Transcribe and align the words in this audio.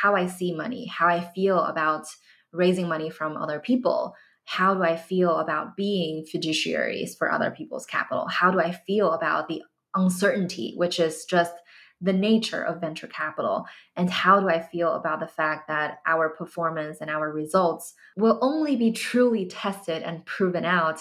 how 0.00 0.14
I 0.14 0.26
see 0.26 0.54
money, 0.54 0.86
how 0.86 1.08
I 1.08 1.20
feel 1.20 1.58
about 1.58 2.06
raising 2.52 2.88
money 2.88 3.10
from 3.10 3.36
other 3.36 3.60
people. 3.60 4.14
How 4.44 4.74
do 4.74 4.82
I 4.82 4.96
feel 4.96 5.38
about 5.38 5.76
being 5.76 6.24
fiduciaries 6.24 7.16
for 7.16 7.32
other 7.32 7.50
people's 7.50 7.86
capital? 7.86 8.28
How 8.28 8.50
do 8.50 8.60
I 8.60 8.72
feel 8.72 9.12
about 9.12 9.48
the 9.48 9.62
uncertainty, 9.94 10.74
which 10.76 11.00
is 11.00 11.24
just 11.24 11.52
the 12.00 12.12
nature 12.12 12.62
of 12.62 12.80
venture 12.80 13.06
capital? 13.06 13.64
And 13.96 14.10
how 14.10 14.38
do 14.38 14.48
I 14.48 14.60
feel 14.60 14.92
about 14.92 15.20
the 15.20 15.26
fact 15.26 15.68
that 15.68 15.98
our 16.06 16.28
performance 16.28 16.98
and 17.00 17.10
our 17.10 17.32
results 17.32 17.94
will 18.16 18.38
only 18.42 18.76
be 18.76 18.92
truly 18.92 19.46
tested 19.46 20.02
and 20.02 20.26
proven 20.26 20.64
out 20.64 21.00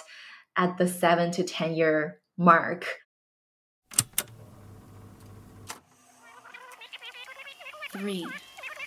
at 0.55 0.77
the 0.77 0.87
seven 0.87 1.31
to 1.31 1.43
10 1.43 1.75
year 1.75 2.21
mark? 2.37 2.85
Three 7.91 8.25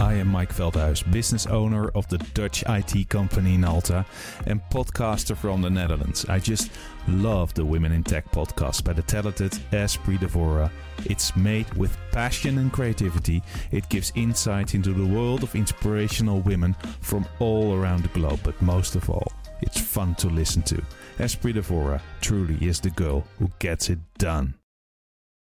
I 0.00 0.14
am 0.14 0.28
Mike 0.28 0.54
Veldhuis, 0.54 1.10
business 1.10 1.46
owner 1.46 1.88
of 1.88 2.06
the 2.08 2.18
Dutch 2.32 2.62
IT 2.68 3.08
company 3.08 3.56
Nalta 3.56 4.06
and 4.46 4.60
podcaster 4.70 5.36
from 5.36 5.60
the 5.60 5.70
Netherlands. 5.70 6.24
I 6.28 6.38
just 6.38 6.70
love 7.08 7.52
the 7.54 7.64
Women 7.64 7.90
in 7.90 8.04
Tech 8.04 8.30
podcast 8.30 8.84
by 8.84 8.92
the 8.92 9.02
talented 9.02 9.52
Espree 9.72 10.18
Devora. 10.18 10.70
It's 11.04 11.34
made 11.34 11.72
with 11.74 11.96
passion 12.12 12.58
and 12.58 12.72
creativity. 12.72 13.42
It 13.72 13.88
gives 13.88 14.12
insight 14.14 14.74
into 14.74 14.92
the 14.92 15.06
world 15.06 15.42
of 15.42 15.56
inspirational 15.56 16.40
women 16.42 16.76
from 17.00 17.26
all 17.40 17.74
around 17.74 18.04
the 18.04 18.08
globe, 18.08 18.40
but 18.44 18.60
most 18.62 18.94
of 18.94 19.10
all, 19.10 19.32
it's 19.62 19.80
fun 19.80 20.14
to 20.16 20.28
listen 20.28 20.62
to. 20.62 20.80
Espree 21.18 21.54
Devora 21.54 22.00
truly 22.20 22.56
is 22.64 22.78
the 22.78 22.90
girl 22.90 23.26
who 23.40 23.50
gets 23.58 23.90
it 23.90 23.98
done. 24.16 24.54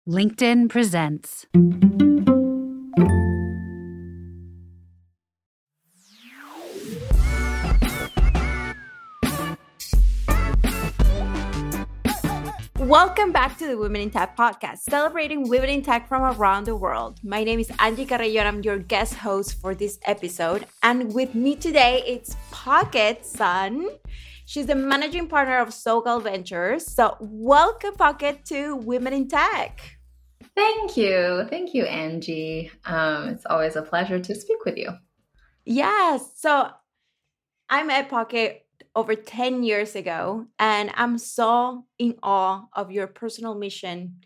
LinkedIn 0.10 0.70
presents. 0.70 1.46
Welcome 12.88 13.34
back 13.34 13.58
to 13.58 13.68
the 13.68 13.78
Women 13.78 14.00
in 14.00 14.10
Tech 14.12 14.38
podcast, 14.38 14.78
celebrating 14.78 15.50
women 15.50 15.70
in 15.70 15.82
tech 15.82 16.08
from 16.08 16.22
around 16.22 16.68
the 16.68 16.76
world. 16.78 17.20
My 17.22 17.44
name 17.44 17.60
is 17.60 17.70
Angie 17.80 18.06
Carrillo 18.06 18.40
and 18.40 18.48
I'm 18.48 18.64
your 18.64 18.78
guest 18.78 19.16
host 19.16 19.60
for 19.60 19.76
this 19.76 20.00
episode. 20.06 20.66
And 20.84 21.14
with 21.14 21.36
me 21.36 21.58
today, 21.58 22.02
it's 22.08 22.38
Pocket 22.50 23.26
Sun. 23.26 23.90
She's 24.46 24.68
the 24.68 24.76
managing 24.76 25.28
partner 25.28 25.58
of 25.58 25.68
SoGal 25.68 26.24
Ventures. 26.24 26.88
So, 26.88 27.18
welcome, 27.20 27.96
Pocket, 27.96 28.46
to 28.46 28.78
Women 28.78 29.12
in 29.12 29.28
Tech. 29.28 29.82
Thank 30.56 30.96
you. 30.96 31.46
Thank 31.50 31.74
you, 31.74 31.84
Angie. 31.84 32.72
Um, 32.86 33.28
it's 33.28 33.46
always 33.48 33.76
a 33.76 33.82
pleasure 33.82 34.18
to 34.18 34.34
speak 34.34 34.64
with 34.64 34.78
you. 34.78 34.92
Yes. 35.66 36.32
So, 36.38 36.70
I 37.70 37.84
met 37.84 38.08
Pocket 38.08 38.66
over 38.98 39.14
10 39.14 39.62
years 39.62 39.96
ago. 39.96 40.48
And 40.58 40.90
I'm 40.96 41.20
so 41.20 41.86
in 42.00 42.16
awe 42.24 42.66
of 42.74 42.92
your 42.92 43.06
personal 43.06 43.54
mission 43.54 44.22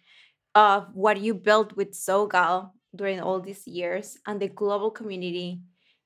of 0.56 0.88
what 0.94 1.20
you 1.20 1.34
built 1.34 1.76
with 1.76 1.92
Sogal 1.92 2.72
during 2.96 3.20
all 3.20 3.42
these 3.42 3.68
years 3.68 4.18
and 4.26 4.40
the 4.40 4.48
global 4.48 4.90
community 4.90 5.59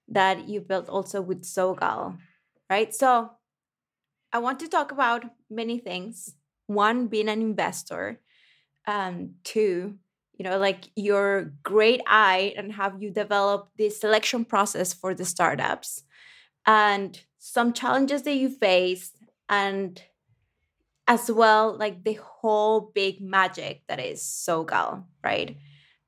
that 0.07 0.49
you 0.49 0.61
built 0.61 0.89
also 0.89 1.21
with 1.21 1.43
Sogal, 1.43 2.17
right? 2.67 2.93
So 2.93 3.29
I 4.33 4.39
want 4.39 4.59
to 4.61 4.67
talk 4.67 4.91
about 4.91 5.25
many 5.47 5.77
things. 5.77 6.33
One, 6.65 7.05
being 7.05 7.29
an 7.29 7.41
investor. 7.41 8.19
Um, 8.87 9.35
two, 9.43 9.95
you 10.37 10.43
know, 10.43 10.57
like 10.57 10.89
your 10.95 11.53
great 11.61 12.01
eye 12.07 12.53
and 12.57 12.71
how 12.71 12.97
you 12.97 13.11
develop 13.11 13.69
the 13.77 13.91
selection 13.91 14.43
process 14.43 14.91
for 14.91 15.13
the 15.13 15.25
startups. 15.25 16.01
And 16.65 17.19
some 17.45 17.73
challenges 17.73 18.23
that 18.23 18.33
you 18.33 18.49
faced 18.49 19.17
and 19.47 20.01
as 21.07 21.29
well 21.29 21.77
like 21.77 22.03
the 22.03 22.15
whole 22.15 22.91
big 22.95 23.21
magic 23.21 23.83
that 23.87 23.99
is 23.99 24.19
Sogal, 24.19 25.03
right? 25.23 25.55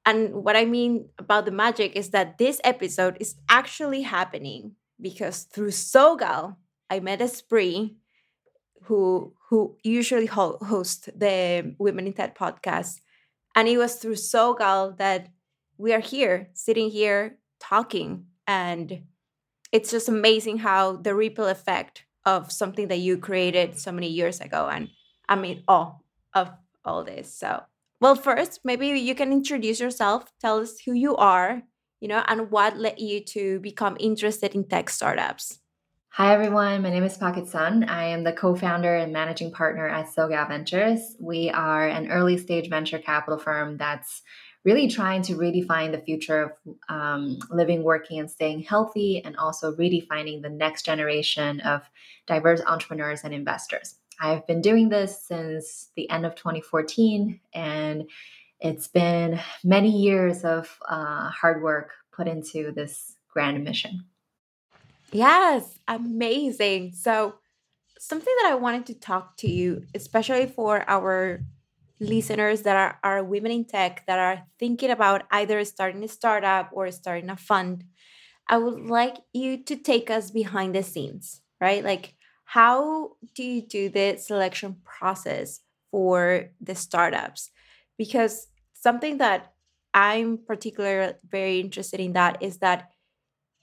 And 0.03 0.33
what 0.33 0.55
I 0.55 0.65
mean 0.65 1.09
about 1.19 1.45
the 1.45 1.51
magic 1.51 1.95
is 1.95 2.09
that 2.09 2.39
this 2.39 2.59
episode 2.63 3.17
is 3.19 3.35
actually 3.49 4.01
happening 4.01 4.71
because 4.99 5.43
through 5.43 5.69
Sogal, 5.69 6.55
I 6.89 7.01
met 7.01 7.19
Espree, 7.19 7.93
who 8.85 9.33
who 9.49 9.77
usually 9.83 10.25
ho- 10.25 10.57
host 10.65 11.09
the 11.15 11.75
Women 11.77 12.07
in 12.07 12.13
Tech 12.13 12.35
podcast, 12.35 13.01
and 13.55 13.67
it 13.67 13.77
was 13.77 13.95
through 13.95 14.15
Sogal 14.15 14.97
that 14.97 15.27
we 15.77 15.93
are 15.93 15.99
here, 15.99 16.49
sitting 16.53 16.89
here 16.89 17.37
talking, 17.59 18.25
and 18.47 19.03
it's 19.71 19.91
just 19.91 20.09
amazing 20.09 20.57
how 20.59 20.97
the 20.97 21.13
ripple 21.13 21.47
effect 21.47 22.05
of 22.25 22.51
something 22.51 22.87
that 22.87 22.97
you 22.97 23.17
created 23.17 23.77
so 23.77 23.91
many 23.91 24.07
years 24.07 24.39
ago 24.39 24.67
and 24.71 24.89
i 25.29 25.35
mean 25.35 25.63
all 25.67 26.03
of 26.33 26.49
all 26.85 27.03
this 27.03 27.33
so 27.33 27.61
well 27.99 28.15
first 28.15 28.61
maybe 28.63 28.87
you 28.87 29.15
can 29.15 29.31
introduce 29.31 29.79
yourself 29.79 30.31
tell 30.39 30.59
us 30.59 30.79
who 30.85 30.93
you 30.93 31.15
are 31.15 31.61
you 31.99 32.07
know 32.07 32.23
and 32.27 32.51
what 32.51 32.77
led 32.77 32.99
you 32.99 33.23
to 33.23 33.59
become 33.59 33.97
interested 33.99 34.55
in 34.55 34.67
tech 34.67 34.89
startups 34.89 35.59
Hi, 36.11 36.33
everyone. 36.33 36.81
My 36.81 36.89
name 36.89 37.03
is 37.03 37.15
Pocket 37.15 37.45
Sun. 37.45 37.83
I 37.83 38.05
am 38.05 38.23
the 38.23 38.33
co 38.33 38.55
founder 38.55 38.95
and 38.95 39.13
managing 39.13 39.51
partner 39.51 39.87
at 39.87 40.07
Sogal 40.07 40.47
Ventures. 40.47 41.15
We 41.19 41.51
are 41.51 41.87
an 41.87 42.09
early 42.09 42.39
stage 42.39 42.71
venture 42.71 42.97
capital 42.97 43.37
firm 43.37 43.77
that's 43.77 44.23
really 44.67 44.89
trying 44.89 45.21
to 45.21 45.33
redefine 45.35 45.93
the 45.93 45.97
future 45.97 46.43
of 46.43 46.51
um, 46.89 47.39
living, 47.49 47.83
working, 47.83 48.19
and 48.19 48.29
staying 48.29 48.59
healthy, 48.63 49.21
and 49.23 49.37
also 49.37 49.73
redefining 49.73 50.41
the 50.41 50.49
next 50.49 50.83
generation 50.85 51.61
of 51.61 51.83
diverse 52.25 52.61
entrepreneurs 52.67 53.21
and 53.23 53.33
investors. 53.33 53.95
I've 54.19 54.45
been 54.45 54.61
doing 54.61 54.89
this 54.89 55.23
since 55.23 55.87
the 55.95 56.09
end 56.09 56.25
of 56.25 56.35
2014, 56.35 57.39
and 57.53 58.09
it's 58.59 58.89
been 58.89 59.39
many 59.63 59.89
years 59.89 60.43
of 60.43 60.77
uh, 60.89 61.29
hard 61.29 61.63
work 61.63 61.91
put 62.11 62.27
into 62.27 62.73
this 62.73 63.15
grand 63.31 63.63
mission. 63.63 64.03
Yes, 65.13 65.79
amazing. 65.87 66.91
So, 66.91 67.35
something 67.99 68.33
that 68.41 68.51
I 68.51 68.55
wanted 68.55 68.87
to 68.87 68.95
talk 68.95 69.37
to 69.37 69.49
you, 69.49 69.85
especially 69.95 70.45
for 70.45 70.83
our 70.89 71.39
listeners 71.99 72.61
that 72.61 72.75
are, 72.75 72.99
are 73.03 73.23
women 73.23 73.51
in 73.51 73.65
tech 73.65 74.03
that 74.07 74.19
are 74.19 74.43
thinking 74.59 74.89
about 74.89 75.23
either 75.31 75.63
starting 75.65 76.03
a 76.03 76.07
startup 76.07 76.69
or 76.71 76.91
starting 76.91 77.29
a 77.29 77.37
fund, 77.37 77.83
I 78.47 78.57
would 78.57 78.85
like 78.85 79.17
you 79.33 79.63
to 79.63 79.75
take 79.75 80.09
us 80.09 80.31
behind 80.31 80.75
the 80.75 80.83
scenes, 80.83 81.41
right? 81.59 81.83
Like, 81.83 82.15
how 82.45 83.13
do 83.35 83.43
you 83.43 83.61
do 83.61 83.89
the 83.89 84.17
selection 84.17 84.77
process 84.83 85.61
for 85.91 86.51
the 86.61 86.75
startups? 86.75 87.49
Because 87.97 88.47
something 88.73 89.17
that 89.17 89.53
I'm 89.93 90.37
particularly 90.37 91.13
very 91.27 91.59
interested 91.59 91.99
in 91.99 92.13
that 92.13 92.41
is 92.41 92.59
that 92.59 92.91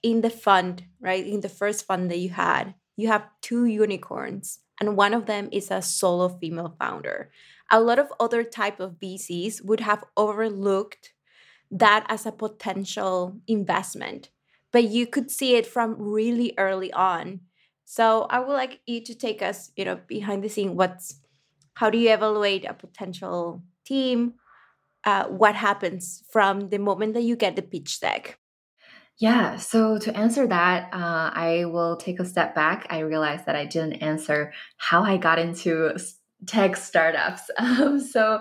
in 0.03 0.21
the 0.21 0.31
fund, 0.31 0.85
right? 1.01 1.27
In 1.27 1.41
the 1.41 1.49
first 1.49 1.87
fund 1.87 2.11
that 2.11 2.19
you 2.19 2.31
had, 2.31 2.75
you 2.97 3.09
have 3.09 3.27
two 3.41 3.65
unicorns, 3.65 4.61
and 4.81 4.97
one 4.97 5.15
of 5.15 5.27
them 5.27 5.49
is 5.51 5.71
a 5.71 5.81
solo 5.81 6.29
female 6.29 6.77
founder 6.79 7.31
a 7.71 7.81
lot 7.81 7.99
of 7.99 8.13
other 8.21 8.45
type 8.45 8.81
of 8.81 8.99
VCs 9.01 9.65
would 9.65 9.81
have 9.81 10.05
overlooked 10.17 11.13
that 11.71 12.07
as 12.09 12.27
a 12.27 12.33
potential 12.33 13.41
investment, 13.47 14.31
but 14.73 14.85
you 14.85 15.07
could 15.07 15.31
see 15.31 15.57
it 15.57 15.67
from 15.67 15.97
really 15.99 16.55
early 16.59 16.93
on. 16.93 17.41
So 17.85 18.23
I 18.31 18.41
would 18.41 18.53
like 18.53 18.81
you 18.87 19.03
to 19.05 19.15
take 19.15 19.43
us, 19.43 19.71
you 19.77 19.85
know, 19.85 20.01
behind 20.07 20.45
the 20.45 20.49
scene. 20.49 20.77
What's 20.77 21.21
how 21.75 21.91
do 21.91 21.99
you 21.99 22.13
evaluate 22.13 22.65
a 22.65 22.75
potential 22.75 23.63
team? 23.85 24.35
uh, 25.05 25.25
what 25.25 25.55
happens 25.55 26.25
from 26.31 26.71
the 26.71 26.79
moment 26.79 27.15
that 27.15 27.23
you 27.23 27.37
get 27.37 27.57
the 27.57 27.63
pitch 27.63 28.01
deck? 28.01 28.39
Yeah, 29.19 29.57
so 29.57 29.99
to 29.99 30.17
answer 30.17 30.47
that, 30.49 30.93
uh, 30.93 31.31
I 31.33 31.67
will 31.67 31.97
take 31.97 32.19
a 32.19 32.25
step 32.25 32.55
back. 32.55 32.87
I 32.91 33.01
realized 33.01 33.47
that 33.47 33.55
I 33.55 33.65
didn't 33.65 33.95
answer 33.95 34.53
how 34.77 35.03
I 35.03 35.19
got 35.19 35.39
into 35.39 35.97
tech 36.47 36.77
startups. 36.77 37.51
Um, 37.59 37.99
so 38.01 38.41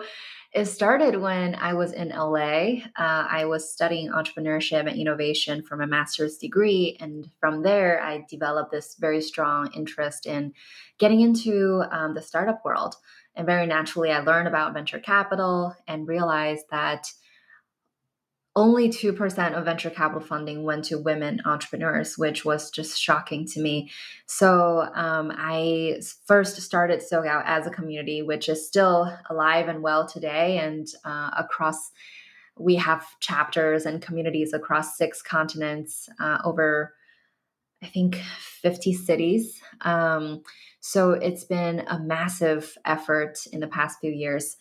it 0.54 0.66
started 0.66 1.20
when 1.20 1.56
I 1.56 1.74
was 1.74 1.94
in 1.94 2.10
LA. 2.10 2.84
Uh, 2.96 3.26
I 3.28 3.46
was 3.46 3.74
studying 3.74 4.12
entrepreneurship 4.12 4.88
and 4.88 5.00
innovation 5.00 5.64
for 5.64 5.76
my 5.76 5.88
master's 5.88 6.38
degree. 6.38 6.96
And 7.00 7.28
from 7.40 7.64
there, 7.64 8.02
I 8.04 8.24
developed 8.30 8.72
this 8.72 8.96
very 9.00 9.20
strong 9.20 9.72
interest 9.74 10.28
in 10.28 10.54
getting 11.00 11.22
into 11.22 11.84
um, 11.90 12.14
the 12.14 12.22
startup 12.22 12.64
world. 12.64 12.96
And 13.36 13.48
very 13.48 13.66
naturally, 13.66 14.12
I 14.12 14.20
learned 14.20 14.48
about 14.48 14.76
venture 14.76 15.00
capital 15.00 15.76
and 15.88 16.08
realized 16.08 16.66
that 16.70 17.08
only 18.56 18.90
2% 18.90 19.54
of 19.54 19.66
venture 19.66 19.90
capital 19.90 20.22
funding 20.22 20.64
went 20.64 20.86
to 20.86 21.00
women 21.00 21.42
entrepreneurs, 21.46 22.18
which 22.18 22.46
was 22.46 22.70
just 22.70 23.02
shocking 23.02 23.48
to 23.48 23.60
me. 23.60 23.90
So 24.28 24.88
um, 24.94 25.32
I 25.36 26.02
first 26.28 26.62
started 26.62 27.02
SoGal 27.02 27.42
as 27.46 27.66
a 27.66 27.72
community, 27.72 28.22
which 28.22 28.50
is 28.50 28.68
still 28.68 29.12
alive 29.30 29.70
and 29.70 29.82
well 29.82 30.08
today. 30.08 30.60
And 30.60 30.88
uh, 31.04 31.32
across, 31.36 31.92
we 32.58 32.76
have 32.76 33.20
chapters 33.20 33.88
and 33.88 34.02
communities 34.04 34.54
across 34.54 34.98
six 34.98 35.24
continents, 35.24 36.08
uh, 36.20 36.38
over, 36.46 36.94
I 37.82 37.88
think, 37.88 38.18
50 38.18 38.94
cities. 38.94 39.60
Um, 39.82 40.44
so 40.80 41.12
it's 41.12 41.44
been 41.44 41.86
a 41.88 41.98
massive 42.00 42.78
effort 42.86 43.48
in 43.52 43.62
the 43.62 43.68
past 43.68 44.00
few 44.00 44.12
years. 44.12 44.58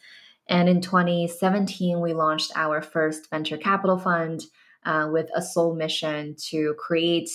And 0.53 0.69
in 0.69 0.83
2017, 0.83 1.99
we 1.99 2.13
launched 2.13 2.53
our 2.55 2.83
first 2.83 3.31
venture 3.31 3.57
capital 3.57 3.99
fund 3.99 4.43
uh, 4.85 5.09
with 5.11 5.31
a 5.35 5.41
sole 5.41 5.75
mission 5.75 6.37
to 6.51 6.75
create 6.79 7.31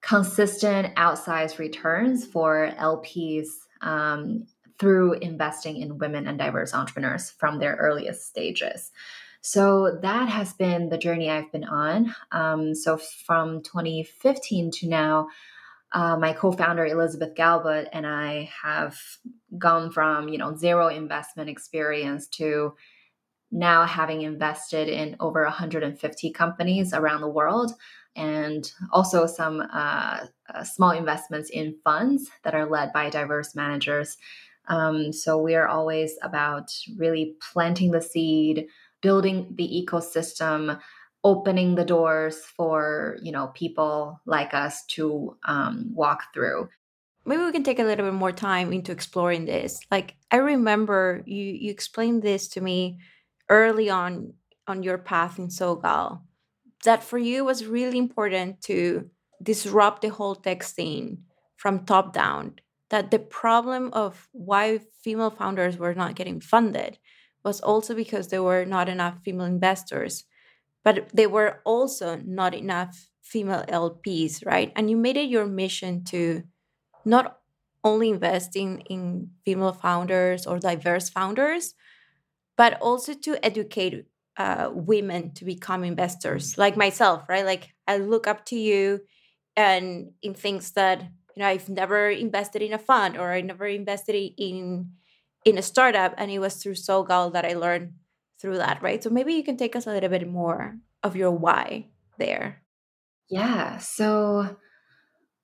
consistent 0.00 0.94
outsized 0.94 1.58
returns 1.58 2.24
for 2.24 2.70
LPs 2.78 3.48
um, 3.80 4.46
through 4.78 5.14
investing 5.14 5.78
in 5.78 5.98
women 5.98 6.28
and 6.28 6.38
diverse 6.38 6.72
entrepreneurs 6.72 7.30
from 7.30 7.58
their 7.58 7.74
earliest 7.74 8.28
stages. 8.28 8.92
So 9.40 9.98
that 10.00 10.28
has 10.28 10.52
been 10.52 10.88
the 10.88 10.98
journey 10.98 11.28
I've 11.30 11.50
been 11.50 11.64
on. 11.64 12.14
Um, 12.30 12.76
so 12.76 12.96
from 12.96 13.60
2015 13.64 14.70
to 14.70 14.88
now, 14.88 15.26
uh, 15.92 16.16
my 16.16 16.32
co-founder 16.32 16.86
Elizabeth 16.86 17.34
Galbut 17.34 17.88
and 17.92 18.06
I 18.06 18.50
have 18.62 18.98
gone 19.58 19.90
from 19.90 20.28
you 20.28 20.38
know 20.38 20.56
zero 20.56 20.88
investment 20.88 21.48
experience 21.48 22.28
to 22.28 22.74
now 23.52 23.84
having 23.84 24.22
invested 24.22 24.88
in 24.88 25.16
over 25.18 25.42
150 25.42 26.30
companies 26.30 26.94
around 26.94 27.20
the 27.20 27.28
world 27.28 27.72
and 28.16 28.70
also 28.92 29.26
some 29.26 29.60
uh, 29.72 30.26
uh, 30.54 30.64
small 30.64 30.90
investments 30.90 31.50
in 31.50 31.76
funds 31.84 32.30
that 32.44 32.54
are 32.54 32.68
led 32.68 32.92
by 32.92 33.10
diverse 33.10 33.54
managers. 33.54 34.16
Um, 34.68 35.12
so 35.12 35.38
we 35.38 35.54
are 35.54 35.66
always 35.66 36.16
about 36.22 36.70
really 36.96 37.34
planting 37.52 37.90
the 37.90 38.00
seed 38.00 38.66
building 39.00 39.52
the 39.56 39.86
ecosystem 39.86 40.78
opening 41.22 41.74
the 41.74 41.84
doors 41.84 42.38
for 42.56 43.18
you 43.22 43.32
know 43.32 43.48
people 43.48 44.20
like 44.26 44.54
us 44.54 44.84
to 44.86 45.36
um, 45.44 45.90
walk 45.94 46.32
through. 46.34 46.68
Maybe 47.26 47.42
we 47.42 47.52
can 47.52 47.62
take 47.62 47.78
a 47.78 47.84
little 47.84 48.06
bit 48.06 48.14
more 48.14 48.32
time 48.32 48.72
into 48.72 48.92
exploring 48.92 49.44
this. 49.44 49.80
Like 49.90 50.14
i 50.30 50.36
remember 50.36 51.22
you 51.26 51.44
you 51.44 51.70
explained 51.70 52.22
this 52.22 52.48
to 52.48 52.60
me 52.60 52.98
early 53.48 53.90
on 53.90 54.34
on 54.66 54.82
your 54.82 54.98
path 54.98 55.38
in 55.38 55.48
sogal 55.48 56.20
that 56.84 57.02
for 57.02 57.18
you 57.18 57.44
was 57.44 57.66
really 57.66 57.98
important 57.98 58.60
to 58.62 59.10
disrupt 59.42 60.02
the 60.02 60.08
whole 60.08 60.34
tech 60.34 60.62
scene 60.62 61.24
from 61.56 61.84
top 61.84 62.12
down 62.12 62.54
that 62.90 63.10
the 63.10 63.18
problem 63.18 63.90
of 63.92 64.28
why 64.32 64.80
female 65.02 65.30
founders 65.30 65.76
were 65.76 65.94
not 65.94 66.14
getting 66.14 66.40
funded 66.40 66.98
was 67.44 67.60
also 67.60 67.94
because 67.94 68.28
there 68.28 68.42
were 68.42 68.64
not 68.64 68.88
enough 68.88 69.18
female 69.24 69.46
investors 69.46 70.24
but 70.84 71.08
there 71.12 71.28
were 71.28 71.60
also 71.64 72.16
not 72.24 72.54
enough 72.54 73.08
female 73.22 73.64
LPs, 73.68 74.44
right? 74.44 74.72
And 74.76 74.90
you 74.90 74.96
made 74.96 75.16
it 75.16 75.28
your 75.30 75.46
mission 75.46 76.04
to 76.04 76.42
not 77.04 77.38
only 77.84 78.10
invest 78.10 78.56
in, 78.56 78.80
in 78.90 79.30
female 79.44 79.72
founders 79.72 80.46
or 80.46 80.58
diverse 80.58 81.08
founders, 81.10 81.74
but 82.56 82.80
also 82.80 83.14
to 83.14 83.44
educate 83.44 84.06
uh, 84.36 84.70
women 84.72 85.32
to 85.34 85.44
become 85.44 85.84
investors, 85.84 86.56
like 86.58 86.76
myself, 86.76 87.28
right? 87.28 87.44
Like 87.44 87.74
I 87.86 87.98
look 87.98 88.26
up 88.26 88.44
to 88.46 88.56
you 88.56 89.00
and 89.56 90.12
in 90.22 90.34
things 90.34 90.72
that 90.72 91.02
you 91.02 91.42
know 91.42 91.46
I've 91.46 91.68
never 91.68 92.10
invested 92.10 92.62
in 92.62 92.72
a 92.72 92.78
fund 92.78 93.16
or 93.16 93.32
I 93.32 93.40
never 93.40 93.66
invested 93.66 94.14
in 94.38 94.92
in 95.44 95.56
a 95.56 95.62
startup, 95.62 96.14
and 96.18 96.30
it 96.30 96.38
was 96.38 96.56
through 96.56 96.74
Sogal 96.74 97.32
that 97.32 97.46
I 97.46 97.54
learned 97.54 97.92
through 98.40 98.58
that, 98.58 98.82
right? 98.82 99.02
So 99.02 99.10
maybe 99.10 99.34
you 99.34 99.44
can 99.44 99.56
take 99.56 99.76
us 99.76 99.86
a 99.86 99.90
little 99.90 100.08
bit 100.08 100.28
more 100.28 100.76
of 101.02 101.16
your 101.16 101.30
why 101.30 101.86
there. 102.18 102.62
Yeah. 103.28 103.78
So 103.78 104.56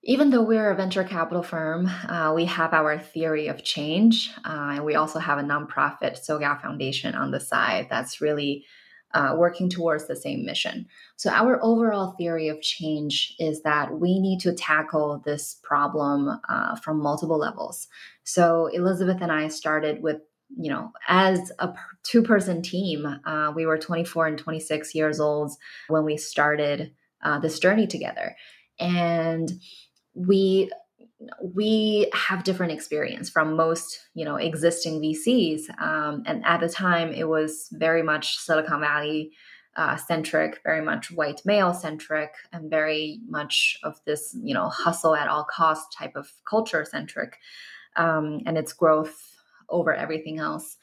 even 0.02 0.30
though 0.30 0.42
we're 0.42 0.70
a 0.70 0.76
venture 0.76 1.04
capital 1.04 1.42
firm, 1.42 1.86
uh, 2.08 2.32
we 2.34 2.44
have 2.44 2.72
our 2.72 2.98
theory 2.98 3.48
of 3.48 3.64
change. 3.64 4.30
Uh, 4.44 4.74
and 4.74 4.84
we 4.84 4.94
also 4.94 5.18
have 5.18 5.38
a 5.38 5.42
nonprofit, 5.42 6.18
SoGal 6.18 6.62
Foundation, 6.62 7.14
on 7.14 7.32
the 7.32 7.40
side 7.40 7.88
that's 7.90 8.20
really 8.20 8.64
uh, 9.14 9.34
working 9.36 9.68
towards 9.68 10.06
the 10.06 10.16
same 10.16 10.44
mission. 10.44 10.86
So, 11.16 11.30
our 11.30 11.58
overall 11.62 12.14
theory 12.18 12.48
of 12.48 12.60
change 12.60 13.34
is 13.38 13.62
that 13.62 13.98
we 13.98 14.20
need 14.20 14.40
to 14.40 14.52
tackle 14.52 15.22
this 15.24 15.58
problem 15.62 16.38
uh, 16.48 16.76
from 16.76 17.00
multiple 17.00 17.38
levels. 17.38 17.88
So, 18.24 18.66
Elizabeth 18.66 19.18
and 19.22 19.32
I 19.32 19.48
started 19.48 20.02
with 20.02 20.18
you 20.56 20.70
know, 20.70 20.92
as 21.08 21.52
a 21.58 21.72
two 22.02 22.22
person 22.22 22.62
team, 22.62 23.06
uh, 23.24 23.52
we 23.54 23.66
were 23.66 23.78
24 23.78 24.26
and 24.26 24.38
26 24.38 24.94
years 24.94 25.20
old 25.20 25.52
when 25.88 26.04
we 26.04 26.16
started 26.16 26.92
uh, 27.22 27.38
this 27.38 27.58
journey 27.58 27.86
together. 27.86 28.36
And 28.78 29.50
we 30.14 30.70
we 31.42 32.10
have 32.12 32.44
different 32.44 32.72
experience 32.72 33.30
from 33.30 33.56
most 33.56 34.00
you 34.14 34.24
know 34.24 34.36
existing 34.36 35.00
vcs 35.00 35.62
um, 35.80 36.22
and 36.26 36.44
at 36.44 36.60
the 36.60 36.68
time 36.68 37.10
it 37.12 37.26
was 37.26 37.68
very 37.72 38.02
much 38.02 38.36
silicon 38.36 38.80
valley 38.80 39.30
uh, 39.76 39.96
centric 39.96 40.60
very 40.62 40.82
much 40.82 41.10
white 41.10 41.40
male 41.46 41.72
centric 41.72 42.32
and 42.52 42.68
very 42.70 43.18
much 43.28 43.78
of 43.82 43.98
this 44.04 44.36
you 44.42 44.52
know 44.52 44.68
hustle 44.68 45.14
at 45.14 45.28
all 45.28 45.44
cost 45.44 45.86
type 45.96 46.12
of 46.16 46.30
culture 46.48 46.84
centric 46.84 47.38
um, 47.96 48.40
and 48.44 48.58
its 48.58 48.74
growth 48.74 49.35
over 49.68 49.94
everything 49.94 50.38
else. 50.38 50.76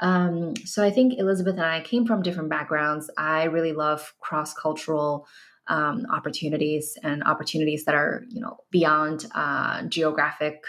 Um, 0.00 0.54
so 0.64 0.84
I 0.84 0.90
think 0.90 1.18
Elizabeth 1.18 1.54
and 1.54 1.64
I 1.64 1.80
came 1.80 2.06
from 2.06 2.22
different 2.22 2.50
backgrounds. 2.50 3.10
I 3.18 3.44
really 3.44 3.72
love 3.72 4.14
cross 4.20 4.54
cultural 4.54 5.26
um, 5.66 6.06
opportunities 6.12 6.96
and 7.02 7.22
opportunities 7.24 7.84
that 7.84 7.94
are 7.94 8.24
you 8.28 8.40
know 8.40 8.58
beyond 8.70 9.26
uh, 9.34 9.82
geographic 9.82 10.62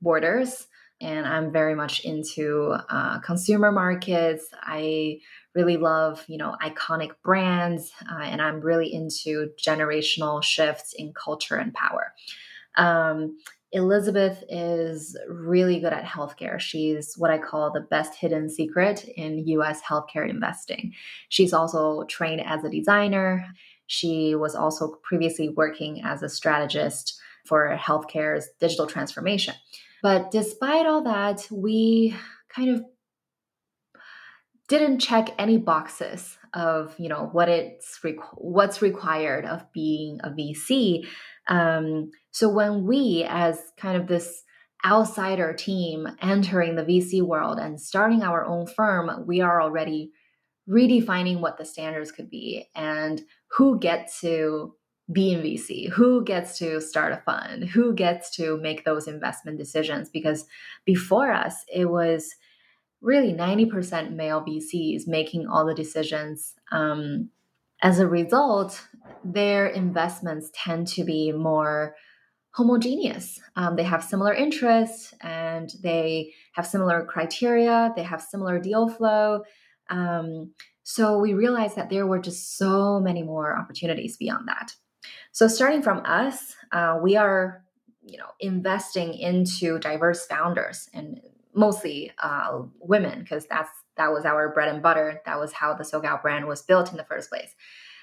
borders. 0.00 0.66
And 1.00 1.26
I'm 1.26 1.52
very 1.52 1.74
much 1.74 2.04
into 2.04 2.76
uh, 2.88 3.18
consumer 3.20 3.72
markets. 3.72 4.46
I 4.62 5.18
really 5.54 5.76
love 5.76 6.24
you 6.28 6.38
know 6.38 6.56
iconic 6.62 7.12
brands, 7.24 7.92
uh, 8.10 8.22
and 8.22 8.42
I'm 8.42 8.60
really 8.60 8.92
into 8.92 9.50
generational 9.64 10.42
shifts 10.42 10.92
in 10.96 11.12
culture 11.12 11.56
and 11.56 11.72
power. 11.72 12.12
Um, 12.76 13.38
Elizabeth 13.72 14.44
is 14.50 15.16
really 15.28 15.80
good 15.80 15.94
at 15.94 16.04
healthcare. 16.04 16.60
She's 16.60 17.14
what 17.16 17.30
I 17.30 17.38
call 17.38 17.72
the 17.72 17.80
best 17.80 18.14
hidden 18.14 18.50
secret 18.50 19.04
in 19.16 19.46
US 19.46 19.80
healthcare 19.82 20.28
investing. 20.28 20.92
She's 21.30 21.54
also 21.54 22.04
trained 22.04 22.42
as 22.44 22.64
a 22.64 22.70
designer. 22.70 23.46
She 23.86 24.34
was 24.34 24.54
also 24.54 24.96
previously 25.02 25.48
working 25.48 26.02
as 26.04 26.22
a 26.22 26.28
strategist 26.28 27.18
for 27.46 27.76
healthcare's 27.76 28.48
digital 28.60 28.86
transformation. 28.86 29.54
But 30.02 30.30
despite 30.30 30.86
all 30.86 31.02
that, 31.04 31.48
we 31.50 32.14
kind 32.54 32.70
of 32.70 32.84
didn't 34.68 35.00
check 35.00 35.30
any 35.38 35.58
boxes 35.58 36.38
of 36.54 36.94
you 36.98 37.08
know 37.08 37.28
what 37.32 37.48
it's 37.48 37.98
what's 38.36 38.82
required 38.82 39.44
of 39.46 39.70
being 39.72 40.20
a 40.22 40.30
VC 40.30 41.06
um, 41.48 42.10
so 42.30 42.48
when 42.48 42.86
we, 42.86 43.26
as 43.28 43.58
kind 43.76 43.96
of 43.96 44.06
this 44.06 44.42
outsider 44.84 45.52
team 45.52 46.08
entering 46.20 46.76
the 46.76 46.84
VC 46.84 47.22
world 47.22 47.58
and 47.58 47.80
starting 47.80 48.22
our 48.22 48.44
own 48.44 48.66
firm, 48.66 49.24
we 49.26 49.40
are 49.40 49.62
already 49.62 50.12
redefining 50.68 51.40
what 51.40 51.58
the 51.58 51.64
standards 51.64 52.12
could 52.12 52.30
be 52.30 52.68
and 52.74 53.22
who 53.50 53.78
gets 53.78 54.20
to 54.20 54.74
be 55.10 55.32
in 55.32 55.40
VC, 55.40 55.90
who 55.90 56.24
gets 56.24 56.58
to 56.58 56.80
start 56.80 57.12
a 57.12 57.22
fund, 57.24 57.64
who 57.64 57.92
gets 57.94 58.30
to 58.36 58.56
make 58.58 58.84
those 58.84 59.08
investment 59.08 59.58
decisions. 59.58 60.08
Because 60.08 60.46
before 60.84 61.32
us, 61.32 61.64
it 61.72 61.86
was 61.86 62.34
really 63.00 63.32
90% 63.32 64.12
male 64.12 64.44
VCs 64.46 65.06
making 65.06 65.46
all 65.48 65.66
the 65.66 65.74
decisions. 65.74 66.54
Um, 66.70 67.30
as 67.82 67.98
a 67.98 68.06
result, 68.06 68.80
their 69.24 69.66
investments 69.66 70.50
tend 70.54 70.86
to 70.88 71.04
be 71.04 71.32
more 71.32 71.96
homogeneous. 72.52 73.40
Um, 73.56 73.76
they 73.76 73.82
have 73.82 74.04
similar 74.04 74.32
interests 74.32 75.14
and 75.20 75.70
they 75.82 76.32
have 76.54 76.66
similar 76.66 77.04
criteria, 77.04 77.92
they 77.96 78.02
have 78.02 78.22
similar 78.22 78.58
deal 78.58 78.88
flow. 78.88 79.42
Um, 79.90 80.52
so 80.84 81.18
we 81.18 81.34
realized 81.34 81.76
that 81.76 81.90
there 81.90 82.06
were 82.06 82.18
just 82.18 82.56
so 82.56 83.00
many 83.00 83.22
more 83.22 83.58
opportunities 83.58 84.16
beyond 84.16 84.48
that. 84.48 84.74
So 85.32 85.48
starting 85.48 85.82
from 85.82 86.02
us, 86.04 86.54
uh, 86.72 86.98
we 87.02 87.16
are, 87.16 87.64
you 88.04 88.18
know, 88.18 88.30
investing 88.40 89.14
into 89.14 89.78
diverse 89.78 90.26
founders 90.26 90.88
and 90.92 91.20
mostly 91.54 92.12
uh, 92.22 92.62
women 92.80 93.20
because 93.20 93.46
that's 93.46 93.70
that 93.96 94.12
was 94.12 94.24
our 94.24 94.48
bread 94.52 94.68
and 94.68 94.82
butter. 94.82 95.20
That 95.26 95.38
was 95.38 95.52
how 95.52 95.74
the 95.74 95.84
SoGal 95.84 96.22
brand 96.22 96.46
was 96.46 96.62
built 96.62 96.90
in 96.90 96.96
the 96.96 97.04
first 97.04 97.30
place. 97.30 97.54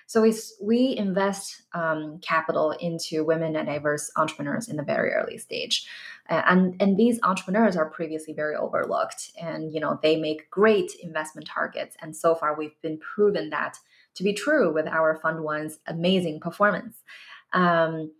So 0.09 0.23
we 0.23 0.33
we 0.59 0.97
invest 0.97 1.61
um, 1.73 2.17
capital 2.23 2.71
into 2.71 3.23
women 3.23 3.55
and 3.55 3.67
diverse 3.67 4.09
entrepreneurs 4.17 4.67
in 4.67 4.75
the 4.75 4.81
very 4.81 5.11
early 5.11 5.37
stage, 5.37 5.87
and 6.27 6.75
and 6.79 6.97
these 6.97 7.19
entrepreneurs 7.21 7.75
are 7.75 7.87
previously 7.87 8.33
very 8.33 8.55
overlooked, 8.55 9.29
and 9.39 9.71
you 9.71 9.79
know 9.79 9.99
they 10.01 10.15
make 10.15 10.49
great 10.49 10.93
investment 11.03 11.47
targets, 11.47 11.95
and 12.01 12.17
so 12.17 12.33
far 12.33 12.57
we've 12.57 12.81
been 12.81 12.97
proven 12.97 13.51
that 13.51 13.77
to 14.15 14.23
be 14.23 14.33
true 14.33 14.73
with 14.73 14.87
our 14.87 15.15
fund 15.21 15.43
one's 15.43 15.77
amazing 15.85 16.39
performance, 16.39 17.03
um, 17.53 18.11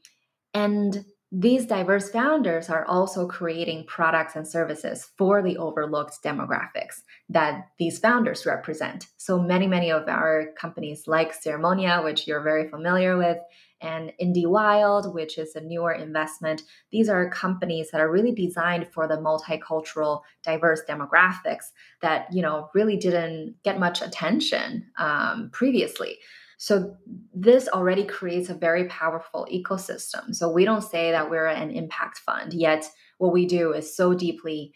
and 0.54 1.06
these 1.32 1.68
diverse 1.68 2.10
founders 2.10 2.70
are 2.70 2.86
also 2.86 3.28
creating 3.28 3.86
products 3.86 4.36
and 4.36 4.48
services 4.48 5.12
for 5.16 5.44
the 5.44 5.58
overlooked 5.58 6.24
demographics 6.24 7.04
that 7.30 7.68
these 7.78 8.00
founders 8.00 8.48
represent. 8.48 9.08
So 9.18 9.40
many, 9.40 9.68
many 9.68 9.92
of 9.92 10.08
our 10.08 10.48
companies 10.58 11.08
like 11.08 11.40
Ceremonia, 11.40 12.04
which 12.04 12.26
you're 12.26 12.42
very 12.42 12.68
familiar 12.68 13.16
with, 13.16 13.38
and 13.80 14.12
Indie 14.22 14.48
Wild, 14.48 15.14
which 15.14 15.38
is 15.38 15.56
a 15.56 15.62
newer 15.62 15.92
investment. 15.92 16.64
These 16.92 17.10
are 17.10 17.30
companies 17.30 17.92
that 17.92 18.02
are 18.02 18.12
really 18.12 18.34
designed 18.34 18.88
for 18.92 19.08
the 19.08 19.18
multicultural, 19.18 20.22
diverse 20.44 20.82
demographics 20.90 21.66
that 22.02 22.28
you 22.34 22.42
know 22.42 22.70
really 22.74 22.98
didn't 22.98 23.56
get 23.64 23.80
much 23.80 24.02
attention 24.02 24.88
um, 24.98 25.52
previously. 25.54 26.18
So 26.62 26.98
this 27.34 27.70
already 27.70 28.04
creates 28.04 28.50
a 28.50 28.54
very 28.54 28.84
powerful 28.90 29.48
ecosystem. 29.50 30.36
So 30.36 30.52
we 30.52 30.66
don't 30.66 30.84
say 30.84 31.12
that 31.12 31.30
we're 31.30 31.48
an 31.48 31.72
impact 31.72 32.18
fund, 32.18 32.52
yet 32.54 32.86
what 33.18 33.32
we 33.32 33.46
do 33.46 33.72
is 33.72 33.96
so 33.96 34.14
deeply 34.14 34.74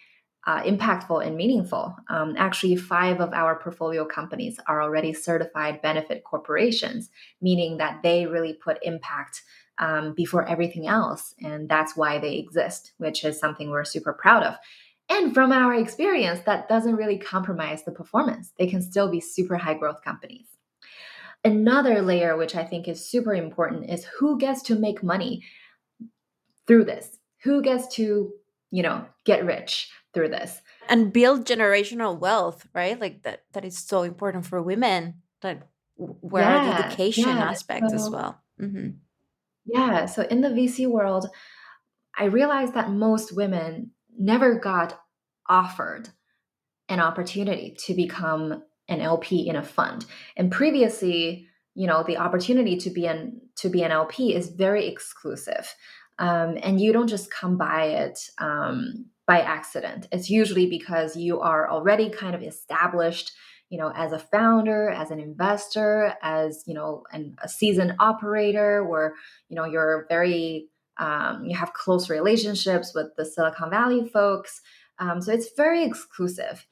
uh, 0.47 0.63
impactful 0.63 1.25
and 1.25 1.35
meaningful. 1.35 1.93
Um, 2.09 2.35
actually, 2.37 2.77
five 2.77 3.19
of 3.19 3.33
our 3.33 3.59
portfolio 3.59 4.05
companies 4.05 4.57
are 4.65 4.81
already 4.81 5.11
certified 5.11 5.81
benefit 5.81 6.23
corporations, 6.23 7.09
meaning 7.41 7.77
that 7.77 8.01
they 8.01 8.27
really 8.27 8.53
put 8.53 8.79
impact 8.81 9.41
um, 9.77 10.13
before 10.15 10.47
everything 10.47 10.87
else. 10.87 11.35
And 11.41 11.67
that's 11.67 11.97
why 11.97 12.17
they 12.17 12.35
exist, 12.35 12.93
which 12.97 13.25
is 13.25 13.37
something 13.37 13.69
we're 13.69 13.83
super 13.83 14.13
proud 14.13 14.43
of. 14.43 14.55
And 15.09 15.33
from 15.33 15.51
our 15.51 15.73
experience, 15.73 16.39
that 16.45 16.69
doesn't 16.69 16.95
really 16.95 17.17
compromise 17.17 17.83
the 17.83 17.91
performance. 17.91 18.53
They 18.57 18.67
can 18.67 18.81
still 18.81 19.11
be 19.11 19.19
super 19.19 19.57
high 19.57 19.73
growth 19.73 20.01
companies. 20.01 20.52
Another 21.43 22.01
layer, 22.01 22.37
which 22.37 22.55
I 22.55 22.63
think 22.63 22.87
is 22.87 23.05
super 23.05 23.33
important, 23.33 23.89
is 23.89 24.05
who 24.19 24.37
gets 24.37 24.61
to 24.63 24.75
make 24.75 25.03
money 25.03 25.43
through 26.67 26.85
this? 26.85 27.19
Who 27.43 27.61
gets 27.61 27.93
to, 27.95 28.31
you 28.71 28.83
know, 28.83 29.05
get 29.25 29.45
rich 29.45 29.89
through 30.13 30.29
this? 30.29 30.61
And 30.87 31.11
build 31.11 31.45
generational 31.45 32.17
wealth, 32.17 32.67
right? 32.73 32.99
Like 32.99 33.23
that 33.23 33.43
that 33.53 33.65
is 33.65 33.77
so 33.77 34.03
important 34.03 34.45
for 34.45 34.61
women. 34.61 35.15
That 35.41 35.67
where 35.97 36.43
yeah, 36.43 36.57
are 36.57 36.65
the 36.65 36.85
education 36.85 37.27
yeah. 37.27 37.49
aspects 37.49 37.89
so, 37.89 37.95
as 37.95 38.09
well? 38.09 38.41
Mm-hmm. 38.61 38.89
Yeah. 39.65 40.05
So 40.05 40.23
in 40.23 40.41
the 40.41 40.49
VC 40.49 40.87
world, 40.87 41.27
I 42.17 42.25
realized 42.25 42.73
that 42.73 42.91
most 42.91 43.35
women 43.35 43.91
never 44.17 44.59
got 44.59 44.99
offered 45.49 46.09
an 46.89 46.99
opportunity 46.99 47.75
to 47.85 47.93
become 47.93 48.63
an 48.87 49.01
LP 49.01 49.47
in 49.47 49.55
a 49.55 49.63
fund. 49.63 50.05
And 50.35 50.51
previously, 50.51 51.47
you 51.75 51.87
know, 51.87 52.03
the 52.03 52.17
opportunity 52.17 52.77
to 52.77 52.89
be 52.89 53.05
an 53.05 53.41
to 53.55 53.69
be 53.69 53.83
an 53.83 53.91
LP 53.91 54.35
is 54.35 54.49
very 54.49 54.87
exclusive, 54.87 55.73
um, 56.19 56.57
and 56.61 56.79
you 56.79 56.93
don't 56.93 57.07
just 57.07 57.31
come 57.31 57.57
by 57.57 57.85
it 57.85 58.19
um, 58.37 59.05
by 59.25 59.39
accident. 59.41 60.07
It's 60.11 60.29
usually 60.29 60.67
because 60.67 61.15
you 61.15 61.39
are 61.39 61.69
already 61.69 62.09
kind 62.09 62.35
of 62.35 62.43
established, 62.43 63.31
you 63.69 63.77
know, 63.77 63.91
as 63.95 64.11
a 64.11 64.19
founder, 64.19 64.89
as 64.89 65.09
an 65.09 65.19
investor, 65.19 66.13
as 66.21 66.63
you 66.67 66.73
know, 66.73 67.03
an, 67.11 67.35
a 67.41 67.49
seasoned 67.49 67.95
operator, 67.99 68.85
or 68.85 69.13
you 69.49 69.55
know, 69.55 69.65
you're 69.65 70.05
very 70.09 70.67
um, 70.97 71.45
you 71.45 71.55
have 71.57 71.73
close 71.73 72.09
relationships 72.09 72.93
with 72.93 73.07
the 73.17 73.25
Silicon 73.25 73.71
Valley 73.71 74.07
folks. 74.07 74.61
Um, 74.99 75.21
so 75.21 75.31
it's 75.31 75.49
very 75.57 75.83
exclusive. 75.83 76.67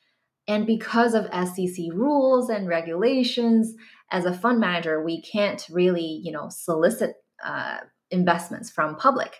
And 0.52 0.68
because 0.68 1.14
of 1.14 1.28
SEC 1.48 1.78
rules 1.94 2.50
and 2.50 2.68
regulations, 2.68 3.74
as 4.12 4.26
a 4.26 4.34
fund 4.34 4.60
manager, 4.60 5.02
we 5.02 5.22
can't 5.22 5.66
really, 5.72 6.20
you 6.22 6.30
know, 6.30 6.50
solicit 6.50 7.16
uh, 7.42 7.78
investments 8.10 8.70
from 8.70 8.98
public. 8.98 9.38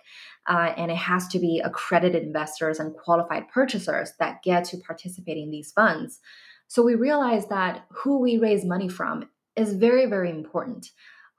Uh, 0.48 0.72
and 0.74 0.90
it 0.90 0.96
has 0.96 1.28
to 1.28 1.38
be 1.38 1.60
accredited 1.62 2.22
investors 2.22 2.80
and 2.80 2.94
qualified 2.94 3.46
purchasers 3.48 4.12
that 4.20 4.42
get 4.42 4.64
to 4.64 4.78
participate 4.78 5.36
in 5.36 5.50
these 5.50 5.70
funds. 5.72 6.18
So 6.68 6.82
we 6.82 6.94
realize 6.94 7.46
that 7.48 7.84
who 7.90 8.18
we 8.18 8.38
raise 8.38 8.64
money 8.64 8.88
from 8.88 9.28
is 9.54 9.74
very, 9.74 10.06
very 10.06 10.30
important. 10.30 10.92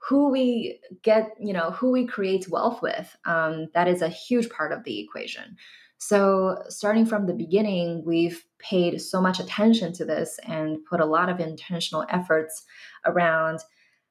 Who 0.07 0.29
we 0.29 0.81
get, 1.01 1.31
you 1.39 1.51
know, 1.51 1.71
who 1.71 1.89
we 1.89 2.05
create 2.05 2.47
wealth 2.47 2.83
with, 2.83 3.17
um, 3.25 3.69
that 3.73 3.87
is 3.87 4.03
a 4.03 4.07
huge 4.07 4.51
part 4.51 4.71
of 4.71 4.83
the 4.83 4.99
equation. 4.99 5.57
So, 6.05 6.63
starting 6.67 7.05
from 7.05 7.27
the 7.27 7.33
beginning, 7.33 8.03
we've 8.05 8.43
paid 8.59 8.99
so 8.99 9.21
much 9.21 9.39
attention 9.39 9.93
to 9.93 10.03
this 10.03 10.37
and 10.45 10.83
put 10.83 10.99
a 10.99 11.05
lot 11.05 11.29
of 11.29 11.39
intentional 11.39 12.05
efforts 12.09 12.65
around 13.05 13.59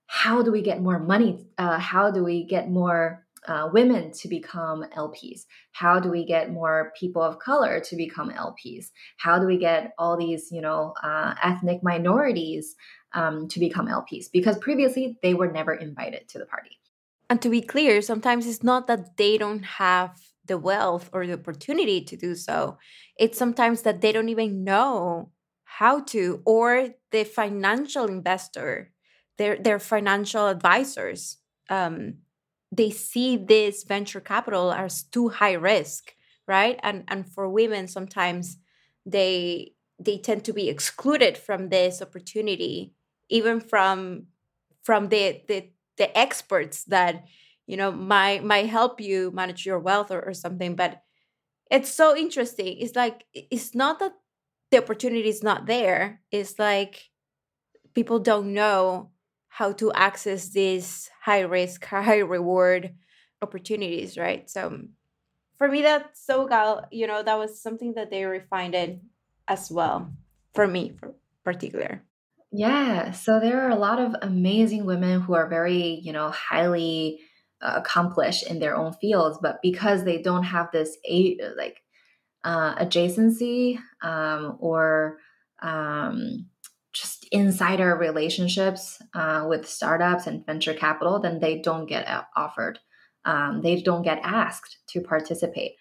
how 0.06 0.42
do 0.42 0.50
we 0.50 0.62
get 0.62 0.80
more 0.80 0.98
money? 0.98 1.44
Uh, 1.58 1.78
how 1.78 2.10
do 2.10 2.24
we 2.24 2.44
get 2.44 2.70
more 2.70 3.26
uh, 3.46 3.68
women 3.74 4.10
to 4.12 4.28
become 4.28 4.86
LPs? 4.96 5.42
How 5.72 6.00
do 6.00 6.08
we 6.08 6.24
get 6.24 6.50
more 6.50 6.94
people 6.98 7.20
of 7.20 7.38
color 7.38 7.78
to 7.80 7.94
become 7.94 8.30
LPs? 8.30 8.86
How 9.18 9.38
do 9.38 9.44
we 9.46 9.58
get 9.58 9.92
all 9.98 10.16
these, 10.16 10.50
you 10.50 10.62
know, 10.62 10.94
uh, 11.02 11.34
ethnic 11.42 11.82
minorities 11.82 12.74
um, 13.12 13.48
to 13.48 13.60
become 13.60 13.86
LPs? 13.86 14.32
Because 14.32 14.56
previously 14.56 15.18
they 15.22 15.34
were 15.34 15.52
never 15.52 15.74
invited 15.74 16.26
to 16.30 16.38
the 16.38 16.46
party. 16.46 16.78
And 17.28 17.42
to 17.42 17.50
be 17.50 17.60
clear, 17.60 18.00
sometimes 18.00 18.46
it's 18.46 18.62
not 18.62 18.86
that 18.86 19.18
they 19.18 19.36
don't 19.36 19.64
have 19.64 20.31
the 20.46 20.58
wealth 20.58 21.08
or 21.12 21.26
the 21.26 21.34
opportunity 21.34 22.00
to 22.02 22.16
do 22.16 22.34
so. 22.34 22.78
It's 23.18 23.38
sometimes 23.38 23.82
that 23.82 24.00
they 24.00 24.12
don't 24.12 24.28
even 24.28 24.64
know 24.64 25.30
how 25.64 26.00
to, 26.00 26.42
or 26.44 26.90
the 27.10 27.24
financial 27.24 28.06
investor, 28.06 28.92
their 29.38 29.56
their 29.56 29.78
financial 29.78 30.48
advisors, 30.48 31.38
um, 31.70 32.14
they 32.70 32.90
see 32.90 33.36
this 33.36 33.84
venture 33.84 34.20
capital 34.20 34.72
as 34.72 35.02
too 35.02 35.28
high 35.28 35.52
risk, 35.52 36.14
right? 36.46 36.78
And 36.82 37.04
and 37.08 37.28
for 37.30 37.48
women, 37.48 37.88
sometimes 37.88 38.58
they 39.06 39.72
they 39.98 40.18
tend 40.18 40.44
to 40.44 40.52
be 40.52 40.68
excluded 40.68 41.36
from 41.38 41.68
this 41.68 42.02
opportunity, 42.02 42.92
even 43.28 43.60
from 43.60 44.26
from 44.82 45.08
the 45.08 45.42
the 45.48 45.70
the 45.98 46.16
experts 46.18 46.84
that 46.84 47.24
you 47.66 47.76
know 47.76 47.92
might 47.92 48.44
might 48.44 48.68
help 48.68 49.00
you 49.00 49.30
manage 49.32 49.64
your 49.64 49.78
wealth 49.78 50.10
or, 50.10 50.20
or 50.20 50.34
something 50.34 50.76
but 50.76 51.02
it's 51.72 51.90
so 51.90 52.14
interesting. 52.14 52.76
It's 52.78 52.94
like 52.94 53.24
it's 53.32 53.74
not 53.74 53.98
that 54.00 54.12
the 54.70 54.78
opportunity 54.78 55.28
is 55.28 55.42
not 55.42 55.64
there. 55.64 56.20
It's 56.30 56.58
like 56.58 57.08
people 57.94 58.18
don't 58.18 58.52
know 58.52 59.10
how 59.48 59.72
to 59.72 59.92
access 59.92 60.50
these 60.50 61.10
high 61.22 61.40
risk 61.40 61.84
high 61.86 62.18
reward 62.18 62.94
opportunities 63.40 64.18
right? 64.18 64.48
So 64.50 64.82
for 65.56 65.68
me 65.68 65.82
that's 65.82 66.24
so 66.24 66.46
gal 66.46 66.86
you 66.92 67.06
know 67.06 67.22
that 67.22 67.38
was 67.38 67.60
something 67.60 67.94
that 67.94 68.10
they 68.10 68.24
refined 68.24 68.74
it 68.74 69.00
as 69.48 69.70
well 69.70 70.12
for 70.54 70.66
me 70.66 70.92
for 71.00 71.14
particular. 71.42 72.02
Yeah 72.52 73.12
so 73.12 73.40
there 73.40 73.62
are 73.62 73.70
a 73.70 73.76
lot 73.76 73.98
of 73.98 74.14
amazing 74.20 74.84
women 74.84 75.22
who 75.22 75.32
are 75.34 75.48
very 75.48 76.00
you 76.02 76.12
know 76.12 76.30
highly 76.30 77.20
accomplish 77.62 78.42
in 78.42 78.58
their 78.58 78.76
own 78.76 78.92
fields 78.94 79.38
but 79.40 79.60
because 79.62 80.04
they 80.04 80.20
don't 80.20 80.44
have 80.44 80.70
this 80.72 80.96
a 81.08 81.38
like 81.56 81.82
uh, 82.44 82.74
adjacency 82.76 83.78
um, 84.02 84.56
or 84.58 85.18
um, 85.62 86.46
just 86.92 87.26
insider 87.30 87.96
relationships 87.96 89.00
uh, 89.14 89.46
with 89.48 89.68
startups 89.68 90.26
and 90.26 90.44
venture 90.44 90.74
capital 90.74 91.20
then 91.20 91.38
they 91.38 91.60
don't 91.60 91.86
get 91.86 92.06
offered 92.36 92.78
um, 93.24 93.60
they 93.62 93.80
don't 93.80 94.02
get 94.02 94.20
asked 94.22 94.78
to 94.88 95.00
participate. 95.00 95.72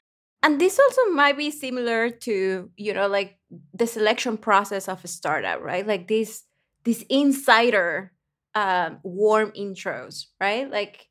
And 0.43 0.59
this 0.59 0.79
also 0.79 1.11
might 1.11 1.37
be 1.37 1.51
similar 1.51 2.09
to 2.09 2.69
you 2.75 2.93
know 2.93 3.07
like 3.07 3.37
the 3.73 3.87
selection 3.87 4.37
process 4.37 4.87
of 4.87 5.03
a 5.03 5.07
startup 5.07 5.61
right? 5.61 5.85
Like 5.85 6.07
this 6.07 6.43
this 6.83 7.03
insider 7.09 8.11
um, 8.55 8.99
warm 9.03 9.51
intros 9.51 10.25
right? 10.39 10.69
Like 10.69 11.07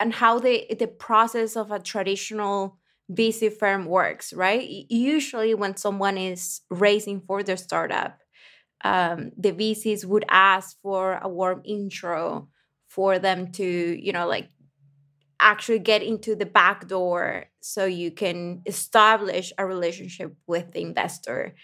and 0.00 0.12
how 0.14 0.38
the 0.38 0.66
the 0.78 0.86
process 0.88 1.56
of 1.56 1.70
a 1.70 1.78
traditional 1.78 2.78
VC 3.10 3.48
firm 3.48 3.86
works, 3.86 4.32
right? 4.32 4.66
Usually, 4.88 5.54
when 5.54 5.76
someone 5.76 6.18
is 6.18 6.60
raising 6.70 7.20
for 7.20 7.42
their 7.42 7.56
startup, 7.56 8.18
um, 8.84 9.32
the 9.36 9.52
VCs 9.52 10.04
would 10.04 10.24
ask 10.28 10.80
for 10.82 11.18
a 11.22 11.28
warm 11.28 11.62
intro 11.64 12.48
for 12.88 13.18
them 13.18 13.50
to, 13.52 13.64
you 13.64 14.12
know, 14.12 14.26
like 14.26 14.48
actually 15.40 15.78
get 15.78 16.02
into 16.02 16.34
the 16.36 16.46
back 16.46 16.86
door 16.88 17.46
so 17.60 17.84
you 17.84 18.10
can 18.10 18.62
establish 18.66 19.52
a 19.58 19.66
relationship 19.66 20.34
with 20.46 20.72
the 20.72 20.80
investor. 20.80 21.54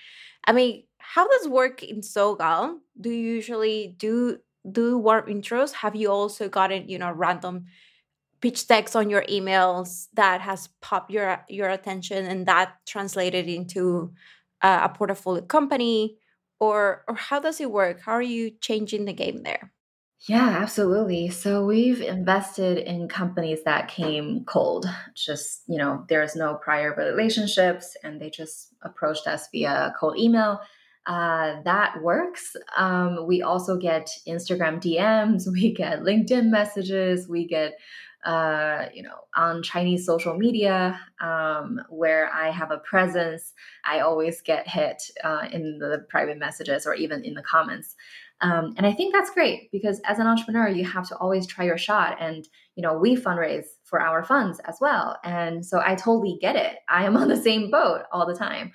I 0.46 0.52
mean, 0.52 0.84
how 0.98 1.28
does 1.28 1.48
work 1.48 1.82
in 1.82 2.00
Sogal? 2.00 2.78
Do 3.00 3.10
you 3.10 3.34
usually 3.36 3.94
do 3.98 4.38
do 4.70 4.98
warm 4.98 5.26
intros? 5.26 5.72
Have 5.72 5.96
you 5.96 6.10
also 6.10 6.48
gotten, 6.48 6.88
you 6.88 6.98
know, 6.98 7.12
random 7.12 7.66
pitch 8.40 8.66
decks 8.66 8.96
on 8.96 9.10
your 9.10 9.22
emails 9.22 10.08
that 10.14 10.40
has 10.40 10.68
popped 10.80 11.10
your 11.10 11.44
your 11.48 11.68
attention 11.68 12.26
and 12.26 12.46
that 12.46 12.74
translated 12.86 13.48
into 13.48 14.12
uh, 14.62 14.88
a 14.90 14.96
portfolio 14.96 15.42
company? 15.42 16.16
Or 16.58 17.04
or 17.08 17.14
how 17.14 17.40
does 17.40 17.60
it 17.60 17.70
work? 17.70 18.00
How 18.00 18.12
are 18.12 18.22
you 18.22 18.50
changing 18.60 19.04
the 19.04 19.12
game 19.12 19.42
there? 19.42 19.72
Yeah 20.28 20.58
absolutely. 20.60 21.30
So 21.30 21.64
we've 21.64 22.02
invested 22.02 22.76
in 22.78 23.08
companies 23.08 23.60
that 23.64 23.88
came 23.88 24.44
cold. 24.44 24.86
Just 25.14 25.62
you 25.66 25.78
know 25.78 26.04
there's 26.08 26.36
no 26.36 26.54
prior 26.54 26.94
relationships 26.94 27.96
and 28.04 28.20
they 28.20 28.28
just 28.30 28.74
approached 28.82 29.26
us 29.26 29.48
via 29.50 29.94
cold 29.98 30.18
email. 30.18 30.60
Uh, 31.06 31.62
that 31.64 32.02
works. 32.02 32.54
Um, 32.76 33.26
we 33.26 33.42
also 33.42 33.76
get 33.78 34.10
Instagram 34.28 34.80
DMs, 34.80 35.44
we 35.52 35.72
get 35.72 36.00
LinkedIn 36.00 36.50
messages, 36.50 37.28
we 37.28 37.46
get 37.46 37.78
uh, 38.24 38.86
you 38.92 39.02
know, 39.02 39.16
on 39.34 39.62
Chinese 39.62 40.04
social 40.04 40.36
media 40.36 41.00
um, 41.20 41.80
where 41.88 42.30
I 42.32 42.50
have 42.50 42.70
a 42.70 42.78
presence, 42.78 43.52
I 43.84 44.00
always 44.00 44.42
get 44.42 44.68
hit 44.68 45.02
uh, 45.24 45.46
in 45.50 45.78
the 45.78 46.04
private 46.08 46.38
messages 46.38 46.86
or 46.86 46.94
even 46.94 47.24
in 47.24 47.34
the 47.34 47.42
comments. 47.42 47.96
Um, 48.42 48.74
and 48.76 48.86
I 48.86 48.92
think 48.92 49.14
that's 49.14 49.30
great 49.30 49.70
because 49.70 50.00
as 50.06 50.18
an 50.18 50.26
entrepreneur, 50.26 50.68
you 50.68 50.84
have 50.84 51.06
to 51.08 51.16
always 51.16 51.46
try 51.46 51.64
your 51.64 51.78
shot. 51.78 52.16
And, 52.20 52.46
you 52.74 52.82
know, 52.82 52.96
we 52.96 53.16
fundraise 53.16 53.66
for 53.84 54.00
our 54.00 54.24
funds 54.24 54.60
as 54.60 54.78
well. 54.80 55.18
And 55.24 55.64
so 55.64 55.80
I 55.84 55.94
totally 55.94 56.38
get 56.40 56.56
it. 56.56 56.76
I 56.88 57.04
am 57.04 57.16
on 57.18 57.28
the 57.28 57.36
same 57.36 57.70
boat 57.70 58.02
all 58.12 58.26
the 58.26 58.36
time. 58.36 58.72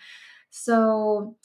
So, 0.50 1.36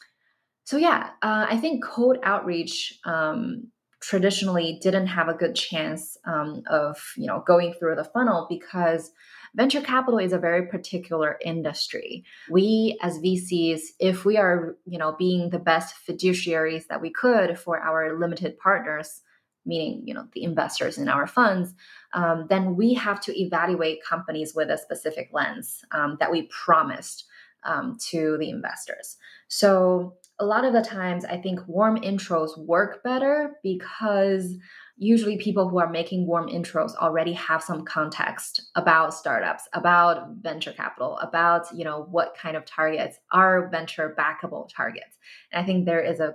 so 0.64 0.76
yeah, 0.76 1.10
uh, 1.22 1.46
I 1.48 1.56
think 1.56 1.84
cold 1.84 2.18
outreach 2.22 2.98
um, 3.04 3.68
traditionally 4.00 4.78
didn't 4.82 5.06
have 5.06 5.28
a 5.28 5.34
good 5.34 5.54
chance 5.54 6.16
um, 6.24 6.62
of 6.68 7.12
you 7.16 7.26
know 7.26 7.42
going 7.46 7.74
through 7.74 7.94
the 7.94 8.04
funnel 8.04 8.46
because 8.48 9.10
venture 9.54 9.80
capital 9.80 10.18
is 10.18 10.32
a 10.32 10.38
very 10.38 10.66
particular 10.66 11.38
industry. 11.44 12.24
We 12.50 12.98
as 13.02 13.18
vcs 13.18 13.80
if 13.98 14.24
we 14.24 14.36
are 14.36 14.76
you 14.86 14.98
know 14.98 15.14
being 15.18 15.50
the 15.50 15.58
best 15.58 15.94
fiduciaries 16.08 16.86
that 16.88 17.00
we 17.00 17.10
could 17.10 17.58
for 17.58 17.78
our 17.78 18.18
limited 18.18 18.58
partners 18.58 19.22
meaning 19.66 20.02
you 20.06 20.14
know 20.14 20.26
the 20.32 20.42
investors 20.42 20.96
in 20.96 21.06
our 21.06 21.26
funds 21.26 21.74
um, 22.14 22.46
then 22.48 22.76
we 22.76 22.94
have 22.94 23.20
to 23.20 23.38
evaluate 23.38 24.02
companies 24.02 24.54
with 24.54 24.70
a 24.70 24.78
specific 24.78 25.28
lens 25.34 25.84
um, 25.92 26.16
that 26.18 26.32
we 26.32 26.48
promised 26.48 27.26
um, 27.64 27.96
to 28.10 28.36
the 28.38 28.50
investors. 28.50 29.16
So 29.48 30.14
a 30.40 30.44
lot 30.44 30.64
of 30.64 30.72
the 30.72 30.82
times 30.82 31.24
I 31.24 31.36
think 31.36 31.60
warm 31.68 32.00
intros 32.00 32.58
work 32.58 33.04
better 33.04 33.58
because 33.62 34.56
usually 34.96 35.36
people 35.36 35.68
who 35.68 35.78
are 35.78 35.90
making 35.90 36.26
warm 36.26 36.48
intros 36.48 36.94
already 36.96 37.34
have 37.34 37.62
some 37.62 37.84
context 37.84 38.70
about 38.74 39.14
startups, 39.14 39.68
about 39.74 40.30
venture 40.40 40.72
capital, 40.72 41.18
about, 41.18 41.66
you 41.74 41.84
know, 41.84 42.06
what 42.10 42.36
kind 42.40 42.56
of 42.56 42.64
targets 42.64 43.18
are 43.32 43.68
venture 43.68 44.16
backable 44.18 44.68
targets. 44.74 45.18
And 45.52 45.62
I 45.62 45.66
think 45.66 45.84
there 45.84 46.02
is 46.02 46.20
a 46.20 46.34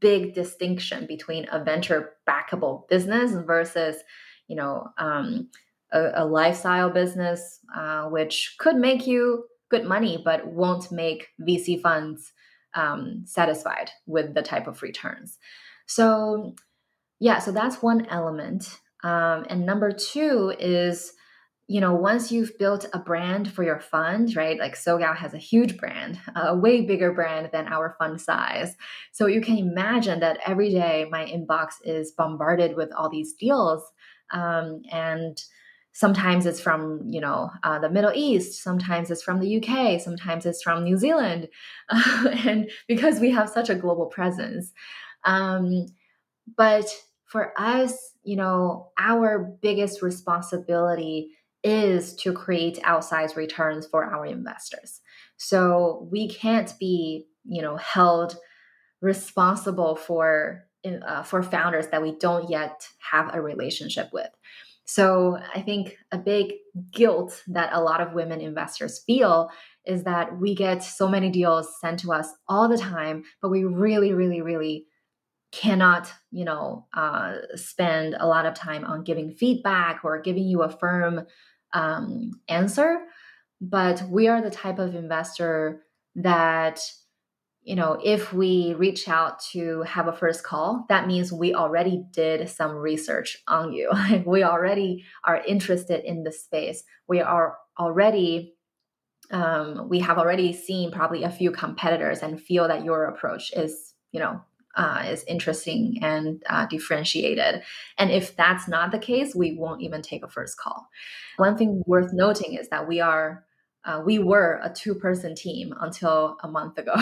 big 0.00 0.34
distinction 0.34 1.06
between 1.06 1.46
a 1.52 1.62
venture 1.62 2.14
backable 2.28 2.88
business 2.88 3.32
versus, 3.46 3.96
you 4.48 4.56
know, 4.56 4.88
um, 4.96 5.48
a, 5.92 6.22
a, 6.22 6.24
lifestyle 6.24 6.88
business, 6.88 7.58
uh, 7.76 8.04
which 8.04 8.54
could 8.58 8.76
make 8.76 9.06
you 9.06 9.44
good 9.70 9.84
money, 9.84 10.22
but 10.24 10.46
won't 10.46 10.90
make 10.92 11.28
VC 11.40 11.80
funds 11.80 12.32
um, 12.74 13.24
satisfied 13.26 13.90
with 14.06 14.34
the 14.34 14.42
type 14.42 14.66
of 14.66 14.82
returns. 14.82 15.38
So, 15.86 16.54
yeah, 17.20 17.38
so 17.38 17.52
that's 17.52 17.82
one 17.82 18.06
element. 18.06 18.80
Um, 19.04 19.46
and 19.48 19.66
number 19.66 19.90
two 19.90 20.54
is, 20.58 21.12
you 21.66 21.80
know, 21.80 21.94
once 21.94 22.30
you've 22.30 22.58
built 22.58 22.86
a 22.92 22.98
brand 22.98 23.52
for 23.52 23.62
your 23.62 23.80
fund, 23.80 24.34
right? 24.36 24.58
Like 24.58 24.76
SoGal 24.76 25.16
has 25.16 25.34
a 25.34 25.38
huge 25.38 25.76
brand, 25.76 26.18
a 26.36 26.56
way 26.56 26.82
bigger 26.82 27.12
brand 27.12 27.50
than 27.52 27.66
our 27.66 27.94
fund 27.98 28.20
size. 28.20 28.76
So 29.12 29.26
you 29.26 29.40
can 29.40 29.58
imagine 29.58 30.20
that 30.20 30.38
every 30.46 30.70
day 30.70 31.06
my 31.10 31.24
inbox 31.24 31.74
is 31.84 32.12
bombarded 32.12 32.76
with 32.76 32.92
all 32.92 33.08
these 33.08 33.34
deals. 33.34 33.82
Um, 34.32 34.82
and 34.90 35.38
sometimes 35.92 36.46
it's 36.46 36.60
from 36.60 37.02
you 37.06 37.20
know 37.20 37.50
uh, 37.62 37.78
the 37.78 37.90
middle 37.90 38.12
east 38.14 38.62
sometimes 38.62 39.10
it's 39.10 39.22
from 39.22 39.40
the 39.40 39.56
uk 39.58 40.00
sometimes 40.00 40.46
it's 40.46 40.62
from 40.62 40.84
new 40.84 40.96
zealand 40.96 41.48
uh, 41.90 42.28
and 42.46 42.70
because 42.88 43.20
we 43.20 43.30
have 43.30 43.48
such 43.48 43.70
a 43.70 43.74
global 43.74 44.06
presence. 44.06 44.72
Um, 45.24 45.86
but 46.56 46.86
for 47.26 47.52
us 47.58 48.12
you 48.24 48.36
know 48.36 48.90
our 48.98 49.38
biggest 49.38 50.02
responsibility 50.02 51.30
is 51.64 52.14
to 52.16 52.32
create 52.32 52.78
outsized 52.82 53.36
returns 53.36 53.86
for 53.86 54.04
our 54.04 54.26
investors. 54.26 55.00
So 55.36 56.08
we 56.10 56.28
can't 56.28 56.72
be 56.78 57.26
you 57.44 57.62
know 57.62 57.76
held 57.76 58.36
responsible 59.00 59.96
for 59.96 60.64
uh, 61.06 61.22
for 61.22 61.42
founders 61.42 61.88
that 61.88 62.02
we 62.02 62.16
don't 62.18 62.50
yet 62.50 62.88
have 62.98 63.34
a 63.34 63.40
relationship 63.40 64.10
with 64.12 64.30
so 64.84 65.38
I 65.54 65.62
think 65.62 65.96
a 66.10 66.18
big 66.18 66.54
guilt 66.90 67.42
that 67.48 67.72
a 67.72 67.80
lot 67.80 68.00
of 68.00 68.14
women 68.14 68.40
investors 68.40 69.02
feel 69.06 69.50
is 69.86 70.04
that 70.04 70.38
we 70.38 70.54
get 70.54 70.82
so 70.82 71.08
many 71.08 71.30
deals 71.30 71.68
sent 71.80 72.00
to 72.00 72.12
us 72.12 72.28
all 72.48 72.68
the 72.68 72.78
time, 72.78 73.24
but 73.40 73.50
we 73.50 73.64
really, 73.64 74.12
really, 74.12 74.40
really 74.40 74.86
cannot, 75.52 76.12
you 76.30 76.44
know, 76.44 76.86
uh, 76.94 77.34
spend 77.54 78.16
a 78.18 78.26
lot 78.26 78.46
of 78.46 78.54
time 78.54 78.84
on 78.84 79.04
giving 79.04 79.30
feedback 79.30 80.00
or 80.04 80.20
giving 80.20 80.44
you 80.44 80.62
a 80.62 80.70
firm 80.70 81.26
um, 81.72 82.32
answer. 82.48 82.98
But 83.60 84.02
we 84.08 84.28
are 84.28 84.42
the 84.42 84.50
type 84.50 84.78
of 84.78 84.94
investor 84.94 85.82
that 86.16 86.80
you 87.64 87.76
know, 87.76 87.98
if 88.02 88.32
we 88.32 88.74
reach 88.76 89.08
out 89.08 89.40
to 89.52 89.82
have 89.82 90.08
a 90.08 90.12
first 90.12 90.42
call, 90.42 90.84
that 90.88 91.06
means 91.06 91.32
we 91.32 91.54
already 91.54 92.04
did 92.10 92.48
some 92.48 92.72
research 92.72 93.38
on 93.46 93.72
you. 93.72 93.90
we 94.26 94.42
already 94.42 95.04
are 95.24 95.42
interested 95.46 96.04
in 96.04 96.24
the 96.24 96.32
space. 96.32 96.82
We 97.06 97.20
are 97.20 97.56
already, 97.78 98.54
um, 99.30 99.88
we 99.88 100.00
have 100.00 100.18
already 100.18 100.52
seen 100.52 100.90
probably 100.90 101.22
a 101.22 101.30
few 101.30 101.52
competitors 101.52 102.20
and 102.20 102.40
feel 102.40 102.66
that 102.66 102.84
your 102.84 103.04
approach 103.04 103.52
is, 103.52 103.94
you 104.10 104.18
know, 104.18 104.40
uh, 104.74 105.04
is 105.06 105.22
interesting 105.24 105.98
and 106.02 106.42
uh, 106.48 106.66
differentiated. 106.66 107.62
And 107.98 108.10
if 108.10 108.34
that's 108.34 108.66
not 108.66 108.90
the 108.90 108.98
case, 108.98 109.34
we 109.34 109.54
won't 109.54 109.82
even 109.82 110.02
take 110.02 110.24
a 110.24 110.28
first 110.28 110.56
call. 110.56 110.88
One 111.36 111.56
thing 111.56 111.82
worth 111.86 112.12
noting 112.12 112.54
is 112.54 112.68
that 112.70 112.88
we 112.88 112.98
are 113.00 113.44
uh, 113.84 114.00
we 114.04 114.18
were 114.18 114.60
a 114.62 114.72
two 114.72 114.94
person 114.94 115.34
team 115.34 115.74
until 115.80 116.36
a 116.42 116.48
month 116.48 116.78
ago. 116.78 116.94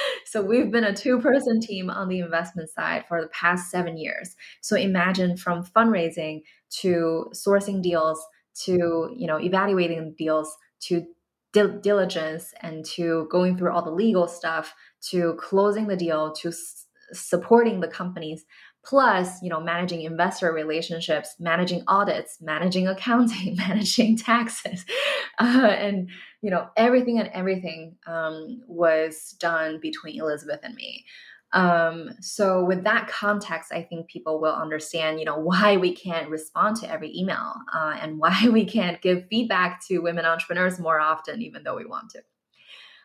so 0.24 0.42
we've 0.42 0.70
been 0.70 0.84
a 0.84 0.94
two 0.94 1.20
person 1.20 1.60
team 1.60 1.90
on 1.90 2.08
the 2.08 2.20
investment 2.20 2.70
side 2.70 3.04
for 3.06 3.20
the 3.20 3.28
past 3.28 3.70
seven 3.70 3.96
years. 3.96 4.34
So 4.60 4.76
imagine 4.76 5.36
from 5.36 5.64
fundraising 5.64 6.42
to 6.80 7.30
sourcing 7.34 7.82
deals 7.82 8.24
to 8.64 9.10
you 9.16 9.26
know 9.26 9.38
evaluating 9.38 10.14
deals 10.16 10.56
to 10.80 11.04
dil- 11.52 11.80
diligence 11.80 12.54
and 12.62 12.84
to 12.84 13.28
going 13.30 13.56
through 13.56 13.72
all 13.72 13.82
the 13.82 13.90
legal 13.90 14.26
stuff 14.26 14.74
to 15.10 15.34
closing 15.38 15.86
the 15.86 15.96
deal 15.96 16.32
to 16.32 16.48
s- 16.48 16.86
supporting 17.12 17.80
the 17.80 17.88
companies 17.88 18.44
plus 18.84 19.42
you 19.42 19.48
know 19.48 19.60
managing 19.60 20.02
investor 20.02 20.52
relationships 20.52 21.34
managing 21.38 21.82
audits 21.86 22.38
managing 22.40 22.88
accounting 22.94 23.56
managing 23.56 24.16
taxes 24.16 24.84
uh, 25.38 25.44
and 25.44 26.08
you 26.42 26.50
know 26.50 26.68
everything 26.76 27.18
and 27.18 27.30
everything 27.34 27.96
um, 28.06 28.60
was 28.66 29.36
done 29.38 29.78
between 29.80 30.20
elizabeth 30.20 30.60
and 30.62 30.74
me 30.74 31.04
Um, 31.52 32.10
so 32.20 32.64
with 32.64 32.84
that 32.84 33.08
context, 33.08 33.72
I 33.72 33.82
think 33.82 34.08
people 34.08 34.40
will 34.40 34.54
understand, 34.54 35.18
you 35.18 35.24
know, 35.24 35.36
why 35.50 35.76
we 35.76 35.92
can't 35.94 36.30
respond 36.30 36.76
to 36.76 36.90
every 36.90 37.10
email 37.16 37.54
uh, 37.74 37.96
and 38.00 38.18
why 38.18 38.48
we 38.52 38.64
can't 38.64 39.02
give 39.02 39.26
feedback 39.28 39.80
to 39.88 39.98
women 39.98 40.24
entrepreneurs 40.24 40.78
more 40.78 41.00
often, 41.00 41.42
even 41.42 41.64
though 41.64 41.76
we 41.76 41.86
want 41.86 42.10
to. 42.10 42.20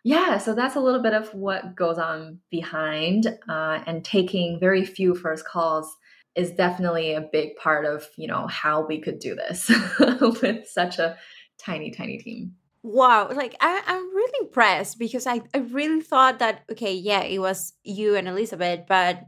Yeah, 0.06 0.38
so 0.38 0.54
that's 0.54 0.76
a 0.76 0.80
little 0.80 1.02
bit 1.02 1.16
of 1.16 1.34
what 1.34 1.76
goes 1.76 1.98
on 1.98 2.38
behind, 2.52 3.26
uh, 3.50 3.80
and 3.88 4.06
taking 4.06 4.60
very 4.60 4.86
few 4.86 5.16
first 5.16 5.46
calls 5.48 5.98
is 6.36 6.52
definitely 6.52 7.16
a 7.16 7.22
big 7.22 7.56
part 7.56 7.86
of 7.86 8.08
you 8.16 8.28
know 8.28 8.46
how 8.46 8.86
we 8.86 9.02
could 9.02 9.18
do 9.18 9.34
this 9.34 9.72
with 10.42 10.68
such 10.68 11.00
a 11.00 11.18
tiny, 11.58 11.90
tiny 11.90 12.20
team. 12.20 12.54
Wow, 12.84 13.32
like 13.34 13.56
I, 13.60 13.82
I'm 13.88 14.16
really 14.16 14.46
impressed 14.46 15.00
because 15.00 15.26
I, 15.26 15.42
I 15.56 15.58
really 15.58 16.02
thought 16.02 16.38
that 16.38 16.66
okay, 16.72 16.94
yeah, 16.94 17.24
it 17.24 17.40
was 17.40 17.74
you 17.84 18.16
and 18.16 18.28
Elizabeth, 18.28 18.82
but 18.88 19.24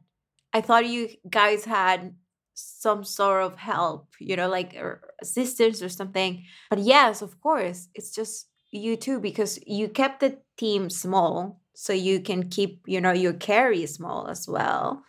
I 0.53 0.61
thought 0.61 0.85
you 0.85 1.09
guys 1.27 1.65
had 1.65 2.13
some 2.53 3.03
sort 3.03 3.41
of 3.41 3.57
help, 3.57 4.13
you 4.19 4.35
know, 4.35 4.47
like 4.47 4.75
or 4.75 5.01
assistance 5.23 5.81
or 5.81 5.89
something. 5.89 6.43
But 6.69 6.79
yes, 6.79 7.23
of 7.23 7.41
course, 7.41 7.89
it's 7.95 8.11
just 8.11 8.47
you 8.69 8.95
too 8.95 9.19
because 9.19 9.57
you 9.65 9.87
kept 9.87 10.19
the 10.19 10.37
team 10.57 10.89
small 10.89 11.61
so 11.73 11.93
you 11.93 12.19
can 12.21 12.49
keep, 12.49 12.81
you 12.87 12.99
know, 12.99 13.11
your 13.11 13.33
carry 13.33 13.85
small 13.85 14.27
as 14.27 14.47
well. 14.47 15.03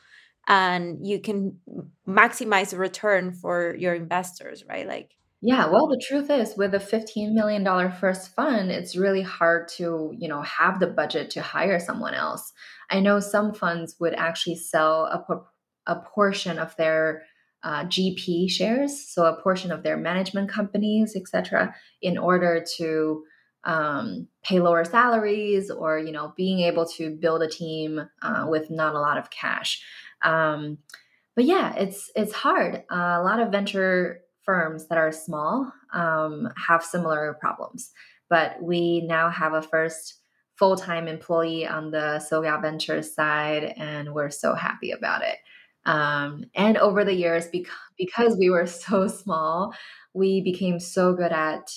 And 0.47 1.07
you 1.07 1.21
can 1.21 1.59
maximize 2.07 2.71
the 2.71 2.79
return 2.79 3.33
for 3.33 3.75
your 3.77 3.95
investors, 3.95 4.65
right? 4.69 4.87
Like 4.87 5.19
yeah, 5.41 5.67
well, 5.67 5.87
the 5.87 6.03
truth 6.05 6.31
is, 6.31 6.57
with 6.57 6.75
a 6.75 6.79
$15 6.79 7.33
million 7.33 7.93
first 7.93 8.35
fund, 8.35 8.73
it's 8.73 8.97
really 8.97 9.23
hard 9.23 9.69
to, 9.77 10.13
you 10.19 10.27
know, 10.27 10.43
have 10.43 10.81
the 10.81 10.89
budget 10.89 11.31
to 11.31 11.43
hire 11.43 11.79
someone 11.79 12.15
else. 12.15 12.53
I 12.91 12.99
know 12.99 13.21
some 13.21 13.55
funds 13.55 13.95
would 14.01 14.15
actually 14.15 14.57
sell 14.57 15.05
a, 15.05 15.93
a 15.93 16.01
portion 16.01 16.59
of 16.59 16.75
their 16.75 17.23
uh, 17.63 17.85
GP 17.85 18.51
shares, 18.51 19.09
so 19.09 19.27
a 19.27 19.41
portion 19.41 19.71
of 19.71 19.85
their 19.85 19.97
management 19.97 20.51
companies, 20.51 21.15
etc., 21.15 21.73
in 22.03 22.19
order 22.19 22.65
to 22.79 23.23
um, 23.65 24.29
pay 24.45 24.61
lower 24.61 24.85
salaries 24.85 25.71
or, 25.71 25.99
you 25.99 26.13
know, 26.13 26.33
being 26.37 26.61
able 26.61 26.87
to 26.87 27.11
build 27.11 27.43
a 27.43 27.49
team 27.49 28.09
uh, 28.23 28.47
with 28.49 28.71
not 28.71 28.95
a 28.95 29.01
lot 29.01 29.19
of 29.19 29.31
cash. 29.31 29.83
Um, 30.23 30.79
but 31.37 31.45
yeah, 31.45 31.75
it's 31.77 32.11
it's 32.17 32.33
hard. 32.33 32.83
Uh, 32.91 33.19
a 33.21 33.23
lot 33.23 33.41
of 33.41 33.53
venture 33.53 34.23
firms 34.43 34.89
that 34.89 34.99
are 34.99 35.13
small 35.13 35.73
um, 35.93 36.49
have 36.57 36.83
similar 36.83 37.37
problems. 37.41 37.93
But 38.31 38.63
we 38.63 39.03
now 39.03 39.31
have 39.31 39.53
a 39.53 39.63
first 39.63 40.15
full 40.57 40.77
time 40.77 41.07
employee 41.07 41.67
on 41.67 41.91
the 41.91 42.27
SoGal 42.31 42.61
Ventures 42.61 43.15
side, 43.15 43.75
and 43.77 44.15
we're 44.15 44.31
so 44.31 44.55
happy 44.55 44.91
about 44.91 45.23
it. 45.23 45.37
Um, 45.87 46.45
and 46.55 46.77
over 46.77 47.05
the 47.05 47.15
years, 47.15 47.47
because, 47.47 47.73
because 47.97 48.37
we 48.37 48.51
were 48.51 48.67
so 48.87 49.07
small, 49.07 49.75
we 50.15 50.41
became 50.41 50.81
so 50.81 51.15
good 51.15 51.33
at 51.33 51.71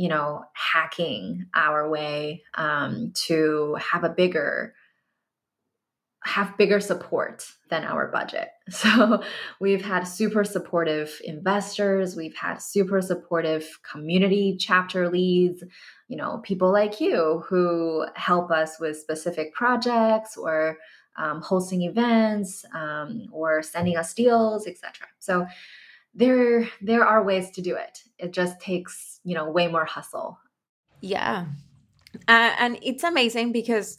you 0.00 0.08
know 0.08 0.42
hacking 0.54 1.44
our 1.52 1.90
way 1.90 2.42
um, 2.54 3.12
to 3.14 3.76
have 3.92 4.02
a 4.02 4.08
bigger 4.08 4.74
have 6.24 6.56
bigger 6.56 6.80
support 6.80 7.46
than 7.68 7.84
our 7.84 8.10
budget. 8.10 8.48
So 8.70 9.22
we've 9.58 9.84
had 9.84 10.04
super 10.04 10.44
supportive 10.44 11.20
investors, 11.24 12.14
we've 12.16 12.36
had 12.36 12.62
super 12.62 13.02
supportive 13.02 13.80
community 13.82 14.56
chapter 14.58 15.10
leads, 15.10 15.64
you 16.08 16.16
know, 16.16 16.40
people 16.44 16.70
like 16.72 17.00
you 17.00 17.42
who 17.48 18.06
help 18.14 18.50
us 18.52 18.78
with 18.78 18.96
specific 18.96 19.52
projects 19.54 20.36
or 20.36 20.78
um, 21.18 21.42
hosting 21.42 21.82
events 21.82 22.64
um, 22.74 23.26
or 23.32 23.60
sending 23.62 23.96
us 23.96 24.14
deals, 24.14 24.66
etc. 24.68 25.08
So 25.18 25.46
there 26.14 26.68
there 26.80 27.04
are 27.04 27.24
ways 27.24 27.50
to 27.52 27.60
do 27.60 27.74
it. 27.76 28.04
It 28.20 28.32
just 28.32 28.60
takes 28.60 29.20
you 29.24 29.34
know 29.34 29.50
way 29.50 29.68
more 29.68 29.84
hustle. 29.84 30.38
Yeah, 31.00 31.46
uh, 32.28 32.54
and 32.58 32.78
it's 32.82 33.04
amazing 33.04 33.52
because 33.52 33.98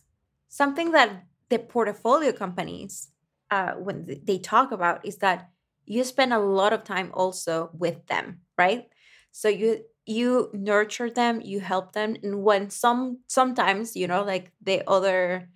something 0.49 0.91
that 0.91 1.25
the 1.49 1.59
portfolio 1.59 2.31
companies 2.31 3.09
uh, 3.49 3.73
when 3.73 4.21
they 4.23 4.37
talk 4.37 4.71
about 4.71 5.05
is 5.05 5.17
that 5.17 5.49
you 5.85 6.03
spend 6.03 6.33
a 6.33 6.39
lot 6.39 6.73
of 6.73 6.83
time 6.83 7.11
also 7.13 7.69
with 7.73 8.05
them 8.07 8.41
right 8.57 8.87
so 9.31 9.47
you 9.49 9.83
you 10.05 10.49
nurture 10.53 11.09
them 11.09 11.41
you 11.41 11.59
help 11.59 11.93
them 11.93 12.15
and 12.23 12.43
when 12.43 12.69
some 12.69 13.19
sometimes 13.27 13.95
you 13.95 14.07
know 14.07 14.23
like 14.23 14.51
the 14.61 14.83
other 14.87 15.49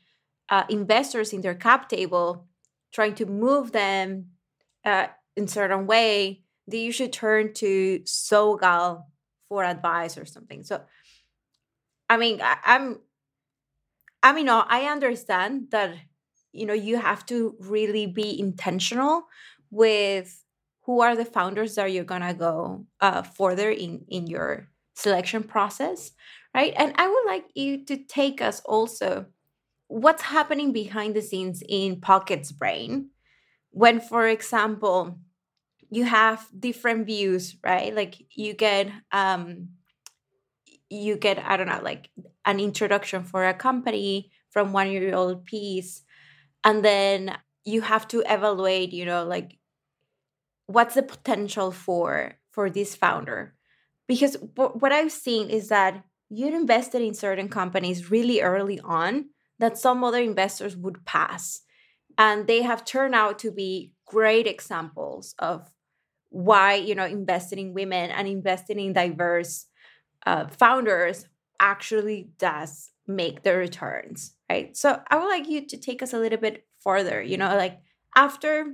uh, 0.49 0.63
investors 0.69 1.33
in 1.33 1.41
their 1.41 1.55
cap 1.55 1.89
table 1.89 2.47
trying 2.91 3.15
to 3.15 3.25
move 3.25 3.71
them 3.71 4.27
uh, 4.83 5.07
in 5.35 5.47
certain 5.47 5.87
way 5.87 6.43
they 6.67 6.91
should 6.91 7.13
turn 7.13 7.53
to 7.53 7.99
sogal 8.05 9.03
for 9.49 9.63
advice 9.63 10.17
or 10.17 10.25
something 10.25 10.63
so 10.63 10.81
i 12.09 12.17
mean 12.17 12.41
I, 12.41 12.57
i'm 12.65 12.99
I 14.25 14.33
mean, 14.33 14.47
no, 14.47 14.63
I 14.67 14.85
understand 14.85 15.67
that 15.69 15.93
you 16.51 16.65
know 16.65 16.73
you 16.73 16.97
have 16.97 17.25
to 17.27 17.55
really 17.59 18.07
be 18.07 18.39
intentional 18.39 19.27
with 19.69 20.43
who 20.81 21.01
are 21.01 21.15
the 21.15 21.25
founders 21.25 21.75
that 21.75 21.91
you're 21.91 22.03
gonna 22.03 22.33
go 22.33 22.87
uh, 23.01 23.21
further 23.21 23.69
in 23.69 24.03
in 24.07 24.25
your 24.25 24.69
selection 24.95 25.43
process, 25.43 26.11
right? 26.55 26.73
And 26.75 26.95
I 26.97 27.07
would 27.07 27.25
like 27.27 27.45
you 27.53 27.85
to 27.85 27.97
take 27.97 28.41
us 28.41 28.61
also 28.65 29.27
what's 29.87 30.23
happening 30.23 30.73
behind 30.73 31.15
the 31.15 31.21
scenes 31.21 31.61
in 31.69 32.01
Pocket's 32.01 32.51
brain 32.51 33.11
when, 33.69 33.99
for 33.99 34.27
example, 34.27 35.19
you 35.89 36.05
have 36.05 36.47
different 36.57 37.05
views, 37.05 37.55
right? 37.63 37.93
Like 37.93 38.15
you 38.35 38.53
get 38.53 38.91
um 39.11 39.69
you 40.89 41.15
get 41.17 41.39
i 41.39 41.57
don't 41.57 41.67
know 41.67 41.81
like 41.83 42.09
an 42.45 42.59
introduction 42.59 43.23
for 43.23 43.45
a 43.45 43.53
company 43.53 44.31
from 44.49 44.71
one 44.71 44.91
year 44.91 45.15
old 45.15 45.45
piece 45.45 46.03
and 46.63 46.83
then 46.83 47.35
you 47.63 47.81
have 47.81 48.07
to 48.07 48.21
evaluate 48.21 48.93
you 48.93 49.05
know 49.05 49.23
like 49.25 49.57
what's 50.67 50.95
the 50.95 51.03
potential 51.03 51.71
for 51.71 52.33
for 52.51 52.69
this 52.69 52.95
founder 52.95 53.55
because 54.07 54.37
what 54.55 54.91
i've 54.91 55.11
seen 55.11 55.49
is 55.49 55.69
that 55.69 56.03
you 56.29 56.47
invested 56.47 57.01
in 57.01 57.13
certain 57.13 57.49
companies 57.49 58.11
really 58.11 58.41
early 58.41 58.79
on 58.81 59.25
that 59.59 59.77
some 59.77 60.03
other 60.03 60.21
investors 60.21 60.75
would 60.75 61.05
pass 61.05 61.61
and 62.17 62.47
they 62.47 62.61
have 62.61 62.85
turned 62.85 63.15
out 63.15 63.39
to 63.39 63.51
be 63.51 63.91
great 64.05 64.47
examples 64.47 65.35
of 65.39 65.69
why 66.35 66.73
you 66.73 66.93
know 66.95 67.05
investing 67.05 67.59
in 67.59 67.73
women 67.73 68.11
and 68.11 68.27
investing 68.27 68.77
in 68.79 68.91
diverse 68.91 69.67
uh, 70.25 70.47
founders 70.47 71.27
actually 71.61 72.29
does 72.37 72.91
make 73.07 73.43
the 73.43 73.55
returns 73.55 74.33
right? 74.49 74.75
So 74.75 74.99
i 75.09 75.15
would 75.17 75.27
like 75.27 75.47
you 75.47 75.65
to 75.67 75.77
take 75.77 76.03
us 76.03 76.13
a 76.13 76.19
little 76.19 76.39
bit 76.39 76.65
further 76.79 77.21
you 77.21 77.37
know 77.37 77.55
like 77.55 77.79
after 78.15 78.73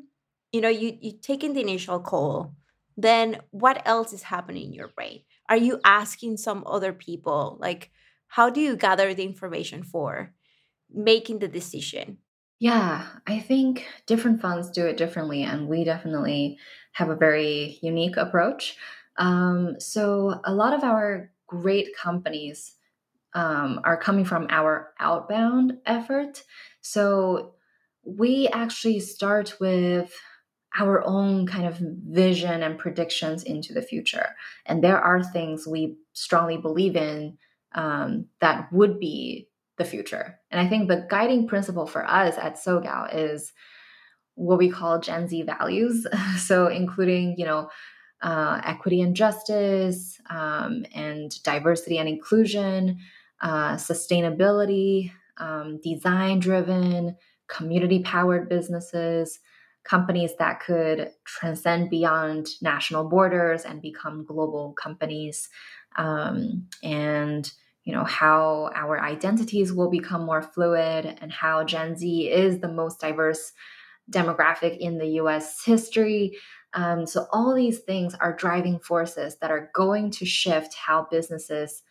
you 0.52 0.62
know 0.62 0.70
you 0.70 0.98
you 1.02 1.14
taking 1.22 1.54
the 1.54 1.62
initial 1.62 2.00
call 2.00 2.56
then 2.98 3.42
what 3.52 3.82
else 3.86 4.12
is 4.14 4.24
happening 4.24 4.66
in 4.66 4.74
your 4.74 4.90
brain? 4.90 5.22
Are 5.50 5.58
you 5.58 5.80
asking 5.84 6.38
some 6.38 6.64
other 6.68 6.94
people 6.94 7.58
like 7.60 7.92
how 8.28 8.50
do 8.50 8.60
you 8.62 8.76
gather 8.76 9.14
the 9.14 9.24
information 9.24 9.84
for 9.84 10.34
making 10.94 11.40
the 11.40 11.48
decision 11.48 12.18
yeah 12.62 13.08
i 13.28 13.40
think 13.40 13.86
different 14.06 14.42
funds 14.42 14.72
do 14.72 14.86
it 14.86 14.96
differently 14.96 15.44
and 15.44 15.68
we 15.68 15.84
definitely 15.84 16.58
have 16.94 17.10
a 17.10 17.16
very 17.16 17.78
unique 17.82 18.16
approach 18.16 18.78
um, 19.18 19.76
so 19.80 20.40
a 20.46 20.54
lot 20.54 20.74
of 20.74 20.84
our 20.84 21.32
great 21.48 21.96
companies 21.96 22.76
um, 23.34 23.80
are 23.84 23.98
coming 23.98 24.26
from 24.26 24.48
our 24.50 24.94
outbound 25.00 25.78
effort. 25.86 26.44
So 26.82 27.54
we 28.04 28.48
actually 28.50 29.00
start 29.00 29.56
with 29.60 30.14
our 30.80 31.06
own 31.06 31.46
kind 31.46 31.66
of 31.66 31.78
vision 31.80 32.64
and 32.64 32.80
predictions 32.80 33.44
into 33.44 33.74
the 33.74 33.82
future. 33.82 34.30
And 34.66 34.84
there 34.84 35.00
are 35.00 35.24
things 35.24 35.68
we 35.68 35.98
strongly 36.14 36.58
believe 36.58 36.96
in 36.96 37.38
um, 37.76 38.26
that 38.40 38.72
would 38.72 39.00
be 39.00 39.50
the 39.82 39.90
future. 39.90 40.40
And 40.52 40.62
I 40.62 40.70
think 40.70 40.88
the 40.88 41.08
guiding 41.10 41.48
principle 41.48 41.88
for 41.88 42.06
us 42.06 42.38
at 42.38 42.56
SoGal 42.56 43.14
is 43.14 43.52
what 44.36 44.58
we 44.58 44.70
call 44.70 45.00
Gen 45.00 45.28
Z 45.28 45.42
values. 45.44 46.08
so 46.38 46.68
including, 46.68 47.36
you 47.38 47.46
know, 47.46 47.70
uh, 48.22 48.62
equity 48.64 49.02
and 49.02 49.16
justice, 49.16 50.20
um, 50.30 50.86
and 50.94 51.32
diversity 51.44 51.98
and 51.98 52.08
inclusion, 52.08 53.00
uh, 53.42 53.74
sustainability, 53.74 55.12
um, 55.38 55.80
design 55.84 56.40
driven, 56.40 57.16
community 57.48 58.04
powered 58.04 58.48
businesses, 58.48 59.40
companies 59.84 60.32
that 60.38 60.60
could 60.60 61.10
transcend 61.26 61.90
beyond 61.90 62.48
national 62.62 63.10
borders 63.10 63.66
and 63.66 63.82
become 63.82 64.24
global 64.24 64.74
companies, 64.74 65.50
um, 65.96 66.68
and 66.84 67.52
you 67.84 67.94
know 67.94 68.04
how 68.04 68.70
our 68.76 69.02
identities 69.02 69.74
will 69.74 69.90
become 69.90 70.26
more 70.26 70.42
fluid 70.42 71.18
and 71.22 71.32
how 71.32 71.64
gen 71.64 71.96
z 71.96 72.30
is 72.30 72.60
the 72.60 72.68
most 72.68 73.00
diverse 73.00 73.54
demographic 74.10 74.78
in 74.78 74.98
the 74.98 75.08
us 75.08 75.64
history. 75.64 76.38
Um, 76.74 77.06
so 77.06 77.28
all 77.32 77.54
these 77.54 77.80
things 77.80 78.16
are 78.16 78.36
driving 78.36 78.80
forces 78.80 79.38
that 79.42 79.52
are 79.52 79.70
going 79.74 80.12
to 80.12 80.26
shift 80.26 80.74
how 80.74 81.08
businesses 81.10 81.84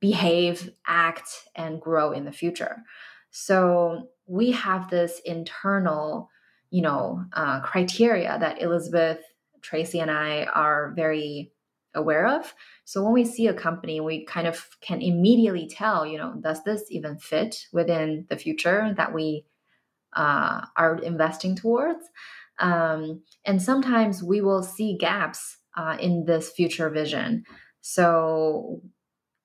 behave 0.00 0.70
act 0.86 1.28
and 1.56 1.80
grow 1.80 2.12
in 2.12 2.24
the 2.24 2.32
future. 2.32 2.82
So 3.30 4.10
we 4.26 4.52
have 4.52 4.90
this 4.90 5.20
internal 5.24 6.30
you 6.70 6.82
know 6.82 7.24
uh, 7.32 7.60
criteria 7.60 8.38
that 8.38 8.62
elizabeth 8.62 9.18
tracy 9.60 9.98
and 9.98 10.10
i 10.10 10.44
are 10.44 10.92
very 10.94 11.52
aware 11.94 12.26
of. 12.26 12.54
So 12.84 13.02
when 13.02 13.12
we 13.12 13.24
see 13.24 13.46
a 13.46 13.54
company, 13.54 14.00
we 14.00 14.24
kind 14.24 14.46
of 14.46 14.64
can 14.80 15.00
immediately 15.02 15.68
tell, 15.68 16.06
you 16.06 16.18
know, 16.18 16.34
does 16.40 16.62
this 16.64 16.84
even 16.90 17.18
fit 17.18 17.66
within 17.72 18.26
the 18.28 18.36
future 18.36 18.94
that 18.96 19.12
we 19.12 19.44
uh, 20.14 20.62
are 20.76 20.98
investing 20.98 21.56
towards? 21.56 22.04
Um, 22.58 23.22
and 23.44 23.60
sometimes 23.60 24.22
we 24.22 24.40
will 24.40 24.62
see 24.62 24.96
gaps 24.98 25.58
uh, 25.76 25.96
in 25.98 26.24
this 26.26 26.50
future 26.50 26.90
vision. 26.90 27.44
So 27.80 28.82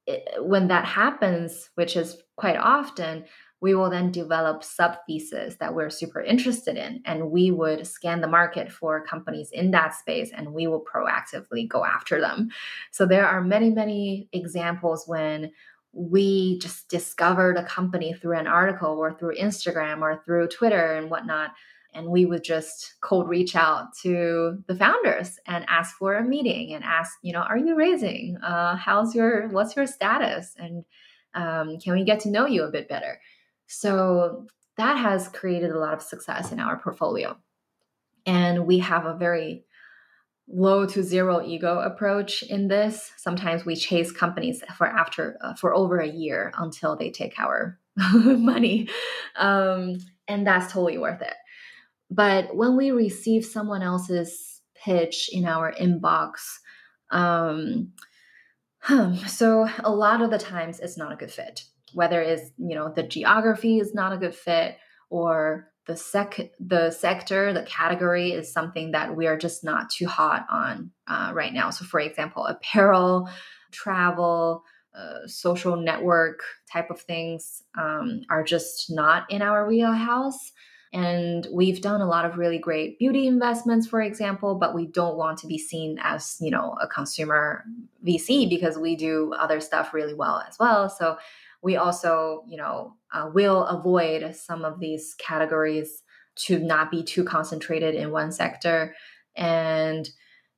it, 0.05 0.23
when 0.43 0.67
that 0.67 0.85
happens, 0.85 1.69
which 1.75 1.95
is 1.95 2.17
quite 2.35 2.57
often, 2.57 3.25
we 3.61 3.73
will 3.73 3.89
then 3.89 4.11
develop 4.11 4.63
sub 4.63 4.97
theses 5.07 5.57
that 5.57 5.73
we're 5.73 5.89
super 5.89 6.21
interested 6.21 6.77
in. 6.77 7.01
And 7.05 7.31
we 7.31 7.51
would 7.51 7.87
scan 7.87 8.21
the 8.21 8.27
market 8.27 8.71
for 8.71 9.05
companies 9.05 9.49
in 9.51 9.71
that 9.71 9.95
space 9.95 10.31
and 10.35 10.53
we 10.53 10.67
will 10.67 10.83
proactively 10.83 11.67
go 11.67 11.85
after 11.85 12.19
them. 12.19 12.49
So 12.91 13.05
there 13.05 13.25
are 13.25 13.41
many, 13.41 13.71
many 13.71 14.29
examples 14.33 15.05
when 15.07 15.51
we 15.93 16.59
just 16.59 16.89
discovered 16.89 17.55
a 17.55 17.63
company 17.63 18.13
through 18.13 18.37
an 18.37 18.47
article 18.47 18.89
or 18.89 19.13
through 19.13 19.37
Instagram 19.37 20.01
or 20.01 20.21
through 20.25 20.49
Twitter 20.49 20.95
and 20.95 21.09
whatnot. 21.09 21.51
And 21.93 22.07
we 22.07 22.25
would 22.25 22.43
just 22.43 22.95
cold 22.99 23.29
reach 23.29 23.55
out 23.55 23.95
to 24.03 24.61
the 24.67 24.75
founders 24.75 25.39
and 25.47 25.65
ask 25.69 25.95
for 25.95 26.15
a 26.15 26.23
meeting 26.23 26.73
and 26.73 26.83
ask, 26.83 27.17
you 27.21 27.31
know, 27.31 27.39
are 27.39 27.57
you 27.57 27.75
raising? 27.75 28.35
Uh, 28.43 28.75
how's 28.75 29.15
your, 29.15 29.47
what's 29.47 29.77
your 29.77 29.87
status? 29.87 30.53
And 30.57 30.83
um, 31.35 31.79
can 31.79 31.93
we 31.93 32.03
get 32.03 32.19
to 32.21 32.29
know 32.29 32.45
you 32.45 32.63
a 32.63 32.71
bit 32.71 32.89
better? 32.89 33.17
So 33.67 34.47
that 34.77 34.97
has 34.97 35.27
created 35.29 35.71
a 35.71 35.79
lot 35.79 35.93
of 35.93 36.01
success 36.01 36.51
in 36.51 36.59
our 36.59 36.77
portfolio. 36.77 37.37
And 38.25 38.65
we 38.65 38.79
have 38.79 39.05
a 39.05 39.15
very 39.15 39.65
low 40.47 40.85
to 40.85 41.03
zero 41.03 41.41
ego 41.45 41.79
approach 41.79 42.43
in 42.43 42.67
this. 42.67 43.11
Sometimes 43.17 43.65
we 43.65 43.75
chase 43.75 44.11
companies 44.11 44.63
for 44.77 44.87
after 44.87 45.37
uh, 45.41 45.55
for 45.55 45.73
over 45.73 45.99
a 45.99 46.07
year 46.07 46.51
until 46.57 46.95
they 46.95 47.09
take 47.09 47.39
our 47.39 47.79
money. 48.13 48.89
Um, 49.35 49.97
and 50.27 50.45
that's 50.45 50.71
totally 50.71 50.97
worth 50.97 51.21
it. 51.21 51.33
But 52.09 52.55
when 52.55 52.75
we 52.77 52.91
receive 52.91 53.45
someone 53.45 53.81
else's 53.81 54.61
pitch 54.75 55.29
in 55.31 55.45
our 55.45 55.73
inbox, 55.73 56.33
um, 57.11 57.93
so 59.27 59.67
a 59.83 59.91
lot 59.91 60.21
of 60.21 60.29
the 60.29 60.37
times 60.37 60.79
it's 60.79 60.97
not 60.97 61.11
a 61.11 61.15
good 61.15 61.31
fit 61.31 61.63
whether 61.95 62.21
it's 62.21 62.51
you 62.57 62.75
know 62.75 62.91
the 62.93 63.03
geography 63.03 63.79
is 63.79 63.95
not 63.95 64.13
a 64.13 64.17
good 64.17 64.35
fit 64.35 64.77
or 65.09 65.71
the 65.87 65.95
sec 65.95 66.51
the 66.59 66.91
sector 66.91 67.53
the 67.53 67.63
category 67.63 68.31
is 68.31 68.51
something 68.51 68.91
that 68.91 69.15
we 69.15 69.27
are 69.27 69.37
just 69.37 69.63
not 69.63 69.89
too 69.89 70.05
hot 70.05 70.45
on 70.51 70.91
uh, 71.07 71.31
right 71.33 71.53
now. 71.53 71.69
So 71.69 71.85
for 71.85 71.99
example 71.99 72.45
apparel 72.45 73.29
travel 73.71 74.63
uh, 74.93 75.27
social 75.27 75.75
network 75.75 76.41
type 76.71 76.89
of 76.89 77.01
things 77.01 77.63
um, 77.77 78.21
are 78.29 78.43
just 78.43 78.89
not 78.89 79.29
in 79.29 79.41
our 79.41 79.67
wheelhouse. 79.67 80.53
And 80.93 81.45
we've 81.51 81.81
done 81.81 81.99
a 81.99 82.07
lot 82.07 82.23
of 82.23 82.37
really 82.37 82.57
great 82.57 82.97
beauty 82.99 83.27
investments 83.27 83.87
for 83.87 84.01
example 84.01 84.55
but 84.55 84.73
we 84.73 84.87
don't 84.87 85.17
want 85.17 85.37
to 85.39 85.47
be 85.47 85.57
seen 85.57 85.97
as 86.01 86.37
you 86.41 86.51
know 86.51 86.75
a 86.81 86.87
consumer 86.87 87.63
vc 88.05 88.49
because 88.49 88.77
we 88.77 88.95
do 88.95 89.33
other 89.37 89.61
stuff 89.61 89.93
really 89.93 90.13
well 90.13 90.43
as 90.47 90.57
well. 90.59 90.89
So 90.89 91.17
we 91.65 91.77
also, 91.77 92.43
you 92.47 92.57
know, 92.57 92.93
uh, 93.11 93.27
will 93.33 93.65
avoid 93.65 94.35
some 94.35 94.63
of 94.63 94.79
these 94.79 95.15
categories 95.17 96.03
to 96.35 96.59
not 96.59 96.91
be 96.91 97.01
too 97.01 97.23
concentrated 97.23 97.95
in 97.95 98.11
one 98.11 98.31
sector. 98.31 98.93
And 99.35 100.07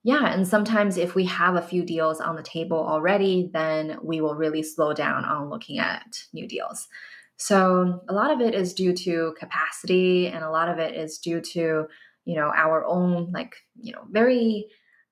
yeah, 0.04 0.34
and 0.34 0.46
sometimes 0.46 0.98
if 0.98 1.15
we 1.15 1.24
have 1.24 1.56
a 1.56 1.62
few 1.62 1.86
deals 1.86 2.20
on 2.20 2.36
the 2.36 2.43
table 2.43 2.78
already, 2.78 3.50
then 3.54 3.98
we 4.04 4.20
will 4.20 4.36
really 4.36 4.62
slow 4.62 4.93
down 4.93 5.24
on 5.24 5.50
looking 5.50 5.80
at 5.80 6.20
new 6.34 6.46
deals. 6.46 6.89
So 7.38 8.02
a 8.10 8.13
lot 8.13 8.32
of 8.32 8.41
it 8.41 8.54
is 8.54 8.74
due 8.74 8.93
to 8.93 9.34
capacity, 9.39 10.28
and 10.28 10.43
a 10.43 10.52
lot 10.52 10.67
of 10.67 10.78
it 10.78 10.93
is 10.93 11.20
due 11.20 11.39
to 11.39 11.88
you 12.26 12.36
know 12.36 12.52
our 12.54 12.86
own 12.86 13.32
like 13.32 13.56
you 13.80 13.93
know 13.93 14.04
very 14.12 14.67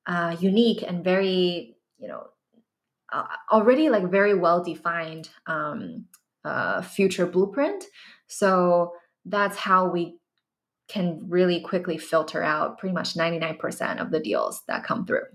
uh, 0.07 0.35
unique 0.41 0.83
and 0.85 1.05
very 1.05 1.77
you 1.99 2.09
know 2.09 2.27
already 3.51 3.89
like 3.89 4.09
very 4.09 4.33
well 4.33 4.63
defined 4.63 5.29
um, 5.47 6.05
uh, 6.43 6.81
future 6.81 7.25
blueprint. 7.25 7.83
So 8.27 8.93
that's 9.25 9.57
how 9.57 9.89
we 9.89 10.17
can 10.87 11.25
really 11.27 11.61
quickly 11.61 11.97
filter 11.97 12.43
out 12.43 12.77
pretty 12.77 12.93
much 12.93 13.15
99% 13.15 13.99
of 13.99 14.11
the 14.11 14.19
deals 14.19 14.61
that 14.67 14.83
come 14.83 15.05
through. 15.05 15.25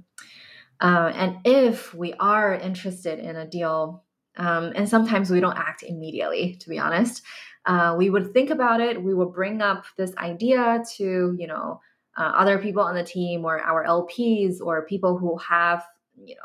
Uh, 0.80 1.12
and 1.14 1.38
if 1.44 1.92
we 1.92 2.14
are 2.14 2.54
interested 2.54 3.18
in 3.18 3.36
a 3.36 3.46
deal, 3.46 4.04
um, 4.36 4.72
and 4.74 4.88
sometimes 4.88 5.30
we 5.30 5.40
don't 5.40 5.58
act 5.58 5.82
immediately, 5.82 6.56
to 6.60 6.68
be 6.68 6.78
honest, 6.78 7.22
uh, 7.66 7.94
we 7.98 8.08
would 8.08 8.32
think 8.32 8.50
about 8.50 8.80
it. 8.80 9.02
We 9.02 9.12
would 9.12 9.32
bring 9.32 9.60
up 9.60 9.84
this 9.98 10.14
idea 10.16 10.82
to, 10.96 11.36
you 11.38 11.46
know, 11.46 11.80
uh, 12.16 12.32
other 12.34 12.58
people 12.58 12.82
on 12.82 12.94
the 12.94 13.04
team 13.04 13.44
or 13.44 13.60
our 13.60 13.84
LPs 13.84 14.60
or 14.60 14.86
people 14.86 15.18
who 15.18 15.36
have, 15.38 15.84
you 16.24 16.36
know, 16.36 16.40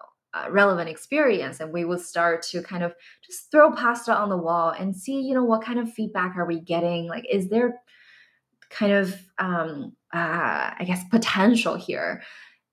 relevant 0.50 0.90
experience 0.90 1.60
and 1.60 1.72
we 1.72 1.86
will 1.86 1.98
start 1.98 2.42
to 2.42 2.62
kind 2.62 2.84
of 2.84 2.94
just 3.26 3.52
throw 3.52 3.72
pasta 3.72 4.14
on 4.14 4.30
the 4.30 4.38
wall 4.38 4.70
and 4.72 4.96
see 4.96 5.22
you 5.22 5.34
know 5.34 5.44
what 5.44 5.64
kind 5.64 5.80
of 5.80 5.92
feedback 5.92 6.36
are 6.38 6.46
we 6.46 6.60
getting? 6.60 7.08
Like 7.08 7.26
is 7.30 7.50
there 7.50 7.76
kind 8.70 8.92
of 8.92 9.16
um 9.38 9.94
uh, 10.14 10.72
i 10.80 10.84
guess 10.86 11.04
potential 11.10 11.76
here? 11.76 12.22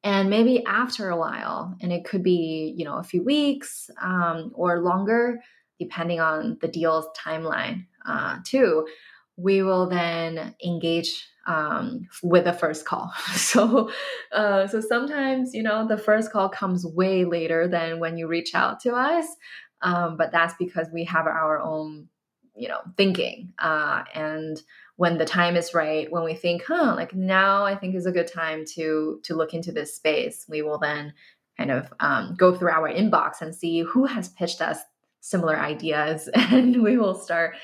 And 0.05 0.29
maybe 0.31 0.65
after 0.67 1.11
a 1.11 1.17
while 1.17 1.77
and 1.81 1.93
it 1.93 2.05
could 2.05 2.23
be 2.23 2.75
you 2.77 2.85
know 2.85 2.97
a 2.99 3.05
few 3.05 3.23
weeks 3.23 3.89
um, 4.01 4.51
or 4.55 4.81
longer 4.81 5.41
depending 5.79 6.21
on 6.21 6.59
the 6.61 6.69
deal's 6.69 7.07
timeline 7.17 7.87
uh, 8.07 8.39
too 8.45 8.87
we 9.37 9.63
will 9.63 9.89
then 9.89 10.55
engage 10.65 11.27
um, 11.47 12.09
with 12.23 12.45
the 12.45 12.53
first 12.53 12.85
call. 12.85 13.13
So, 13.35 13.91
uh, 14.33 14.67
so 14.67 14.81
sometimes 14.81 15.55
you 15.55 15.63
know 15.63 15.87
the 15.87 15.99
first 15.99 16.33
call 16.33 16.49
comes 16.49 16.87
way 16.87 17.25
later 17.25 17.69
than 17.69 18.01
when 18.01 18.17
you 18.17 18.29
reach 18.29 18.55
out 18.55 18.81
to 18.81 18.95
us, 18.95 19.27
um, 19.83 20.17
but 20.17 20.33
that's 20.33 20.55
because 20.59 20.89
we 20.93 21.05
have 21.05 21.27
our 21.27 21.61
own 21.61 22.09
you 22.57 22.69
know 22.69 22.81
thinking 22.97 23.53
uh, 23.59 24.05
and 24.15 24.63
when 24.97 25.19
the 25.19 25.25
time 25.25 25.57
is 25.57 25.75
right 25.75 26.11
when 26.13 26.25
we 26.25 26.35
think 26.35 26.63
huh 26.67 26.95
like 26.95 27.15
now 27.15 27.65
i 27.65 27.75
think 27.75 27.95
is 27.95 28.07
a 28.07 28.13
good 28.13 28.27
time 28.27 28.65
to 28.65 29.21
to 29.23 29.35
look 29.35 29.55
into 29.55 29.73
this 29.73 29.97
space 29.97 30.45
we 30.49 30.63
will 30.63 30.79
then 30.79 31.13
kind 31.57 31.71
of 31.71 31.93
um, 32.01 32.35
go 32.37 32.55
through 32.55 32.71
our 32.71 32.91
inbox 32.91 33.41
and 33.41 33.55
see 33.55 33.81
who 33.81 34.05
has 34.05 34.29
pitched 34.29 34.61
us 34.61 34.79
similar 35.21 35.59
ideas 35.59 36.29
and 36.35 36.83
we 36.83 36.97
will 36.97 37.15
start 37.15 37.55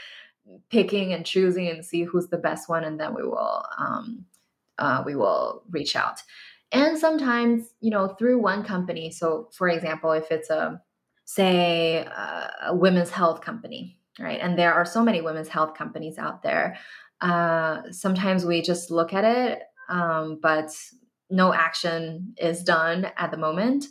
picking 0.71 1.13
and 1.13 1.25
choosing 1.27 1.69
and 1.69 1.85
see 1.85 2.05
who's 2.05 2.29
the 2.29 2.39
best 2.39 2.69
one 2.69 2.85
and 2.85 2.99
then 2.99 3.15
we 3.15 3.23
will 3.23 3.65
um, 3.79 4.25
uh, 4.79 5.03
we 5.05 5.17
will 5.17 5.63
reach 5.71 5.97
out. 5.97 6.23
And 6.73 6.99
sometimes 6.99 7.75
you 7.81 7.91
know 7.91 8.09
through 8.09 8.41
one 8.41 8.65
company 8.65 9.11
so 9.11 9.49
for 9.53 9.69
example 9.69 10.13
if 10.13 10.31
it's 10.31 10.51
a 10.51 10.81
say 11.25 12.07
uh, 12.07 12.49
a 12.69 12.75
women's 12.75 13.11
health 13.11 13.41
company 13.41 13.99
right? 14.19 14.41
And 14.41 14.59
there 14.59 14.75
are 14.75 14.85
so 14.85 15.03
many 15.03 15.21
women's 15.21 15.49
health 15.49 15.75
companies 15.75 16.19
out 16.19 16.43
there. 16.43 16.77
Uh, 17.21 17.83
sometimes 17.93 18.45
we 18.45 18.63
just 18.63 18.91
look 18.91 19.13
at 19.13 19.25
it 19.25 19.63
um, 19.89 20.39
but 20.43 20.71
no 21.31 21.53
action 21.53 22.35
is 22.39 22.63
done 22.63 23.09
at 23.17 23.31
the 23.31 23.37
moment. 23.37 23.87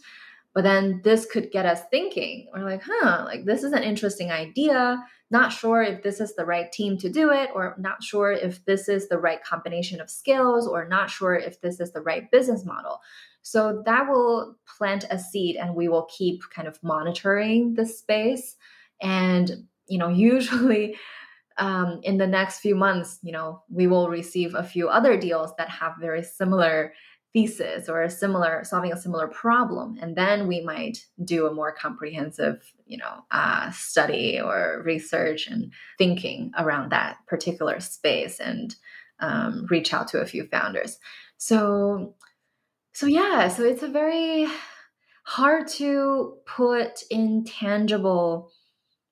But 0.54 0.64
then 0.64 1.02
this 1.04 1.26
could 1.26 1.52
get 1.52 1.66
us 1.66 1.82
thinking. 1.92 2.48
We're 2.54 2.64
like 2.64 2.82
huh 2.84 3.26
like 3.26 3.46
this 3.46 3.64
is 3.64 3.74
an 3.74 3.84
interesting 3.84 4.32
idea 4.32 5.04
not 5.30 5.52
sure 5.52 5.82
if 5.84 6.04
this 6.04 6.22
is 6.22 6.36
the 6.36 6.46
right 6.46 6.72
team 6.72 6.98
to 7.00 7.10
do 7.10 7.32
it, 7.32 7.50
or 7.54 7.76
not 7.78 8.02
sure 8.02 8.32
if 8.32 8.64
this 8.66 8.88
is 8.88 9.10
the 9.10 9.18
right 9.18 9.44
combination 9.44 10.00
of 10.00 10.10
skills, 10.10 10.68
or 10.68 10.88
not 10.88 11.10
sure 11.10 11.36
if 11.36 11.60
this 11.62 11.80
is 11.80 11.92
the 11.92 12.02
right 12.02 12.30
business 12.32 12.64
model. 12.66 13.02
So 13.42 13.82
that 13.86 14.10
will 14.10 14.56
plant 14.78 15.06
a 15.10 15.20
seed, 15.20 15.58
and 15.58 15.76
we 15.76 15.90
will 15.90 16.06
keep 16.06 16.42
kind 16.54 16.68
of 16.68 16.82
monitoring 16.82 17.74
the 17.74 17.86
space. 17.86 18.56
And, 19.02 19.68
you 19.88 19.98
know, 19.98 20.10
usually 20.32 20.96
um, 21.58 22.00
in 22.04 22.18
the 22.18 22.28
next 22.28 22.60
few 22.60 22.76
months, 22.76 23.20
you 23.22 23.32
know, 23.32 23.64
we 23.70 23.88
will 23.88 24.10
receive 24.10 24.56
a 24.56 24.64
few 24.64 24.90
other 24.90 25.18
deals 25.18 25.52
that 25.58 25.70
have 25.70 25.94
very 26.00 26.24
similar 26.24 26.94
thesis 27.34 27.90
or 27.90 28.02
a 28.02 28.10
similar 28.10 28.64
solving 28.64 28.92
a 28.92 28.98
similar 28.98 29.28
problem 29.28 29.98
and 30.02 30.16
then 30.16 30.48
we 30.48 30.62
might 30.62 31.06
do 31.24 31.46
a 31.46 31.54
more 31.54 31.72
comprehensive 31.72 32.74
you 32.86 32.98
know 32.98 33.24
uh, 33.32 33.70
study 33.72 34.40
or 34.40 34.82
research 34.86 35.48
and 35.48 35.72
thinking 35.98 36.52
around 36.58 36.92
that 36.92 37.18
particular 37.28 37.80
space 37.80 38.40
and 38.40 38.76
um, 39.20 39.66
reach 39.70 39.94
out 39.94 40.08
to 40.10 40.20
a 40.20 40.26
few 40.26 40.48
founders. 40.48 40.98
So 41.38 42.16
so 42.94 43.06
yeah 43.06 43.48
so 43.50 43.64
it's 43.64 43.84
a 43.84 43.90
very 43.90 44.48
hard 45.24 45.68
to 45.68 46.38
put 46.46 47.04
in 47.12 47.44
tangible 47.44 48.52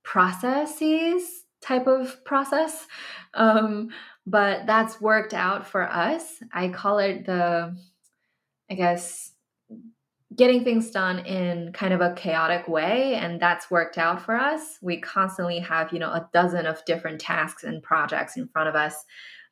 processes 0.04 1.44
type 1.62 1.88
of 1.88 2.24
process 2.24 2.88
um, 3.34 3.90
but 4.26 4.66
that's 4.66 5.00
worked 5.00 5.34
out 5.34 5.68
for 5.68 5.84
us. 5.84 6.42
I 6.52 6.70
call 6.70 7.00
it 7.00 7.26
the 7.26 7.78
I 8.70 8.74
guess, 8.74 9.32
getting 10.36 10.64
things 10.64 10.92
done 10.92 11.20
in 11.20 11.72
kind 11.74 11.94
of 11.94 12.02
a 12.02 12.14
chaotic 12.14 12.68
way 12.68 13.16
and 13.16 13.40
that's 13.40 13.72
worked 13.72 13.98
out 13.98 14.22
for 14.22 14.36
us. 14.36 14.78
We 14.82 15.00
constantly 15.00 15.60
have 15.60 15.94
you 15.94 16.00
know 16.00 16.12
a 16.12 16.30
dozen 16.34 16.66
of 16.66 16.84
different 16.86 17.22
tasks 17.22 17.64
and 17.64 17.82
projects 17.82 18.38
in 18.38 18.48
front 18.48 18.70
of 18.70 18.76
us 18.76 19.06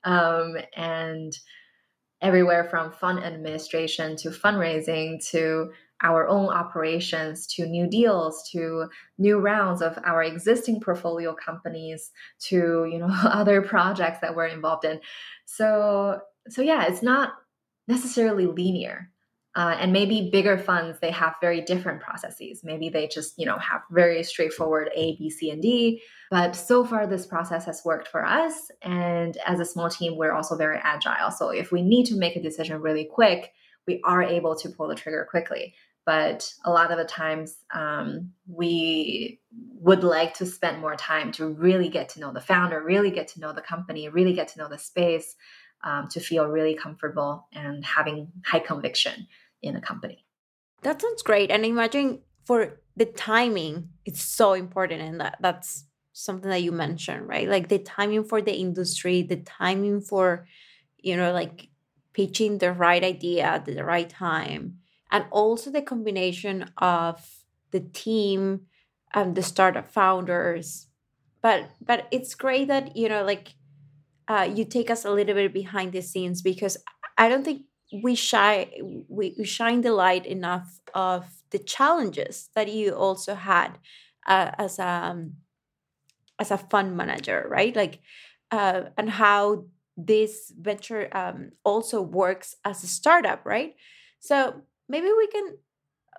um, 0.03 0.55
and 0.75 1.37
everywhere 2.21 2.63
from 2.63 2.91
fund 2.91 3.23
administration 3.23 4.15
to 4.15 4.29
fundraising 4.29 5.25
to 5.29 5.71
our 6.01 6.27
own 6.27 6.47
operations 6.47 7.47
to 7.47 7.65
new 7.65 7.87
deals 7.87 8.49
to 8.51 8.87
new 9.17 9.39
rounds 9.39 9.81
of 9.81 9.97
our 10.05 10.23
existing 10.23 10.81
portfolio 10.81 11.33
companies 11.33 12.11
to 12.39 12.87
you 12.91 12.97
know 12.97 13.09
other 13.23 13.61
projects 13.61 14.19
that 14.19 14.35
we're 14.35 14.47
involved 14.47 14.85
in. 14.85 14.99
So 15.45 16.19
so 16.49 16.61
yeah 16.61 16.85
it's 16.85 17.03
not 17.03 17.33
necessarily 17.87 18.45
linear. 18.45 19.09
Uh, 19.55 19.77
and 19.79 19.93
maybe 19.93 20.31
bigger 20.31 20.57
funds 20.57 20.97
they 20.99 21.11
have 21.11 21.35
very 21.39 21.61
different 21.61 22.01
processes 22.01 22.61
maybe 22.63 22.89
they 22.89 23.07
just 23.07 23.37
you 23.37 23.45
know 23.45 23.59
have 23.59 23.81
very 23.91 24.23
straightforward 24.23 24.89
a 24.95 25.15
b 25.17 25.29
c 25.29 25.51
and 25.51 25.61
d 25.61 26.01
but 26.31 26.53
so 26.53 26.83
far 26.83 27.05
this 27.05 27.27
process 27.27 27.63
has 27.63 27.79
worked 27.85 28.07
for 28.07 28.25
us 28.25 28.71
and 28.81 29.37
as 29.45 29.59
a 29.59 29.65
small 29.65 29.91
team 29.91 30.17
we're 30.17 30.33
also 30.33 30.57
very 30.57 30.79
agile 30.81 31.29
so 31.29 31.49
if 31.49 31.71
we 31.71 31.83
need 31.83 32.07
to 32.07 32.15
make 32.15 32.35
a 32.35 32.41
decision 32.41 32.81
really 32.81 33.05
quick 33.05 33.51
we 33.85 34.01
are 34.03 34.23
able 34.23 34.55
to 34.55 34.69
pull 34.69 34.87
the 34.87 34.95
trigger 34.95 35.27
quickly 35.29 35.75
but 36.03 36.51
a 36.65 36.71
lot 36.71 36.91
of 36.91 36.97
the 36.97 37.05
times 37.05 37.57
um, 37.73 38.31
we 38.47 39.39
would 39.79 40.03
like 40.03 40.33
to 40.33 40.45
spend 40.45 40.81
more 40.81 40.95
time 40.95 41.31
to 41.33 41.47
really 41.47 41.89
get 41.89 42.09
to 42.09 42.19
know 42.19 42.33
the 42.33 42.41
founder 42.41 42.81
really 42.83 43.11
get 43.11 43.27
to 43.27 43.39
know 43.39 43.53
the 43.53 43.61
company 43.61 44.09
really 44.09 44.33
get 44.33 44.47
to 44.47 44.57
know 44.57 44.67
the 44.67 44.79
space 44.79 45.35
um, 45.83 46.07
to 46.09 46.19
feel 46.19 46.47
really 46.47 46.75
comfortable 46.75 47.47
and 47.53 47.83
having 47.83 48.31
high 48.45 48.59
conviction 48.59 49.27
in 49.61 49.75
a 49.75 49.81
company. 49.81 50.25
That 50.81 51.01
sounds 51.01 51.21
great. 51.21 51.51
And 51.51 51.65
imagine 51.65 52.19
for 52.45 52.79
the 52.95 53.05
timing, 53.05 53.89
it's 54.05 54.21
so 54.21 54.53
important. 54.53 55.01
And 55.01 55.19
that, 55.21 55.37
that's 55.39 55.85
something 56.11 56.49
that 56.49 56.61
you 56.61 56.71
mentioned, 56.71 57.27
right? 57.27 57.47
Like 57.47 57.69
the 57.69 57.79
timing 57.79 58.23
for 58.23 58.41
the 58.41 58.53
industry, 58.53 59.23
the 59.23 59.37
timing 59.37 60.01
for, 60.01 60.47
you 60.99 61.17
know, 61.17 61.31
like 61.31 61.69
pitching 62.13 62.59
the 62.59 62.71
right 62.71 63.03
idea 63.03 63.43
at 63.43 63.65
the 63.65 63.83
right 63.83 64.09
time. 64.09 64.79
And 65.11 65.25
also 65.31 65.71
the 65.71 65.81
combination 65.81 66.69
of 66.77 67.43
the 67.71 67.79
team 67.79 68.61
and 69.13 69.35
the 69.35 69.43
startup 69.43 69.91
founders. 69.91 70.87
But 71.41 71.69
but 71.81 72.07
it's 72.11 72.35
great 72.35 72.67
that, 72.69 72.95
you 72.95 73.09
know, 73.09 73.23
like 73.23 73.55
uh, 74.27 74.49
you 74.53 74.65
take 74.65 74.89
us 74.89 75.05
a 75.05 75.11
little 75.11 75.35
bit 75.35 75.53
behind 75.53 75.93
the 75.93 76.01
scenes 76.01 76.41
because 76.41 76.77
I 77.17 77.29
don't 77.29 77.43
think 77.43 77.63
we 78.03 78.15
shy 78.15 78.71
we, 78.81 79.35
we 79.37 79.45
shine 79.45 79.81
the 79.81 79.93
light 79.93 80.25
enough 80.25 80.79
of 80.93 81.25
the 81.51 81.59
challenges 81.59 82.49
that 82.55 82.71
you 82.71 82.93
also 82.93 83.35
had 83.35 83.77
uh, 84.27 84.51
as 84.57 84.79
a 84.79 84.87
um, 84.87 85.33
as 86.39 86.51
a 86.51 86.57
fund 86.57 86.97
manager, 86.97 87.45
right? 87.49 87.75
Like, 87.75 88.01
uh, 88.51 88.83
and 88.97 89.09
how 89.09 89.65
this 89.95 90.51
venture 90.57 91.07
um, 91.11 91.51
also 91.63 92.01
works 92.01 92.55
as 92.65 92.83
a 92.83 92.87
startup, 92.87 93.45
right? 93.45 93.75
So 94.19 94.61
maybe 94.89 95.07
we 95.07 95.27
can 95.27 95.57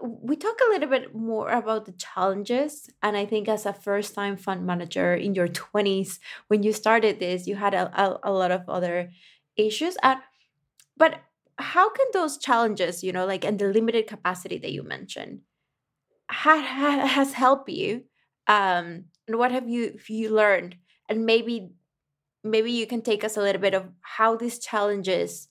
we 0.02 0.36
talk 0.36 0.58
a 0.60 0.70
little 0.70 0.88
bit 0.88 1.14
more 1.14 1.50
about 1.50 1.86
the 1.86 1.92
challenges 1.92 2.90
and 3.02 3.16
i 3.16 3.24
think 3.24 3.48
as 3.48 3.66
a 3.66 3.72
first 3.72 4.14
time 4.14 4.36
fund 4.36 4.66
manager 4.66 5.14
in 5.14 5.34
your 5.34 5.48
20s 5.48 6.18
when 6.48 6.62
you 6.62 6.72
started 6.72 7.20
this 7.20 7.46
you 7.46 7.56
had 7.56 7.74
a, 7.74 7.90
a, 8.00 8.18
a 8.24 8.32
lot 8.32 8.50
of 8.50 8.68
other 8.68 9.10
issues 9.56 9.96
and 10.02 10.20
but 10.96 11.20
how 11.58 11.88
can 11.90 12.06
those 12.12 12.38
challenges 12.38 13.04
you 13.04 13.12
know 13.12 13.26
like 13.26 13.44
and 13.44 13.58
the 13.58 13.68
limited 13.68 14.06
capacity 14.06 14.58
that 14.58 14.72
you 14.72 14.82
mentioned 14.82 15.40
ha, 16.30 16.60
ha, 16.60 17.06
has 17.06 17.34
helped 17.34 17.68
you 17.70 18.04
um 18.48 19.04
and 19.26 19.38
what 19.38 19.52
have 19.52 19.68
you 19.68 19.98
you 20.08 20.30
learned? 20.30 20.76
And 21.08 21.26
maybe 21.26 21.72
maybe 22.42 22.72
you 22.72 22.86
can 22.86 23.02
take 23.02 23.24
us 23.24 23.36
a 23.36 23.42
little 23.42 23.60
bit 23.60 23.74
of 23.74 23.88
how 24.02 24.36
these 24.36 24.58
challenges 24.58 25.48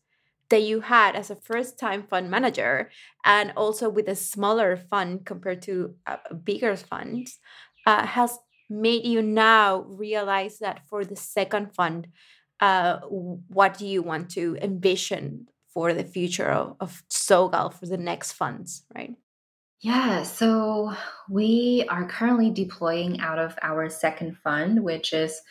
that 0.53 0.61
you 0.61 0.81
had 0.81 1.15
as 1.15 1.31
a 1.31 1.35
first 1.35 1.79
time 1.79 2.03
fund 2.03 2.29
manager 2.29 2.91
and 3.25 3.51
also 3.57 3.89
with 3.89 4.07
a 4.07 4.15
smaller 4.15 4.77
fund 4.77 5.25
compared 5.25 5.63
to 5.63 5.95
a 6.05 6.35
bigger 6.35 6.75
funds 6.75 7.39
uh, 7.87 8.05
has 8.05 8.37
made 8.69 9.03
you 9.03 9.19
now 9.19 9.81
realize 9.89 10.59
that 10.59 10.81
for 10.87 11.03
the 11.03 11.15
second 11.15 11.73
fund 11.73 12.07
uh, 12.59 12.99
what 12.99 13.79
do 13.79 13.87
you 13.87 14.03
want 14.03 14.29
to 14.29 14.55
envision 14.61 15.47
for 15.73 15.91
the 15.91 16.03
future 16.03 16.51
of, 16.51 16.75
of 16.79 17.01
Sogal 17.09 17.73
for 17.73 17.87
the 17.87 17.97
next 17.97 18.33
funds 18.33 18.83
right? 18.93 19.15
Yeah, 19.81 20.21
so 20.21 20.93
we 21.29 21.83
are 21.89 22.07
currently 22.07 22.51
deploying 22.51 23.19
out 23.21 23.39
of 23.39 23.57
our 23.63 23.89
second 23.89 24.37
fund, 24.37 24.81
which 24.83 25.13
is 25.13 25.41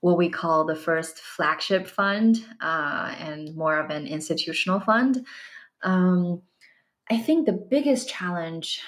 what 0.00 0.16
we 0.16 0.28
call 0.28 0.64
the 0.64 0.76
first 0.76 1.18
flagship 1.18 1.86
fund 1.86 2.44
uh, 2.60 3.14
and 3.18 3.54
more 3.56 3.78
of 3.78 3.90
an 3.90 4.06
institutional 4.06 4.80
fund. 4.80 5.24
Um, 5.82 6.42
I 7.10 7.18
think 7.18 7.46
the 7.46 7.52
biggest 7.52 8.08
challenge 8.08 8.80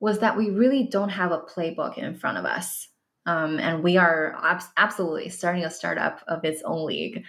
was 0.00 0.18
that 0.20 0.36
we 0.36 0.50
really 0.50 0.84
don't 0.84 1.10
have 1.10 1.32
a 1.32 1.40
playbook 1.40 1.98
in 1.98 2.14
front 2.14 2.38
of 2.38 2.44
us. 2.44 2.88
Um, 3.24 3.58
and 3.58 3.84
we 3.84 3.96
are 3.96 4.36
ab- 4.42 4.62
absolutely 4.76 5.28
starting 5.28 5.64
a 5.64 5.70
startup 5.70 6.22
of 6.26 6.44
its 6.44 6.62
own 6.64 6.86
league 6.86 7.24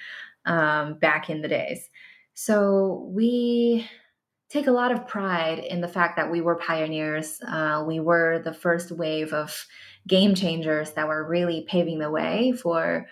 um, 0.45 0.95
back 0.99 1.29
in 1.29 1.41
the 1.41 1.47
days. 1.47 1.89
So 2.33 3.07
we 3.11 3.87
take 4.49 4.67
a 4.67 4.71
lot 4.71 4.91
of 4.91 5.07
pride 5.07 5.59
in 5.59 5.81
the 5.81 5.87
fact 5.87 6.15
that 6.17 6.31
we 6.31 6.41
were 6.41 6.55
pioneers. 6.55 7.39
Uh, 7.47 7.83
we 7.87 7.99
were 7.99 8.41
the 8.43 8.53
first 8.53 8.91
wave 8.91 9.33
of 9.33 9.65
game 10.07 10.35
changers 10.35 10.91
that 10.93 11.07
were 11.07 11.27
really 11.27 11.65
paving 11.67 11.99
the 11.99 12.11
way 12.11 12.51
for, 12.51 13.07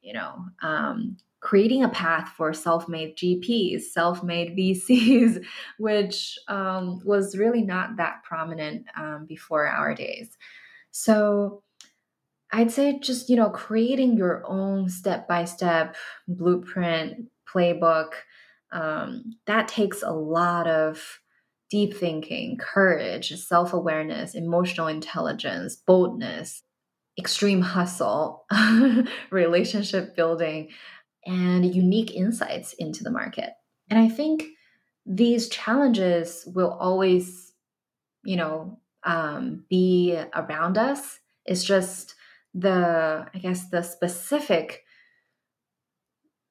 you 0.00 0.12
know, 0.12 0.44
um, 0.62 1.16
creating 1.40 1.84
a 1.84 1.88
path 1.90 2.28
for 2.36 2.52
self-made 2.52 3.16
GPs, 3.16 3.82
self-made 3.82 4.56
VCs, 4.58 5.44
which 5.78 6.38
um, 6.48 7.00
was 7.04 7.36
really 7.36 7.62
not 7.62 7.96
that 7.96 8.22
prominent 8.24 8.86
um, 8.96 9.26
before 9.26 9.66
our 9.66 9.94
days. 9.94 10.36
So 10.90 11.62
I'd 12.52 12.70
say 12.70 12.98
just 13.00 13.28
you 13.28 13.36
know 13.36 13.50
creating 13.50 14.16
your 14.16 14.42
own 14.46 14.88
step-by-step 14.88 15.96
blueprint 16.28 17.26
playbook 17.52 18.12
um, 18.70 19.36
that 19.46 19.68
takes 19.68 20.02
a 20.02 20.12
lot 20.12 20.66
of 20.66 21.20
deep 21.70 21.94
thinking, 21.94 22.56
courage, 22.58 23.34
self 23.36 23.72
awareness, 23.72 24.34
emotional 24.34 24.86
intelligence, 24.86 25.76
boldness, 25.76 26.62
extreme 27.18 27.62
hustle, 27.62 28.44
relationship 29.30 30.16
building, 30.16 30.70
and 31.26 31.74
unique 31.74 32.14
insights 32.14 32.74
into 32.74 33.02
the 33.02 33.10
market. 33.10 33.50
And 33.90 33.98
I 33.98 34.08
think 34.08 34.44
these 35.06 35.48
challenges 35.48 36.44
will 36.54 36.70
always, 36.70 37.52
you 38.24 38.36
know, 38.36 38.80
um, 39.04 39.64
be 39.68 40.18
around 40.34 40.78
us. 40.78 41.20
It's 41.44 41.64
just 41.64 42.14
the, 42.54 43.26
I 43.32 43.38
guess, 43.38 43.68
the 43.68 43.82
specific 43.82 44.82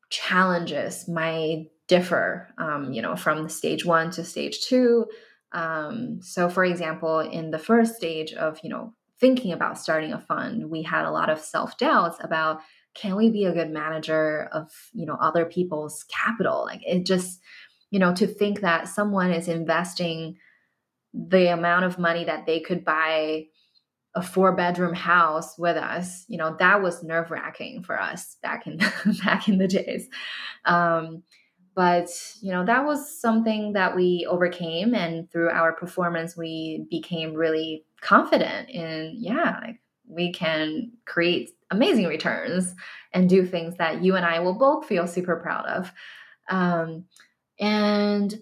challenges 0.09 1.07
might 1.07 1.69
differ, 1.87 2.49
um, 2.57 2.93
you 2.93 3.01
know, 3.01 3.15
from 3.15 3.49
stage 3.49 3.85
one 3.85 4.11
to 4.11 4.23
stage 4.23 4.61
two. 4.61 5.05
Um, 5.51 6.19
so, 6.21 6.49
for 6.49 6.65
example, 6.65 7.19
in 7.19 7.51
the 7.51 7.59
first 7.59 7.95
stage 7.95 8.33
of, 8.33 8.59
you 8.63 8.69
know, 8.69 8.93
thinking 9.19 9.51
about 9.51 9.77
starting 9.77 10.13
a 10.13 10.19
fund, 10.19 10.69
we 10.69 10.81
had 10.81 11.05
a 11.05 11.11
lot 11.11 11.29
of 11.29 11.39
self 11.39 11.77
doubts 11.77 12.17
about 12.21 12.61
can 12.95 13.15
we 13.15 13.29
be 13.29 13.45
a 13.45 13.53
good 13.53 13.71
manager 13.71 14.49
of, 14.51 14.71
you 14.93 15.05
know, 15.05 15.17
other 15.19 15.45
people's 15.45 16.05
capital? 16.05 16.63
Like 16.65 16.81
it 16.85 17.05
just, 17.05 17.39
you 17.91 17.99
know, 17.99 18.13
to 18.15 18.27
think 18.27 18.61
that 18.61 18.87
someone 18.87 19.31
is 19.31 19.47
investing 19.47 20.37
the 21.13 21.53
amount 21.53 21.85
of 21.85 21.99
money 21.99 22.25
that 22.25 22.45
they 22.45 22.59
could 22.59 22.83
buy 22.83 23.45
a 24.15 24.21
four 24.21 24.55
bedroom 24.55 24.93
house 24.93 25.57
with 25.57 25.75
us 25.75 26.25
you 26.27 26.37
know 26.37 26.55
that 26.59 26.83
was 26.83 27.03
nerve 27.03 27.31
wracking 27.31 27.83
for 27.83 27.99
us 27.99 28.37
back 28.43 28.67
in 28.67 28.77
back 29.23 29.47
in 29.47 29.57
the 29.57 29.67
days 29.67 30.07
um, 30.65 31.23
but 31.75 32.09
you 32.41 32.51
know 32.51 32.65
that 32.65 32.85
was 32.85 33.19
something 33.19 33.73
that 33.73 33.95
we 33.95 34.27
overcame 34.29 34.93
and 34.93 35.29
through 35.31 35.49
our 35.49 35.73
performance 35.73 36.37
we 36.37 36.85
became 36.89 37.33
really 37.33 37.85
confident 38.01 38.69
in 38.69 39.13
yeah 39.17 39.59
like 39.61 39.79
we 40.07 40.31
can 40.31 40.91
create 41.05 41.51
amazing 41.71 42.05
returns 42.05 42.75
and 43.13 43.29
do 43.29 43.45
things 43.45 43.75
that 43.77 44.03
you 44.03 44.15
and 44.15 44.25
i 44.25 44.39
will 44.39 44.57
both 44.57 44.85
feel 44.85 45.07
super 45.07 45.37
proud 45.37 45.65
of. 45.65 45.91
Um, 46.49 47.05
and 47.59 48.35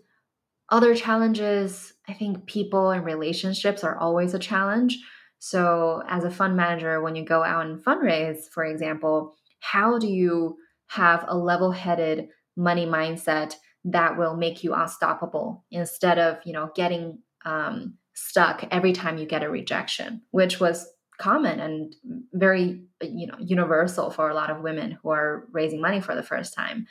other 0.70 0.96
challenges 0.96 1.94
i 2.08 2.14
think 2.14 2.46
people 2.46 2.90
and 2.90 3.06
relationships 3.06 3.84
are 3.84 3.98
always 3.98 4.34
a 4.34 4.40
challenge. 4.40 5.00
So 5.44 6.04
as 6.08 6.24
a 6.24 6.32
fund 6.32 6.56
manager 6.56 7.02
when 7.02 7.16
you 7.16 7.26
go 7.26 7.44
out 7.44 7.66
and 7.66 7.84
fundraise 7.84 8.50
for 8.50 8.66
example 8.66 9.36
how 9.60 10.00
do 10.00 10.08
you 10.08 10.58
have 10.88 11.24
a 11.28 11.38
level-headed 11.38 12.28
money 12.56 12.86
mindset 12.86 13.56
that 13.86 14.18
will 14.18 14.36
make 14.36 14.64
you 14.64 14.74
unstoppable 14.74 15.64
instead 15.72 16.20
of 16.20 16.38
you 16.46 16.54
know 16.54 16.72
getting 16.76 17.20
um, 17.46 17.96
stuck 18.14 18.68
every 18.72 18.94
time 18.94 19.18
you 19.18 19.26
get 19.26 19.44
a 19.44 19.50
rejection 19.50 20.22
which 20.32 20.60
was 20.60 20.88
common 21.18 21.60
and 21.60 21.96
very 22.34 22.82
you 23.02 23.28
know 23.28 23.38
universal 23.40 24.10
for 24.10 24.30
a 24.30 24.34
lot 24.34 24.50
of 24.50 24.62
women 24.62 24.98
who 25.02 25.10
are 25.12 25.48
raising 25.52 25.80
money 25.80 26.02
for 26.02 26.16
the 26.16 26.24
first 26.24 26.54
time. 26.54 26.88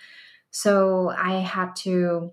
So 0.53 1.11
i 1.17 1.41
had 1.41 1.75
to 1.77 2.33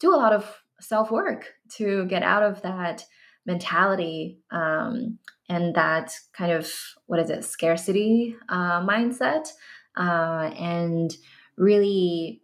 do 0.00 0.14
a 0.14 0.16
lot 0.16 0.32
of 0.32 0.44
self 0.80 1.10
work 1.10 1.46
to 1.76 2.04
get 2.06 2.22
out 2.22 2.42
of 2.42 2.60
that 2.62 3.04
mentality 3.46 4.38
um, 4.50 5.18
and 5.48 5.74
that 5.74 6.12
kind 6.32 6.52
of 6.52 6.70
what 7.06 7.20
is 7.20 7.30
it 7.30 7.44
scarcity 7.44 8.36
uh, 8.48 8.80
mindset 8.80 9.48
uh, 9.96 10.50
and 10.58 11.16
really 11.56 12.42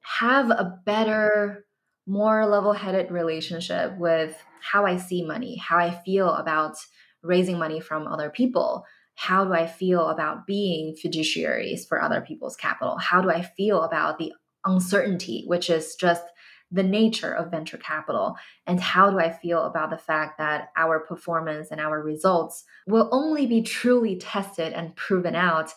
have 0.00 0.50
a 0.50 0.80
better, 0.84 1.66
more 2.06 2.46
level 2.46 2.72
headed 2.72 3.10
relationship 3.10 3.96
with 3.98 4.36
how 4.60 4.86
I 4.86 4.96
see 4.96 5.24
money, 5.24 5.56
how 5.56 5.78
I 5.78 5.90
feel 5.90 6.28
about 6.30 6.76
raising 7.22 7.58
money 7.58 7.80
from 7.80 8.06
other 8.06 8.30
people. 8.30 8.84
How 9.14 9.44
do 9.44 9.52
I 9.52 9.66
feel 9.66 10.08
about 10.08 10.46
being 10.46 10.94
fiduciaries 10.94 11.88
for 11.88 12.00
other 12.00 12.20
people's 12.20 12.56
capital? 12.56 12.98
How 12.98 13.22
do 13.22 13.30
I 13.30 13.42
feel 13.42 13.82
about 13.82 14.18
the 14.18 14.32
uncertainty, 14.64 15.44
which 15.46 15.70
is 15.70 15.94
just 15.94 16.22
the 16.70 16.82
nature 16.82 17.32
of 17.32 17.50
venture 17.50 17.78
capital? 17.78 18.36
And 18.66 18.80
how 18.80 19.10
do 19.10 19.18
I 19.18 19.30
feel 19.30 19.64
about 19.64 19.90
the 19.90 19.98
fact 19.98 20.38
that 20.38 20.68
our 20.76 21.00
performance 21.00 21.70
and 21.70 21.80
our 21.80 22.02
results 22.02 22.64
will 22.86 23.08
only 23.10 23.46
be 23.46 23.62
truly 23.62 24.16
tested 24.16 24.72
and 24.72 24.94
proven 24.94 25.34
out 25.34 25.72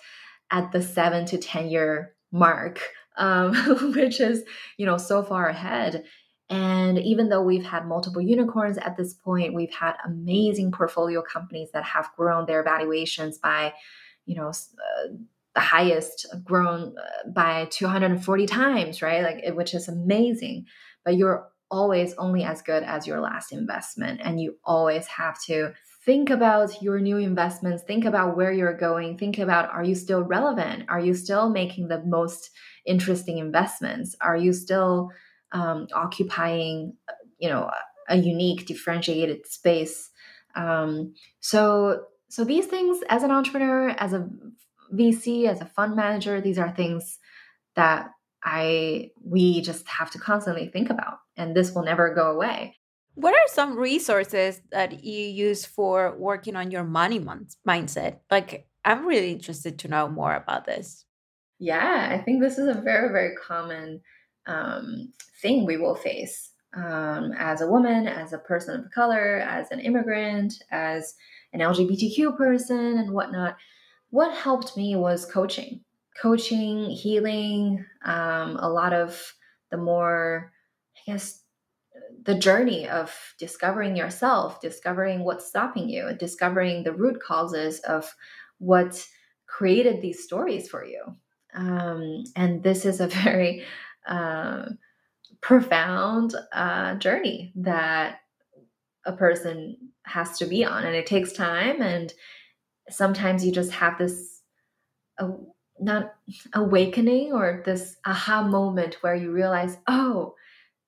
at 0.52 0.72
the 0.72 0.82
seven 0.82 1.26
to 1.28 1.38
10 1.38 1.70
year 1.70 2.16
mark, 2.32 2.80
um, 3.18 3.54
which 3.96 4.20
is, 4.20 4.44
you 4.78 4.86
know, 4.86 4.98
so 4.98 5.24
far 5.24 5.48
ahead. 5.48 6.04
And 6.50 6.98
even 6.98 7.30
though 7.30 7.44
we've 7.44 7.66
had 7.66 7.88
multiple 7.88 8.22
unicorns 8.22 8.78
at 8.80 8.98
this 8.98 9.14
point, 9.14 9.54
we've 9.54 9.74
had 9.74 9.94
amazing 10.04 10.72
portfolio 10.72 11.22
companies 11.22 11.70
that 11.74 11.84
have 11.84 12.10
grown 12.18 12.48
their 12.48 12.64
valuations 12.64 13.38
by, 13.38 13.74
you 14.26 14.36
know, 14.36 14.50
uh, 14.50 15.14
the 15.56 15.62
highest 15.62 16.28
grown 16.44 16.96
uh, 16.98 17.30
by 17.30 17.68
240 17.70 18.46
times, 18.48 19.02
right? 19.02 19.24
Like, 19.24 19.56
which 19.56 19.74
is 19.76 19.88
amazing. 19.88 20.66
But 21.06 21.18
you're 21.18 21.50
always 21.72 22.14
only 22.16 22.44
as 22.44 22.62
good 22.62 22.84
as 22.84 23.06
your 23.06 23.20
last 23.20 23.52
investment. 23.52 24.22
And 24.24 24.42
you 24.42 24.58
always 24.64 25.06
have 25.08 25.42
to 25.44 25.74
think 26.10 26.32
about 26.32 26.82
your 26.82 27.00
new 27.00 27.18
investments. 27.18 27.84
Think 27.84 28.04
about 28.04 28.36
where 28.36 28.52
you're 28.52 28.76
going. 28.76 29.16
Think 29.16 29.38
about 29.38 29.70
are 29.70 29.84
you 29.84 29.94
still 29.94 30.24
relevant? 30.24 30.86
Are 30.90 31.00
you 31.00 31.14
still 31.14 31.52
making 31.52 31.88
the 31.88 32.02
most 32.04 32.50
interesting 32.84 33.38
investments? 33.38 34.16
Are 34.20 34.36
you 34.36 34.52
still 34.52 35.12
um, 35.52 35.88
occupying 35.94 36.94
you 37.38 37.48
know 37.48 37.70
a 38.08 38.16
unique 38.16 38.66
differentiated 38.66 39.46
space? 39.46 40.10
Um, 40.56 41.14
so 41.42 42.06
so 42.28 42.44
these 42.44 42.66
things 42.66 43.04
as 43.08 43.22
an 43.22 43.30
entrepreneur 43.30 43.90
as 43.90 44.14
a 44.14 44.28
vc 44.92 45.46
as 45.46 45.62
a 45.62 45.66
fund 45.66 45.96
manager 45.96 46.42
these 46.42 46.58
are 46.58 46.72
things 46.72 47.20
that 47.76 48.10
i 48.44 49.12
we 49.24 49.62
just 49.62 49.88
have 49.88 50.10
to 50.10 50.18
constantly 50.18 50.68
think 50.68 50.90
about 50.90 51.20
and 51.38 51.56
this 51.56 51.74
will 51.74 51.84
never 51.84 52.14
go 52.16 52.32
away 52.32 52.79
what 53.20 53.34
are 53.34 53.48
some 53.48 53.78
resources 53.78 54.62
that 54.72 55.04
you 55.04 55.26
use 55.26 55.66
for 55.66 56.16
working 56.18 56.56
on 56.56 56.72
your 56.72 56.86
money 56.86 57.20
mindset? 57.20 58.20
Like, 58.32 58.66
I'm 58.86 59.06
really 59.06 59.34
interested 59.34 59.78
to 59.80 59.90
know 59.90 60.08
more 60.08 60.34
about 60.34 60.66
this. 60.66 61.04
Yeah, 61.60 62.08
I 62.10 62.18
think 62.18 62.42
this 62.42 62.58
is 62.58 62.68
a 62.68 62.80
very, 62.80 63.10
very 63.10 63.36
common 63.36 64.00
um, 64.48 65.12
thing 65.42 65.66
we 65.66 65.76
will 65.76 65.96
face 65.96 66.52
um, 66.74 67.34
as 67.38 67.60
a 67.60 67.68
woman, 67.68 68.08
as 68.08 68.32
a 68.32 68.38
person 68.38 68.80
of 68.80 68.92
color, 68.92 69.40
as 69.40 69.70
an 69.72 69.82
immigrant, 69.82 70.54
as 70.72 71.14
an 71.52 71.60
LGBTQ 71.60 72.38
person, 72.38 73.00
and 73.00 73.12
whatnot. 73.12 73.58
What 74.12 74.34
helped 74.34 74.78
me 74.78 74.96
was 74.96 75.26
coaching, 75.26 75.82
coaching, 76.22 76.90
healing, 76.90 77.86
um, 78.06 78.56
a 78.62 78.70
lot 78.70 78.94
of 78.94 79.34
the 79.72 79.78
more, 79.78 80.54
I 80.96 81.12
guess, 81.12 81.44
the 82.24 82.36
journey 82.36 82.88
of 82.88 83.16
discovering 83.38 83.96
yourself, 83.96 84.62
discovering 84.62 85.24
what's 85.24 85.48
stopping 85.48 85.90
you, 85.90 86.14
discovering 86.18 86.84
the 86.84 86.94
root 86.94 87.22
causes 87.22 87.80
of 87.82 88.14
what 88.58 89.06
created 89.48 90.02
these 90.02 90.24
stories 90.24 90.70
for 90.70 90.86
you. 90.86 91.04
Um, 91.54 92.24
and 92.36 92.64
this 92.64 92.86
is 92.86 93.00
a 93.00 93.08
very 93.24 93.64
uh, 94.08 94.66
profound 95.42 96.36
uh, 96.54 96.96
journey 96.96 97.54
that 97.56 98.20
a 99.06 99.14
person 99.14 99.78
has 100.04 100.38
to 100.38 100.46
be 100.46 100.66
on, 100.66 100.86
and 100.86 100.96
it 100.96 101.06
takes 101.06 101.32
time. 101.32 101.82
And 101.82 102.14
sometimes 102.90 103.46
you 103.46 103.52
just 103.52 103.72
have 103.72 103.98
this. 103.98 104.42
Uh, 105.18 105.32
not 105.82 106.14
awakening 106.54 107.32
or 107.32 107.62
this 107.66 107.96
aha 108.06 108.44
moment 108.44 108.98
where 109.02 109.16
you 109.16 109.32
realize, 109.32 109.78
oh, 109.88 110.36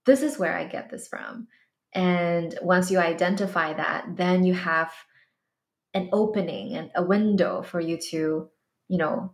this 0.06 0.22
is 0.22 0.38
where 0.38 0.56
I 0.56 0.66
get 0.66 0.90
this 0.90 1.08
from. 1.08 1.48
And 1.94 2.58
once 2.62 2.90
you 2.90 3.00
identify 3.00 3.74
that, 3.74 4.16
then 4.16 4.44
you 4.44 4.54
have 4.54 4.94
an 5.94 6.10
opening 6.14 6.76
and 6.76 6.90
a 6.96 7.04
window 7.04 7.62
for 7.62 7.80
you 7.80 7.98
to, 8.12 8.50
you 8.88 8.98
know, 8.98 9.34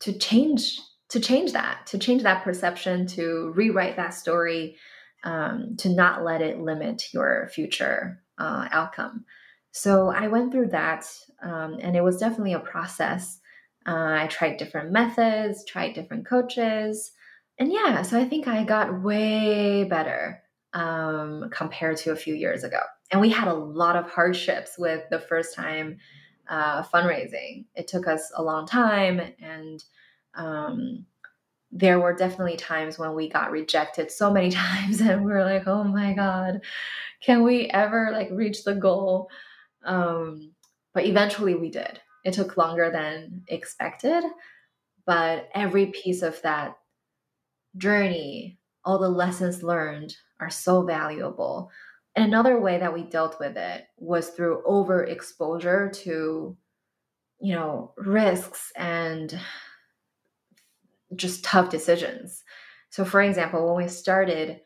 to 0.00 0.12
change 0.12 0.78
to 1.10 1.20
change 1.20 1.52
that, 1.52 1.86
to 1.86 1.98
change 1.98 2.22
that 2.22 2.42
perception, 2.42 3.06
to 3.06 3.52
rewrite 3.54 3.96
that 3.96 4.14
story, 4.14 4.76
um, 5.24 5.76
to 5.76 5.90
not 5.90 6.24
let 6.24 6.40
it 6.40 6.58
limit 6.58 7.02
your 7.12 7.50
future 7.52 8.22
uh, 8.38 8.66
outcome. 8.70 9.26
So 9.72 10.08
I 10.08 10.28
went 10.28 10.52
through 10.52 10.68
that, 10.68 11.04
um, 11.42 11.76
and 11.82 11.94
it 11.94 12.02
was 12.02 12.16
definitely 12.16 12.54
a 12.54 12.60
process. 12.60 13.38
Uh, 13.86 14.22
I 14.22 14.26
tried 14.28 14.56
different 14.56 14.90
methods, 14.90 15.66
tried 15.66 15.92
different 15.92 16.26
coaches, 16.26 17.12
and 17.58 17.72
yeah, 17.72 18.02
so 18.02 18.18
I 18.18 18.24
think 18.24 18.48
I 18.48 18.64
got 18.64 19.02
way 19.02 19.84
better 19.84 20.42
um, 20.72 21.50
compared 21.50 21.96
to 21.98 22.12
a 22.12 22.16
few 22.16 22.34
years 22.34 22.64
ago. 22.64 22.80
And 23.10 23.20
we 23.20 23.28
had 23.28 23.48
a 23.48 23.54
lot 23.54 23.96
of 23.96 24.10
hardships 24.10 24.78
with 24.78 25.04
the 25.10 25.20
first 25.20 25.54
time 25.54 25.98
uh, 26.48 26.82
fundraising. 26.82 27.66
It 27.74 27.88
took 27.88 28.08
us 28.08 28.32
a 28.34 28.42
long 28.42 28.66
time, 28.66 29.20
and 29.40 29.82
um, 30.34 31.06
there 31.70 32.00
were 32.00 32.14
definitely 32.14 32.56
times 32.56 32.98
when 32.98 33.14
we 33.14 33.28
got 33.28 33.50
rejected 33.50 34.10
so 34.10 34.30
many 34.32 34.50
times, 34.52 35.00
and 35.00 35.24
we 35.24 35.32
were 35.32 35.44
like, 35.44 35.66
"Oh 35.66 35.84
my 35.84 36.14
god, 36.14 36.60
can 37.22 37.42
we 37.42 37.66
ever 37.68 38.10
like 38.12 38.28
reach 38.32 38.64
the 38.64 38.74
goal?" 38.74 39.28
Um, 39.84 40.52
but 40.94 41.06
eventually, 41.06 41.54
we 41.54 41.70
did. 41.70 42.00
It 42.24 42.34
took 42.34 42.56
longer 42.56 42.90
than 42.90 43.42
expected, 43.48 44.24
but 45.06 45.48
every 45.54 45.86
piece 45.86 46.22
of 46.22 46.40
that 46.42 46.76
journey, 47.76 48.58
all 48.84 48.98
the 48.98 49.08
lessons 49.08 49.62
learned 49.62 50.16
are 50.40 50.50
so 50.50 50.82
valuable. 50.82 51.70
And 52.14 52.24
another 52.24 52.60
way 52.60 52.78
that 52.78 52.92
we 52.92 53.04
dealt 53.04 53.38
with 53.40 53.56
it 53.56 53.84
was 53.96 54.30
through 54.30 54.62
overexposure 54.66 55.92
to, 56.02 56.56
you 57.40 57.54
know, 57.54 57.92
risks 57.96 58.72
and 58.76 59.38
just 61.16 61.44
tough 61.44 61.70
decisions. 61.70 62.42
So, 62.90 63.04
for 63.04 63.22
example, 63.22 63.66
when 63.66 63.84
we 63.84 63.88
started 63.88 64.60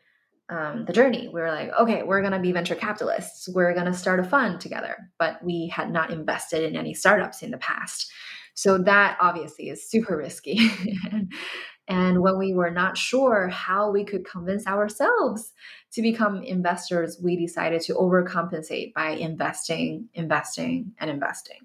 um, 0.49 0.85
the 0.85 0.93
journey, 0.93 1.29
we 1.33 1.41
were 1.41 1.51
like, 1.51 1.71
okay, 1.79 2.03
we're 2.03 2.21
going 2.21 2.33
to 2.33 2.39
be 2.41 2.53
venture 2.53 2.75
capitalists. 2.75 3.49
We're 3.49 3.75
going 3.75 3.87
to 3.87 3.95
start 3.95 4.21
a 4.21 4.25
fund 4.25 4.61
together. 4.61 4.97
But 5.19 5.43
we 5.45 5.69
had 5.69 5.91
not 5.93 6.11
invested 6.11 6.65
in 6.65 6.77
any 6.77 6.95
startups 6.95 7.43
in 7.43 7.51
the 7.51 7.59
past. 7.59 8.11
So, 8.55 8.79
that 8.79 9.17
obviously 9.21 9.69
is 9.69 9.89
super 9.89 10.17
risky. 10.17 10.71
And 11.89 12.21
when 12.21 12.39
we 12.39 12.53
were 12.53 12.71
not 12.71 12.99
sure 12.99 13.49
how 13.49 13.91
we 13.91 14.05
could 14.05 14.29
convince 14.29 14.67
ourselves 14.67 15.53
to 15.93 16.03
become 16.03 16.43
investors, 16.43 17.19
we 17.23 17.37
decided 17.37 17.81
to 17.83 17.95
overcompensate 17.95 18.93
by 18.93 19.11
investing, 19.11 20.09
investing, 20.15 20.93
and 20.99 21.11
investing. 21.11 21.61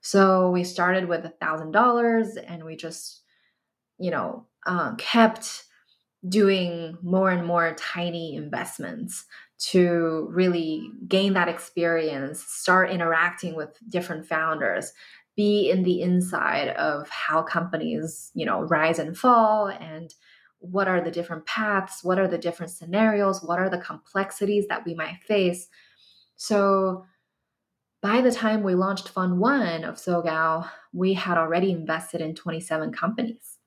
So 0.00 0.50
we 0.50 0.64
started 0.64 1.08
with 1.08 1.24
a 1.24 1.30
thousand 1.40 1.72
dollars 1.72 2.36
and 2.36 2.64
we 2.64 2.76
just, 2.76 3.22
you 3.98 4.10
know, 4.10 4.46
uh, 4.66 4.94
kept 4.96 5.64
doing 6.28 6.98
more 7.02 7.30
and 7.30 7.46
more 7.46 7.74
tiny 7.78 8.34
investments 8.34 9.24
to 9.58 10.28
really 10.30 10.90
gain 11.08 11.32
that 11.34 11.48
experience, 11.48 12.42
start 12.42 12.90
interacting 12.90 13.54
with 13.54 13.70
different 13.88 14.26
founders, 14.26 14.92
be 15.36 15.70
in 15.70 15.82
the 15.82 16.00
inside 16.02 16.68
of 16.70 17.08
how 17.10 17.42
companies, 17.42 18.30
you 18.34 18.46
know, 18.46 18.62
rise 18.62 18.98
and 18.98 19.16
fall 19.16 19.68
and 19.68 20.14
what 20.60 20.88
are 20.88 21.00
the 21.00 21.10
different 21.10 21.44
paths, 21.46 22.02
what 22.02 22.18
are 22.18 22.26
the 22.26 22.38
different 22.38 22.72
scenarios, 22.72 23.42
what 23.42 23.58
are 23.58 23.68
the 23.68 23.78
complexities 23.78 24.66
that 24.68 24.84
we 24.84 24.94
might 24.94 25.22
face. 25.26 25.68
So 26.36 27.04
by 28.02 28.20
the 28.20 28.32
time 28.32 28.62
we 28.62 28.74
launched 28.74 29.08
Fund 29.08 29.38
1 29.38 29.84
of 29.84 29.96
SoGal, 29.96 30.68
we 30.92 31.12
had 31.12 31.38
already 31.38 31.70
invested 31.70 32.20
in 32.20 32.34
27 32.34 32.92
companies. 32.92 33.58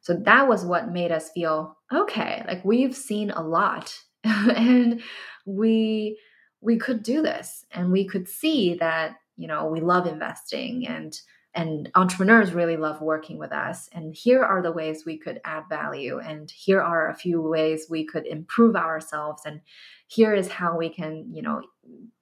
So 0.00 0.14
that 0.14 0.48
was 0.48 0.64
what 0.64 0.90
made 0.90 1.12
us 1.12 1.30
feel 1.30 1.76
okay, 1.92 2.42
like 2.46 2.64
we've 2.64 2.96
seen 2.96 3.30
a 3.30 3.42
lot 3.42 3.94
and 4.24 5.00
we 5.46 6.18
we 6.60 6.76
could 6.76 7.02
do 7.02 7.22
this 7.22 7.64
and 7.72 7.90
we 7.90 8.06
could 8.06 8.28
see 8.28 8.74
that 8.74 9.16
you 9.42 9.48
know 9.48 9.66
we 9.66 9.80
love 9.80 10.06
investing 10.06 10.86
and 10.86 11.20
and 11.54 11.90
entrepreneurs 11.94 12.54
really 12.54 12.78
love 12.78 13.02
working 13.02 13.38
with 13.38 13.52
us. 13.52 13.90
And 13.92 14.14
here 14.14 14.42
are 14.42 14.62
the 14.62 14.72
ways 14.72 15.04
we 15.04 15.18
could 15.18 15.38
add 15.44 15.64
value. 15.68 16.18
And 16.18 16.50
here 16.50 16.80
are 16.80 17.10
a 17.10 17.14
few 17.14 17.42
ways 17.42 17.88
we 17.90 18.06
could 18.06 18.26
improve 18.26 18.74
ourselves. 18.74 19.42
And 19.44 19.60
here 20.06 20.34
is 20.34 20.48
how 20.48 20.78
we 20.78 20.88
can 20.88 21.28
you 21.30 21.42
know 21.42 21.60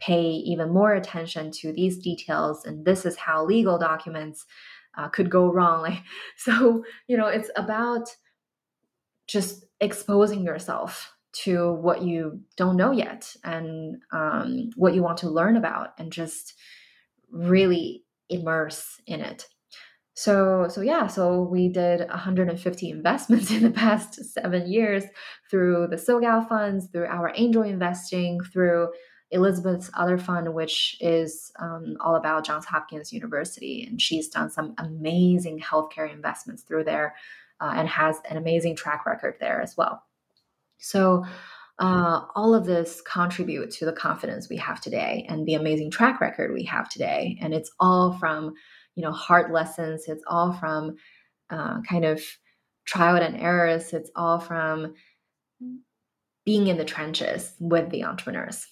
pay 0.01 0.31
even 0.31 0.73
more 0.73 0.95
attention 0.95 1.53
to 1.53 1.73
these 1.73 1.99
details. 1.99 2.65
And 2.65 2.85
this 2.85 3.07
is 3.07 3.17
how 3.17 3.45
legal 3.45 3.79
documents 3.79 4.47
uh, 4.97 5.09
could 5.09 5.31
go 5.31 5.53
wrong. 5.53 5.83
Like 5.83 6.03
so 6.37 6.85
you 7.07 7.17
know 7.17 7.29
it's 7.29 7.51
about 7.57 8.17
just 9.27 9.65
exposing 9.81 10.45
yourself 10.45 11.15
to 11.33 11.73
what 11.75 12.03
you 12.03 12.41
don't 12.57 12.77
know 12.77 12.91
yet 12.91 13.37
and 13.45 13.99
um, 14.13 14.71
what 14.75 14.95
you 14.95 15.03
want 15.03 15.19
to 15.19 15.31
learn 15.31 15.57
about 15.57 15.95
and 15.99 16.13
just 16.13 16.55
really 17.31 18.05
immerse 18.29 19.01
in 19.07 19.21
it. 19.21 19.47
So 20.15 20.67
so 20.69 20.83
yeah 20.83 21.07
so 21.07 21.43
we 21.43 21.69
did 21.69 22.07
150 22.09 22.91
investments 22.91 23.51
in 23.57 23.63
the 23.63 23.71
past 23.71 24.23
seven 24.35 24.71
years 24.71 25.05
through 25.51 25.87
the 25.89 25.97
sogal 25.97 26.47
funds 26.47 26.89
through 26.93 27.07
our 27.07 27.33
angel 27.37 27.63
investing 27.63 28.41
through 28.53 28.89
elizabeth's 29.31 29.91
other 29.95 30.19
fund 30.19 30.53
which 30.53 30.97
is 31.01 31.53
um, 31.61 31.97
all 32.01 32.17
about 32.17 32.45
johns 32.45 32.67
hopkins 32.67 33.13
university. 33.13 33.87
And 33.89 34.03
she's 34.03 34.29
done 34.29 34.51
some 34.51 34.75
amazing 34.77 35.61
healthcare 35.61 36.13
investments 36.13 36.65
through 36.65 36.85
there 36.85 37.15
uh, 37.61 37.73
and 37.77 37.89
has 37.89 38.17
an 38.29 38.37
amazing 38.37 38.77
track 38.77 39.07
record 39.07 39.37
there 39.41 39.61
as 39.63 39.77
well. 39.77 40.03
So 40.79 41.25
uh, 41.81 42.27
all 42.35 42.55
of 42.55 42.67
this 42.67 43.01
contribute 43.01 43.71
to 43.71 43.87
the 43.87 43.93
confidence 43.93 44.49
we 44.49 44.59
have 44.59 44.81
today 44.81 45.27
and 45.29 45.47
the 45.47 45.55
amazing 45.55 45.91
track 45.91 46.21
record 46.21 46.53
we 46.53 46.65
have 46.65 46.89
today. 46.91 47.39
And 47.41 47.55
it's 47.55 47.71
all 47.81 48.13
from 48.19 48.53
you 48.95 49.03
know 49.03 49.13
hard 49.13 49.51
lessons. 49.51 50.05
It's 50.07 50.23
all 50.27 50.53
from 50.53 50.97
uh, 51.49 51.81
kind 51.89 52.05
of 52.05 52.23
trial 52.87 53.17
and 53.17 53.37
errors. 53.41 53.93
It's 53.95 54.11
all 54.15 54.39
from 54.39 54.95
being 56.45 56.67
in 56.67 56.77
the 56.77 56.85
trenches 56.85 57.55
with 57.59 57.91
the 57.91 58.05
entrepreneurs. 58.05 58.67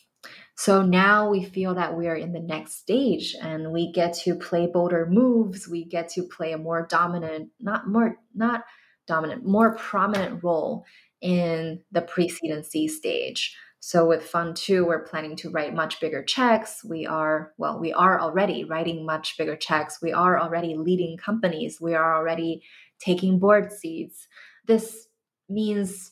So 0.56 0.82
now 0.82 1.30
we 1.30 1.44
feel 1.44 1.74
that 1.76 1.96
we 1.96 2.08
are 2.08 2.16
in 2.16 2.32
the 2.32 2.40
next 2.40 2.80
stage 2.80 3.36
and 3.40 3.72
we 3.72 3.92
get 3.92 4.12
to 4.24 4.34
play 4.34 4.66
bolder 4.66 5.06
moves. 5.08 5.68
We 5.68 5.84
get 5.84 6.08
to 6.10 6.24
play 6.24 6.52
a 6.52 6.58
more 6.58 6.86
dominant 6.90 7.50
not 7.58 7.88
more 7.88 8.16
not 8.34 8.64
dominant 9.06 9.46
more 9.46 9.74
prominent 9.76 10.44
role 10.44 10.84
in 11.20 11.80
the 11.92 12.64
seed 12.64 12.90
stage. 12.90 13.56
So 13.80 14.06
with 14.06 14.24
Fund 14.24 14.56
2, 14.56 14.84
we're 14.84 15.04
planning 15.04 15.36
to 15.36 15.50
write 15.50 15.74
much 15.74 16.00
bigger 16.00 16.22
checks. 16.22 16.84
We 16.84 17.06
are, 17.06 17.52
well, 17.58 17.78
we 17.78 17.92
are 17.92 18.20
already 18.20 18.64
writing 18.64 19.06
much 19.06 19.36
bigger 19.38 19.56
checks. 19.56 19.98
We 20.02 20.12
are 20.12 20.40
already 20.40 20.76
leading 20.76 21.16
companies. 21.16 21.80
We 21.80 21.94
are 21.94 22.16
already 22.16 22.62
taking 22.98 23.38
board 23.38 23.72
seats. 23.72 24.26
This 24.66 25.06
means 25.48 26.10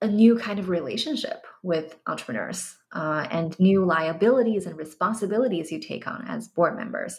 a 0.00 0.06
new 0.06 0.38
kind 0.38 0.60
of 0.60 0.68
relationship 0.68 1.44
with 1.64 1.96
entrepreneurs 2.06 2.76
uh, 2.92 3.26
and 3.30 3.58
new 3.58 3.84
liabilities 3.84 4.66
and 4.66 4.76
responsibilities 4.76 5.72
you 5.72 5.80
take 5.80 6.06
on 6.06 6.24
as 6.28 6.46
board 6.46 6.76
members. 6.76 7.18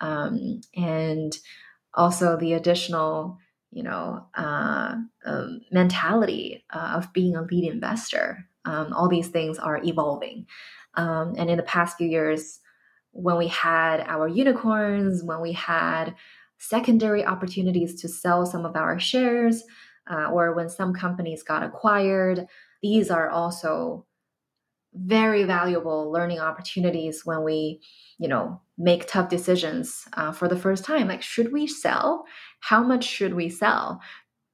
Um, 0.00 0.60
and 0.74 1.36
also 1.94 2.36
the 2.36 2.54
additional 2.54 3.38
you 3.76 3.82
know 3.82 4.26
uh, 4.34 4.94
um, 5.26 5.60
mentality 5.70 6.64
uh, 6.72 6.94
of 6.96 7.12
being 7.12 7.36
a 7.36 7.42
lead 7.42 7.70
investor. 7.70 8.48
Um, 8.64 8.92
all 8.94 9.08
these 9.08 9.28
things 9.28 9.58
are 9.58 9.80
evolving. 9.84 10.46
Um, 10.94 11.34
and 11.36 11.50
in 11.50 11.58
the 11.58 11.62
past 11.62 11.98
few 11.98 12.08
years 12.08 12.58
when 13.12 13.36
we 13.36 13.48
had 13.48 14.00
our 14.00 14.28
unicorns 14.28 15.22
when 15.22 15.40
we 15.40 15.52
had 15.52 16.14
secondary 16.58 17.24
opportunities 17.24 18.00
to 18.00 18.08
sell 18.08 18.46
some 18.46 18.64
of 18.64 18.76
our 18.76 18.98
shares 18.98 19.62
uh, 20.10 20.30
or 20.30 20.54
when 20.54 20.68
some 20.68 20.94
companies 20.94 21.42
got 21.42 21.62
acquired 21.62 22.46
these 22.82 23.10
are 23.10 23.28
also 23.28 24.06
very 24.94 25.44
valuable 25.44 26.10
learning 26.10 26.40
opportunities 26.40 27.24
when 27.24 27.42
we 27.44 27.80
you 28.18 28.28
know 28.28 28.60
make 28.78 29.06
tough 29.06 29.28
decisions 29.28 30.06
uh, 30.14 30.32
for 30.32 30.48
the 30.48 30.56
first 30.56 30.84
time. 30.84 31.08
Like 31.08 31.22
should 31.22 31.52
we 31.52 31.66
sell 31.66 32.24
how 32.66 32.82
much 32.82 33.04
should 33.04 33.34
we 33.34 33.48
sell? 33.48 34.00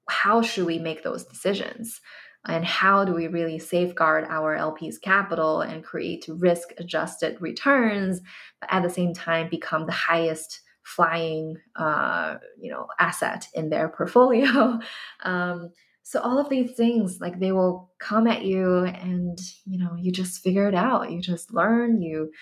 How 0.07 0.43
should 0.43 0.67
we 0.67 0.79
make 0.79 1.03
those 1.03 1.25
decisions? 1.25 1.99
And 2.47 2.63
how 2.63 3.07
do 3.07 3.15
we 3.15 3.27
really 3.29 3.59
safeguard 3.59 4.27
our 4.29 4.57
lps 4.57 5.01
capital 5.01 5.61
and 5.63 5.85
create 5.85 6.27
risk 6.29 6.73
adjusted 6.77 7.41
returns 7.41 8.21
but 8.61 8.73
at 8.73 8.83
the 8.83 8.91
same 8.91 9.15
time 9.15 9.49
become 9.49 9.87
the 9.87 9.93
highest 9.93 10.61
flying 10.83 11.57
uh, 11.77 12.39
you 12.61 12.71
know 12.71 12.87
asset 12.99 13.49
in 13.55 13.71
their 13.71 13.89
portfolio? 13.89 14.79
Um, 15.25 15.71
so 16.03 16.21
all 16.21 16.39
of 16.39 16.51
these 16.51 16.73
things 16.73 17.19
like 17.21 17.39
they 17.39 17.53
will 17.53 17.93
come 18.01 18.27
at 18.27 18.43
you 18.45 18.85
and 18.85 19.39
you 19.65 19.79
know 19.79 19.95
you 19.97 20.11
just 20.13 20.43
figure 20.43 20.69
it 20.69 20.75
out. 20.75 21.11
You 21.13 21.21
just 21.23 21.55
learn. 21.55 22.03
You 22.03 22.33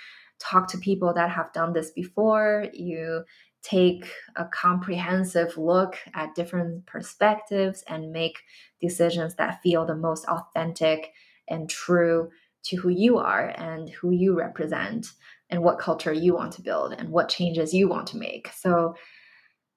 talk 0.40 0.68
to 0.68 0.78
people 0.78 1.12
that 1.14 1.30
have 1.30 1.52
done 1.52 1.74
this 1.74 1.90
before. 1.92 2.66
You 2.72 3.24
take 3.62 4.10
a 4.36 4.44
comprehensive 4.46 5.56
look 5.56 5.96
at 6.14 6.34
different 6.34 6.86
perspectives 6.86 7.84
and 7.88 8.12
make 8.12 8.38
decisions 8.80 9.34
that 9.34 9.62
feel 9.62 9.84
the 9.84 9.94
most 9.94 10.24
authentic 10.26 11.12
and 11.48 11.68
true 11.68 12.30
to 12.62 12.76
who 12.76 12.88
you 12.88 13.18
are 13.18 13.52
and 13.56 13.90
who 13.90 14.10
you 14.10 14.36
represent 14.38 15.12
and 15.50 15.62
what 15.62 15.78
culture 15.78 16.12
you 16.12 16.34
want 16.34 16.52
to 16.52 16.62
build 16.62 16.92
and 16.92 17.08
what 17.10 17.28
changes 17.28 17.74
you 17.74 17.88
want 17.88 18.06
to 18.06 18.16
make 18.16 18.48
so 18.54 18.94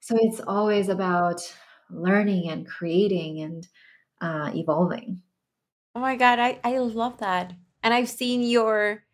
so 0.04 0.18
it's 0.20 0.42
always 0.42 0.90
about 0.90 1.42
learning 1.90 2.50
and 2.50 2.68
creating 2.68 3.40
and 3.40 3.68
uh, 4.20 4.52
evolving. 4.54 5.22
Oh 5.96 6.02
my 6.02 6.18
God, 6.18 6.40
I, 6.40 6.60
I 6.62 6.78
love 6.80 7.20
that. 7.20 7.54
And 7.82 7.94
I've 7.94 8.10
seen 8.10 8.44
your 8.44 9.06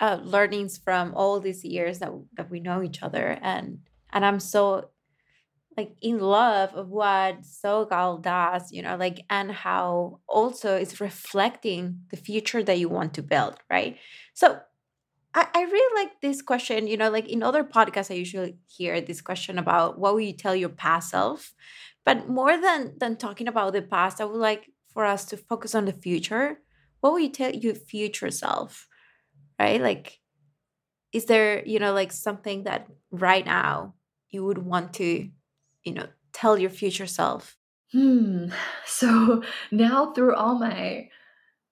uh, 0.00 0.18
learnings 0.22 0.78
from 0.78 1.14
all 1.14 1.38
these 1.38 1.64
years 1.64 2.00
that, 2.00 2.10
that 2.34 2.50
we 2.50 2.58
know 2.58 2.82
each 2.82 3.02
other. 3.02 3.38
And 3.40 3.82
and 4.12 4.24
I'm 4.24 4.40
so 4.40 4.90
like 5.76 5.94
in 6.02 6.18
love 6.18 6.74
of 6.74 6.88
what 6.88 7.42
Sogal 7.42 8.20
does, 8.20 8.70
you 8.72 8.82
know, 8.82 8.96
like 8.96 9.20
and 9.30 9.50
how 9.50 10.20
also 10.26 10.76
it's 10.76 11.00
reflecting 11.00 12.00
the 12.10 12.16
future 12.16 12.62
that 12.62 12.78
you 12.78 12.88
want 12.88 13.14
to 13.14 13.22
build, 13.22 13.56
right? 13.70 13.96
So 14.34 14.60
I, 15.34 15.46
I 15.54 15.62
really 15.62 16.02
like 16.02 16.20
this 16.20 16.42
question, 16.42 16.86
you 16.86 16.96
know, 16.96 17.10
like 17.10 17.28
in 17.28 17.42
other 17.42 17.64
podcasts, 17.64 18.10
I 18.10 18.14
usually 18.14 18.56
hear 18.68 19.00
this 19.00 19.22
question 19.22 19.58
about 19.58 19.98
what 19.98 20.12
will 20.12 20.20
you 20.20 20.34
tell 20.34 20.54
your 20.54 20.68
past 20.68 21.10
self? 21.10 21.54
But 22.04 22.28
more 22.28 22.60
than 22.60 22.94
than 22.98 23.16
talking 23.16 23.48
about 23.48 23.72
the 23.72 23.82
past, 23.82 24.20
I 24.20 24.24
would 24.24 24.36
like 24.36 24.70
for 24.92 25.04
us 25.06 25.24
to 25.26 25.36
focus 25.36 25.74
on 25.74 25.86
the 25.86 25.92
future. 25.92 26.58
What 27.00 27.12
will 27.12 27.20
you 27.20 27.30
tell 27.30 27.50
your 27.50 27.74
future 27.74 28.30
self? 28.30 28.88
Right? 29.58 29.80
Like, 29.80 30.20
is 31.12 31.26
there, 31.26 31.64
you 31.64 31.78
know, 31.78 31.92
like 31.92 32.12
something 32.12 32.64
that 32.64 32.88
right 33.10 33.46
now 33.46 33.94
you 34.32 34.44
would 34.44 34.58
want 34.58 34.94
to, 34.94 35.28
you 35.84 35.94
know, 35.94 36.06
tell 36.32 36.58
your 36.58 36.70
future 36.70 37.06
self? 37.06 37.56
Hmm. 37.92 38.48
So 38.86 39.42
now 39.70 40.12
through 40.12 40.34
all 40.34 40.58
my 40.58 41.08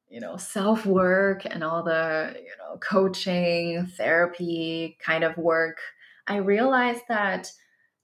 you 0.08 0.20
know 0.20 0.36
self 0.36 0.86
work 0.86 1.42
and 1.44 1.62
all 1.62 1.82
the 1.84 2.34
you 2.36 2.52
know 2.58 2.78
coaching 2.78 3.86
therapy 3.96 4.96
kind 5.04 5.22
of 5.22 5.36
work 5.36 5.78
i 6.26 6.36
realized 6.36 7.02
that 7.08 7.52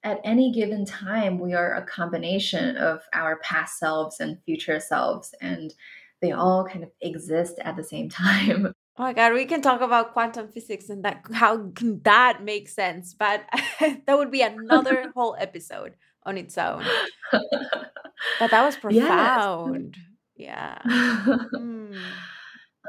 at 0.07 0.21
any 0.23 0.53
given 0.53 0.85
time, 0.85 1.41
we 1.41 1.53
are 1.53 1.75
a 1.75 1.85
combination 1.85 2.77
of 2.77 3.01
our 3.13 3.41
past 3.41 3.77
selves 3.77 4.21
and 4.21 4.41
future 4.45 4.79
selves, 4.79 5.35
and 5.41 5.75
they 6.23 6.31
all 6.31 6.65
kind 6.65 6.85
of 6.85 6.93
exist 7.01 7.59
at 7.61 7.77
the 7.77 7.83
same 7.83 8.09
time. 8.25 8.73
Oh 8.99 9.03
my 9.03 9.13
god, 9.13 9.35
we 9.35 9.45
can 9.45 9.61
talk 9.61 9.83
about 9.83 10.15
quantum 10.15 10.49
physics 10.49 10.89
and 10.89 11.05
that 11.05 11.23
how 11.33 11.69
can 11.75 12.01
that 12.05 12.43
make 12.43 12.69
sense, 12.69 13.13
but 13.13 13.45
that 13.81 14.17
would 14.19 14.31
be 14.31 14.41
another 14.41 15.13
whole 15.15 15.37
episode 15.39 15.95
on 16.25 16.39
its 16.39 16.57
own. 16.57 16.83
but 17.33 18.51
that 18.51 18.65
was 18.65 18.77
profound. 18.77 19.97
Yeah. 20.35 20.79
mm. 20.87 21.99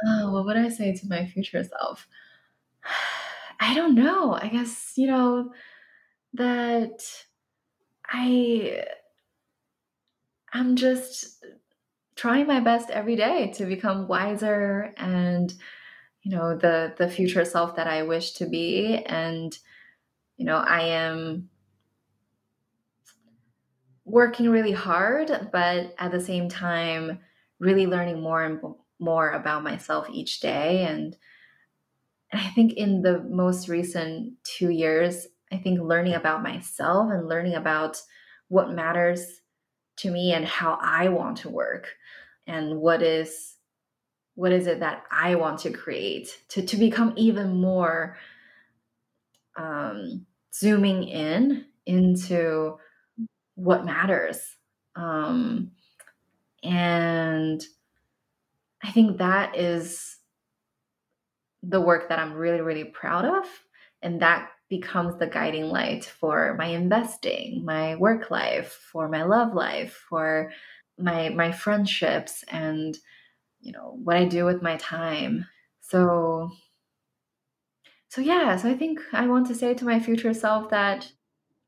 oh, 0.06 0.32
what 0.32 0.46
would 0.46 0.58
I 0.58 0.70
say 0.70 0.94
to 0.94 1.08
my 1.10 1.26
future 1.26 1.64
self? 1.64 2.08
I 3.60 3.74
don't 3.74 3.96
know. 3.96 4.34
I 4.34 4.48
guess, 4.48 4.94
you 4.96 5.08
know, 5.08 5.52
that 6.36 7.02
I 8.08 8.84
I'm 10.54 10.78
just 10.78 11.44
trying 12.16 12.48
my 12.48 12.62
best 12.62 12.90
every 12.90 13.16
day 13.16 13.52
to 13.56 13.66
become 13.66 14.08
wiser 14.08 14.94
and 14.98 15.54
you 16.28 16.36
know 16.36 16.58
the 16.58 16.94
the 16.98 17.08
future 17.08 17.46
self 17.46 17.78
that 17.78 17.88
I 17.88 18.04
wish 18.04 18.34
to 18.34 18.46
be. 18.46 18.98
And 19.06 19.58
you 20.36 20.46
know 20.46 20.58
I 20.58 20.82
am 20.82 21.50
working 24.04 24.50
really 24.50 24.74
hard 24.74 25.50
but 25.52 25.94
at 25.98 26.12
the 26.12 26.20
same 26.20 26.50
time 26.50 27.20
really 27.60 27.88
learning 27.88 28.22
more 28.22 28.44
and 28.44 28.60
more 29.00 29.32
about 29.32 29.64
myself 29.64 30.08
each 30.12 30.42
day. 30.42 30.84
And 30.84 31.16
I 32.34 32.50
think 32.50 32.74
in 32.74 33.02
the 33.02 33.24
most 33.24 33.70
recent 33.70 34.34
2 34.44 34.70
years 34.70 35.28
I 35.50 35.58
think 35.58 35.80
learning 35.80 36.16
about 36.16 36.44
myself 36.44 37.10
and 37.10 37.30
learning 37.30 37.56
about 37.56 38.02
what 38.50 38.74
matters 38.74 39.40
to 39.98 40.12
me 40.12 40.34
and 40.34 40.46
how 40.46 40.78
I 40.82 41.08
want 41.08 41.38
to 41.38 41.50
work 41.50 41.88
and 42.46 42.80
what 42.80 43.02
is 43.02 43.57
what 44.38 44.52
is 44.52 44.68
it 44.68 44.82
that 44.82 45.04
I 45.12 45.34
want 45.34 45.58
to 45.62 45.72
create 45.72 46.38
to, 46.50 46.62
to 46.62 46.78
become 46.78 47.12
even 47.18 47.60
more 47.60 48.18
um, 49.58 50.28
zooming 50.54 51.08
in 51.08 51.66
into 51.88 52.78
what 53.56 53.84
matters. 53.84 54.40
Um, 54.96 55.72
and 56.64 57.64
I 58.84 58.92
think 58.92 59.18
that 59.18 59.58
is 59.58 60.18
the 61.64 61.82
work 61.82 62.10
that 62.10 62.20
I'm 62.20 62.34
really, 62.34 62.62
really 62.62 62.84
proud 62.84 63.26
of. 63.26 63.46
And 64.04 64.22
that 64.22 64.52
becomes 64.70 65.18
the 65.18 65.26
guiding 65.26 65.66
light 65.66 66.06
for 66.06 66.54
my 66.60 66.68
investing, 66.68 67.66
my 67.66 67.96
work 67.96 68.30
life, 68.30 68.88
for 68.92 69.10
my 69.10 69.24
love 69.24 69.56
life, 69.56 70.00
for 70.08 70.52
my 71.00 71.30
my 71.30 71.52
friendships 71.52 72.44
and 72.50 72.96
you 73.68 73.74
know 73.74 74.00
what 74.02 74.16
I 74.16 74.24
do 74.24 74.46
with 74.46 74.62
my 74.62 74.78
time. 74.78 75.46
So 75.82 76.52
so 78.08 78.22
yeah, 78.22 78.56
so 78.56 78.70
I 78.70 78.76
think 78.76 79.02
I 79.12 79.28
want 79.28 79.48
to 79.48 79.56
say 79.56 79.74
to 79.74 79.86
my 79.86 80.00
future 80.00 80.34
self 80.34 80.70
that 80.70 81.12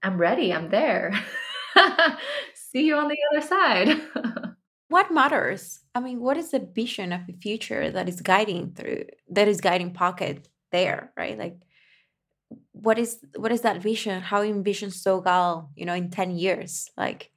I'm 0.02 0.18
ready, 0.18 0.54
I'm 0.54 0.70
there. 0.70 1.14
See 2.54 2.86
you 2.86 2.95
on 2.95 3.10
the 3.10 3.18
other 3.30 3.45
side. 3.45 4.02
what 4.88 5.12
matters? 5.12 5.82
I 5.93 6.00
mean, 6.00 6.22
what 6.22 6.38
is 6.38 6.52
the 6.52 6.60
vision 6.60 7.12
of 7.12 7.28
the 7.28 7.34
future 7.34 7.91
that 7.91 8.08
is 8.08 8.22
guiding 8.22 8.72
through 8.72 9.04
that 9.32 9.50
is 9.50 9.60
guiding 9.60 9.91
pocket 9.91 10.47
there, 10.72 11.12
right? 11.18 11.38
Like 11.38 11.60
what 12.72 12.97
is 12.97 13.20
what 13.36 13.52
is 13.52 13.62
that 13.62 13.82
vision 13.82 14.22
how 14.22 14.41
you 14.41 14.54
envision 14.54 14.89
sogal 14.89 15.68
you 15.76 15.86
know 15.86 15.93
in 15.93 16.10
10 16.10 16.32
years 16.32 16.89
like 16.97 17.30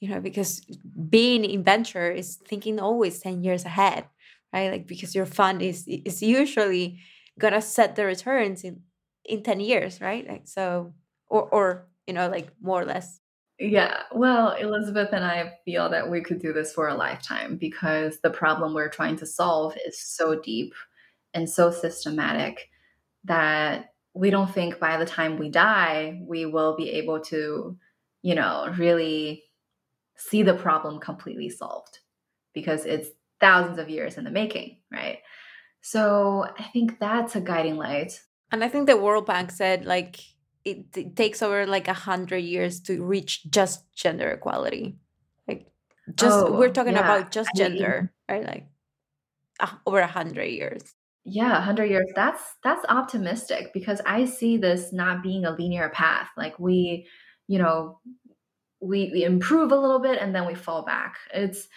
you 0.00 0.08
know 0.08 0.20
because 0.20 0.60
being 1.08 1.44
in 1.44 1.62
venture 1.62 2.10
is 2.10 2.36
thinking 2.36 2.78
always 2.78 3.20
10 3.20 3.42
years 3.42 3.64
ahead 3.64 4.04
right? 4.52 4.70
Like 4.72 4.86
because 4.86 5.14
your 5.14 5.26
fund 5.26 5.62
is 5.62 5.86
is 5.86 6.22
usually 6.22 7.00
gonna 7.38 7.62
set 7.62 7.96
the 7.96 8.04
returns 8.04 8.64
in 8.64 8.82
in 9.24 9.42
10 9.42 9.60
years 9.60 10.00
right? 10.00 10.26
Like 10.26 10.48
so 10.48 10.92
or 11.28 11.42
or 11.50 11.88
you 12.06 12.14
know 12.14 12.28
like 12.28 12.48
more 12.60 12.82
or 12.82 12.84
less. 12.84 13.20
Yeah 13.60 14.02
well 14.14 14.52
elizabeth 14.52 15.08
and 15.12 15.24
i 15.24 15.52
feel 15.64 15.88
that 15.88 16.08
we 16.08 16.20
could 16.20 16.38
do 16.40 16.52
this 16.52 16.72
for 16.72 16.86
a 16.86 16.94
lifetime 16.94 17.56
because 17.56 18.20
the 18.20 18.30
problem 18.30 18.72
we're 18.72 18.88
trying 18.88 19.16
to 19.16 19.26
solve 19.26 19.76
is 19.84 20.00
so 20.00 20.40
deep 20.40 20.72
and 21.34 21.50
so 21.50 21.72
systematic 21.72 22.70
that 23.24 23.94
we 24.14 24.30
don't 24.30 24.54
think 24.54 24.78
by 24.78 24.96
the 24.96 25.04
time 25.04 25.38
we 25.38 25.50
die 25.50 26.20
we 26.22 26.46
will 26.46 26.76
be 26.76 26.88
able 26.90 27.18
to 27.20 27.76
you 28.22 28.36
know 28.36 28.72
really 28.78 29.42
see 30.18 30.42
the 30.42 30.54
problem 30.54 31.00
completely 31.00 31.48
solved 31.48 31.98
because 32.52 32.84
it's 32.84 33.08
thousands 33.40 33.78
of 33.78 33.88
years 33.88 34.18
in 34.18 34.24
the 34.24 34.30
making 34.30 34.78
right? 34.92 35.18
So 35.80 36.44
i 36.58 36.64
think 36.64 36.98
that's 36.98 37.36
a 37.36 37.40
guiding 37.40 37.76
light. 37.76 38.20
And 38.52 38.64
i 38.64 38.68
think 38.68 38.86
the 38.86 38.96
world 38.96 39.26
bank 39.26 39.50
said 39.50 39.84
like 39.84 40.20
it, 40.68 40.96
it 40.96 41.16
takes 41.16 41.42
over 41.42 41.66
like 41.66 41.88
a 41.88 41.94
hundred 41.94 42.38
years 42.38 42.80
to 42.80 43.02
reach 43.02 43.50
just 43.50 43.84
gender 43.94 44.30
equality. 44.30 44.98
Like 45.46 45.66
just 46.14 46.46
oh, 46.46 46.52
we're 46.52 46.70
talking 46.70 46.92
yeah. 46.92 47.04
about 47.04 47.30
just 47.30 47.48
gender 47.56 48.12
I 48.28 48.32
mean, 48.32 48.42
right? 48.42 48.54
Like 48.54 48.66
uh, 49.60 49.76
over 49.86 50.00
a 50.00 50.06
hundred 50.06 50.46
years. 50.46 50.82
Yeah 51.24 51.52
100 51.52 51.86
years. 51.86 52.10
That's 52.14 52.42
that's 52.62 52.84
optimistic 52.88 53.72
because 53.72 54.00
i 54.06 54.24
see 54.24 54.56
this 54.56 54.92
not 54.92 55.22
being 55.22 55.44
a 55.44 55.52
linear 55.52 55.88
path. 55.90 56.28
Like 56.36 56.58
we 56.58 57.06
you 57.46 57.58
know 57.58 58.00
we, 58.80 59.10
we 59.12 59.24
improve 59.24 59.72
a 59.72 59.78
little 59.78 59.98
bit 59.98 60.20
and 60.20 60.34
then 60.34 60.46
we 60.46 60.54
fall 60.54 60.84
back. 60.84 61.16
It's 61.32 61.68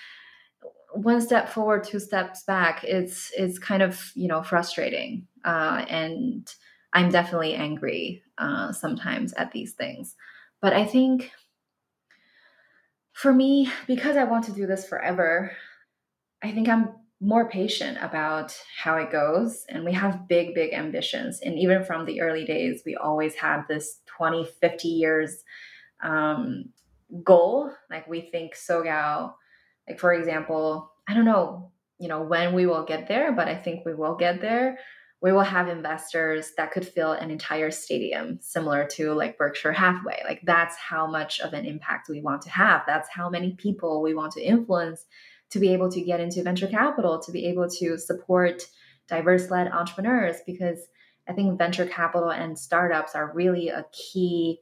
one 0.93 1.21
step 1.21 1.49
forward 1.49 1.85
two 1.85 1.99
steps 1.99 2.43
back 2.43 2.83
it's 2.83 3.31
it's 3.37 3.57
kind 3.57 3.81
of 3.81 4.11
you 4.13 4.27
know 4.27 4.43
frustrating 4.43 5.25
uh, 5.45 5.85
and 5.87 6.53
i'm 6.91 7.09
definitely 7.09 7.55
angry 7.55 8.21
uh, 8.37 8.73
sometimes 8.73 9.31
at 9.33 9.51
these 9.53 9.73
things. 9.73 10.15
But 10.61 10.73
i 10.73 10.83
think 10.83 11.31
for 13.13 13.33
me 13.33 13.71
because 13.87 14.17
i 14.17 14.25
want 14.25 14.45
to 14.45 14.51
do 14.51 14.67
this 14.67 14.85
forever 14.85 15.51
i 16.43 16.51
think 16.51 16.67
i'm 16.67 16.89
more 17.21 17.47
patient 17.47 17.99
about 18.01 18.57
how 18.75 18.97
it 18.97 19.11
goes 19.11 19.63
and 19.69 19.85
we 19.85 19.93
have 19.93 20.27
big 20.27 20.55
big 20.55 20.73
ambitions. 20.73 21.39
And 21.41 21.57
even 21.57 21.83
from 21.83 22.05
the 22.05 22.19
early 22.19 22.45
days 22.45 22.81
we 22.83 22.95
always 22.95 23.35
had 23.35 23.61
this 23.67 23.99
20 24.17 24.47
50 24.59 24.87
years 24.87 25.43
um, 26.03 26.65
goal 27.23 27.71
like 27.89 28.07
we 28.07 28.21
think 28.21 28.55
SoGal 28.55 29.33
like 29.87 29.99
for 29.99 30.13
example 30.13 30.91
i 31.07 31.13
don't 31.13 31.25
know 31.25 31.71
you 31.99 32.07
know 32.07 32.21
when 32.21 32.53
we 32.53 32.65
will 32.65 32.85
get 32.85 33.07
there 33.07 33.31
but 33.31 33.47
i 33.47 33.55
think 33.55 33.85
we 33.85 33.93
will 33.93 34.15
get 34.15 34.41
there. 34.41 34.77
We 35.21 35.31
will 35.31 35.41
have 35.41 35.67
investors 35.67 36.53
that 36.57 36.71
could 36.71 36.87
fill 36.87 37.11
an 37.11 37.29
entire 37.29 37.69
stadium 37.69 38.39
similar 38.41 38.87
to 38.93 39.13
like 39.13 39.37
berkshire 39.37 39.71
hathaway. 39.71 40.23
Like 40.25 40.41
that's 40.43 40.75
how 40.77 41.05
much 41.05 41.39
of 41.41 41.53
an 41.53 41.63
impact 41.63 42.09
we 42.09 42.21
want 42.21 42.41
to 42.43 42.49
have. 42.49 42.81
That's 42.87 43.07
how 43.07 43.29
many 43.29 43.53
people 43.53 44.01
we 44.01 44.15
want 44.15 44.31
to 44.33 44.43
influence 44.43 45.05
to 45.51 45.59
be 45.59 45.73
able 45.73 45.91
to 45.91 46.01
get 46.01 46.19
into 46.19 46.41
venture 46.41 46.67
capital, 46.67 47.19
to 47.19 47.31
be 47.31 47.45
able 47.45 47.69
to 47.69 47.99
support 47.99 48.63
diverse 49.07 49.51
led 49.51 49.67
entrepreneurs, 49.67 50.37
because 50.45 50.79
I 51.29 51.33
think 51.33 51.55
venture 51.55 51.85
capital 51.85 52.31
and 52.31 52.57
startups 52.57 53.13
are 53.13 53.31
really 53.31 53.69
a 53.69 53.85
key 53.91 54.61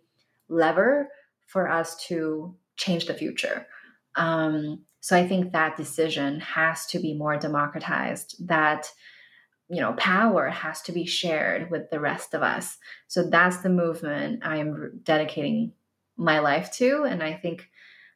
lever 0.49 1.07
for 1.49 1.69
us 1.69 1.95
to 2.07 2.55
change 2.77 3.05
the 3.05 3.13
future. 3.13 3.67
Um, 4.15 4.85
so 5.01 5.17
I 5.17 5.27
think 5.27 5.51
that 5.51 5.77
decision 5.77 6.39
has 6.41 6.85
to 6.87 6.99
be 6.99 7.13
more 7.13 7.37
democratized, 7.37 8.47
that 8.47 8.91
you 9.69 9.79
know 9.79 9.93
power 9.93 10.49
has 10.49 10.81
to 10.81 10.91
be 10.91 11.05
shared 11.05 11.69
with 11.69 11.91
the 11.91 11.99
rest 11.99 12.33
of 12.33 12.41
us 12.41 12.79
so 13.07 13.29
that's 13.29 13.57
the 13.57 13.69
movement 13.69 14.39
i'm 14.43 14.99
dedicating 15.03 15.71
my 16.17 16.39
life 16.39 16.71
to 16.71 17.03
and 17.03 17.21
i 17.21 17.31
think 17.31 17.69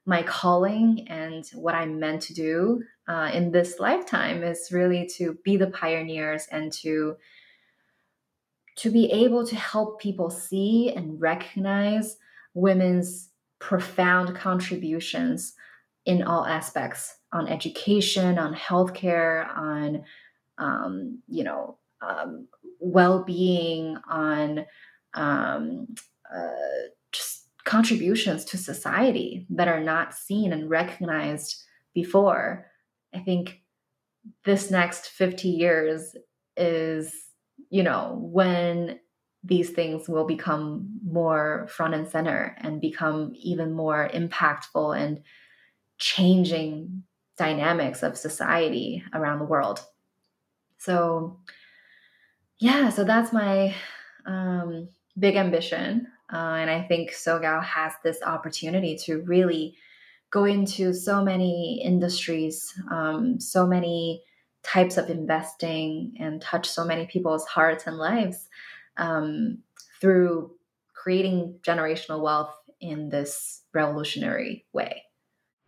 my 0.05 0.21
calling 0.23 1.05
and 1.07 1.45
what 1.53 1.75
I'm 1.75 1.99
meant 1.99 2.21
to 2.23 2.34
do 2.34 2.84
uh, 3.07 3.31
in 3.34 3.51
this 3.51 3.79
lifetime 3.79 4.43
is 4.43 4.69
really 4.71 5.07
to 5.17 5.38
be 5.43 5.57
the 5.57 5.67
pioneers 5.67 6.47
and 6.51 6.71
to 6.73 7.15
to 8.75 8.89
be 8.89 9.11
able 9.11 9.45
to 9.45 9.55
help 9.55 10.01
people 10.01 10.31
see 10.31 10.91
and 10.91 11.21
recognize 11.21 12.17
women's 12.53 13.29
profound 13.59 14.35
contributions 14.35 15.53
in 16.05 16.23
all 16.23 16.45
aspects 16.45 17.15
on 17.31 17.47
education 17.47 18.37
on 18.37 18.53
healthcare 18.53 19.47
on 19.57 20.03
um, 20.57 21.21
you 21.27 21.43
know 21.43 21.77
um, 22.01 22.47
well-being 22.79 23.97
on 24.09 24.65
um, 25.13 25.87
uh, 26.33 26.87
just 27.11 27.47
contributions 27.65 28.43
to 28.45 28.57
society 28.57 29.45
that 29.49 29.67
are 29.67 29.79
not 29.79 30.13
seen 30.13 30.51
and 30.51 30.69
recognized 30.69 31.63
before. 31.93 32.65
I 33.13 33.19
think 33.19 33.61
this 34.45 34.69
next 34.71 35.07
50 35.07 35.47
years 35.47 36.15
is, 36.57 37.13
you 37.69 37.83
know, 37.83 38.17
when 38.21 38.99
these 39.43 39.71
things 39.71 40.07
will 40.07 40.25
become 40.25 40.99
more 41.05 41.67
front 41.69 41.93
and 41.93 42.07
center 42.07 42.55
and 42.61 42.79
become 42.79 43.33
even 43.35 43.73
more 43.73 44.09
impactful 44.13 44.97
and 44.97 45.21
changing 45.97 47.03
dynamics 47.37 48.03
of 48.03 48.17
society 48.17 49.03
around 49.13 49.39
the 49.39 49.45
world. 49.45 49.83
So, 50.77 51.39
yeah, 52.59 52.89
so 52.89 53.03
that's 53.03 53.33
my 53.33 53.75
um, 54.25 54.87
big 55.19 55.35
ambition 55.35 56.07
uh, 56.33 56.55
and 56.57 56.69
I 56.69 56.81
think 56.81 57.11
SoGal 57.11 57.63
has 57.63 57.93
this 58.03 58.21
opportunity 58.23 58.97
to 59.05 59.21
really 59.21 59.77
go 60.31 60.45
into 60.45 60.91
so 60.93 61.23
many 61.23 61.79
industries, 61.83 62.73
um, 62.89 63.39
so 63.39 63.67
many 63.67 64.23
types 64.63 64.97
of 64.97 65.11
investing, 65.11 66.15
and 66.19 66.41
touch 66.41 66.67
so 66.67 66.83
many 66.85 67.05
people's 67.05 67.45
hearts 67.45 67.85
and 67.85 67.97
lives 67.97 68.47
um, 68.97 69.59
through 69.99 70.51
creating 70.93 71.59
generational 71.61 72.21
wealth 72.21 72.55
in 72.79 73.09
this 73.09 73.63
revolutionary 73.73 74.65
way. 74.73 75.03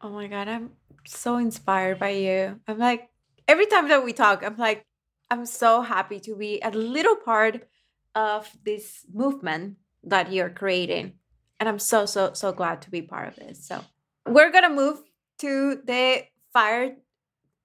Oh 0.01 0.09
my 0.09 0.28
God, 0.28 0.47
I'm 0.47 0.71
so 1.05 1.38
inspired 1.38 1.99
by 1.99 2.09
you. 2.09 2.59
I'm 2.67 2.78
like, 2.78 3.09
every 3.47 3.65
time 3.65 3.88
that 3.89 4.03
we 4.03 4.13
talk, 4.13 4.43
I'm 4.43 4.57
like, 4.57 4.86
I'm 5.32 5.45
so 5.45 5.82
happy 5.82 6.19
to 6.21 6.36
be 6.36 6.59
a 6.61 6.69
little 6.71 7.15
part 7.15 7.67
of 8.13 8.49
this 8.63 9.05
movement 9.11 9.78
that 10.03 10.32
you're 10.32 10.49
creating. 10.49 11.13
And 11.59 11.67
I'm 11.67 11.80
so, 11.80 12.05
so, 12.05 12.34
so 12.34 12.51
glad 12.51 12.82
to 12.84 12.91
be 12.91 13.01
part 13.01 13.30
of 13.30 13.36
this. 13.36 13.65
So 13.65 13.84
we're 14.28 14.51
going 14.51 14.63
to 14.63 14.69
move 14.69 14.99
to 15.39 15.82
the 15.84 16.23
fire, 16.53 16.95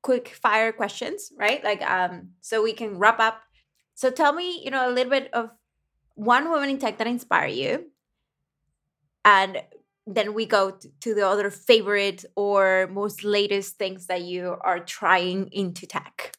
quick 0.02 0.28
fire 0.28 0.72
questions, 0.72 1.32
right? 1.36 1.62
Like, 1.62 1.82
um, 1.82 2.30
so 2.40 2.62
we 2.62 2.72
can 2.72 2.98
wrap 2.98 3.20
up. 3.20 3.42
So 4.01 4.11
tell 4.11 4.32
me, 4.32 4.62
you 4.64 4.70
know, 4.70 4.88
a 4.88 4.92
little 4.94 5.11
bit 5.11 5.28
of 5.34 5.51
one 6.14 6.48
woman 6.51 6.70
in 6.70 6.78
tech 6.78 6.96
that 6.96 7.07
inspire 7.07 7.48
you. 7.48 7.90
And 9.26 9.61
then 10.07 10.32
we 10.32 10.46
go 10.46 10.78
to 11.03 11.14
the 11.14 11.28
other 11.28 11.51
favorite 11.51 12.24
or 12.34 12.88
most 12.90 13.24
latest 13.24 13.76
things 13.76 14.07
that 14.07 14.22
you 14.22 14.57
are 14.62 14.80
trying 14.80 15.51
into 15.53 15.86
tech. 15.86 16.32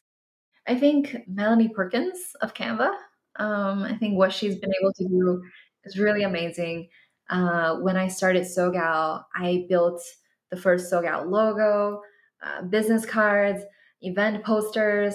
I 0.66 0.74
think 0.74 1.18
Melanie 1.28 1.68
Perkins 1.68 2.18
of 2.40 2.52
Canva. 2.52 2.96
Um, 3.36 3.84
I 3.84 3.94
think 3.94 4.18
what 4.18 4.32
she's 4.32 4.58
been 4.58 4.72
able 4.82 4.92
to 4.94 5.06
do 5.06 5.40
is 5.84 5.96
really 5.96 6.24
amazing. 6.24 6.88
Uh, 7.30 7.76
when 7.76 7.96
I 7.96 8.08
started 8.08 8.42
SoGal, 8.42 9.22
I 9.36 9.66
built 9.68 10.02
the 10.50 10.56
first 10.56 10.92
SoGal 10.92 11.30
logo, 11.30 12.02
uh, 12.42 12.62
business 12.62 13.06
cards, 13.06 13.62
event 14.00 14.42
posters, 14.42 15.14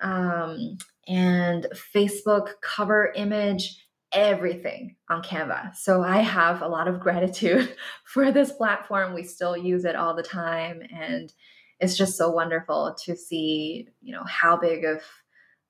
um, 0.00 0.76
and 1.08 1.66
Facebook 1.94 2.52
cover 2.62 3.12
image, 3.14 3.84
everything 4.12 4.96
on 5.10 5.22
Canva. 5.22 5.74
So 5.76 6.02
I 6.02 6.18
have 6.18 6.62
a 6.62 6.68
lot 6.68 6.88
of 6.88 7.00
gratitude 7.00 7.76
for 8.04 8.30
this 8.30 8.52
platform. 8.52 9.14
We 9.14 9.24
still 9.24 9.56
use 9.56 9.84
it 9.84 9.96
all 9.96 10.14
the 10.14 10.22
time. 10.22 10.82
And 10.92 11.32
it's 11.80 11.96
just 11.96 12.16
so 12.16 12.30
wonderful 12.30 12.96
to 13.04 13.16
see, 13.16 13.88
you 14.00 14.14
know, 14.14 14.24
how 14.24 14.56
big 14.56 14.84
of 14.84 15.02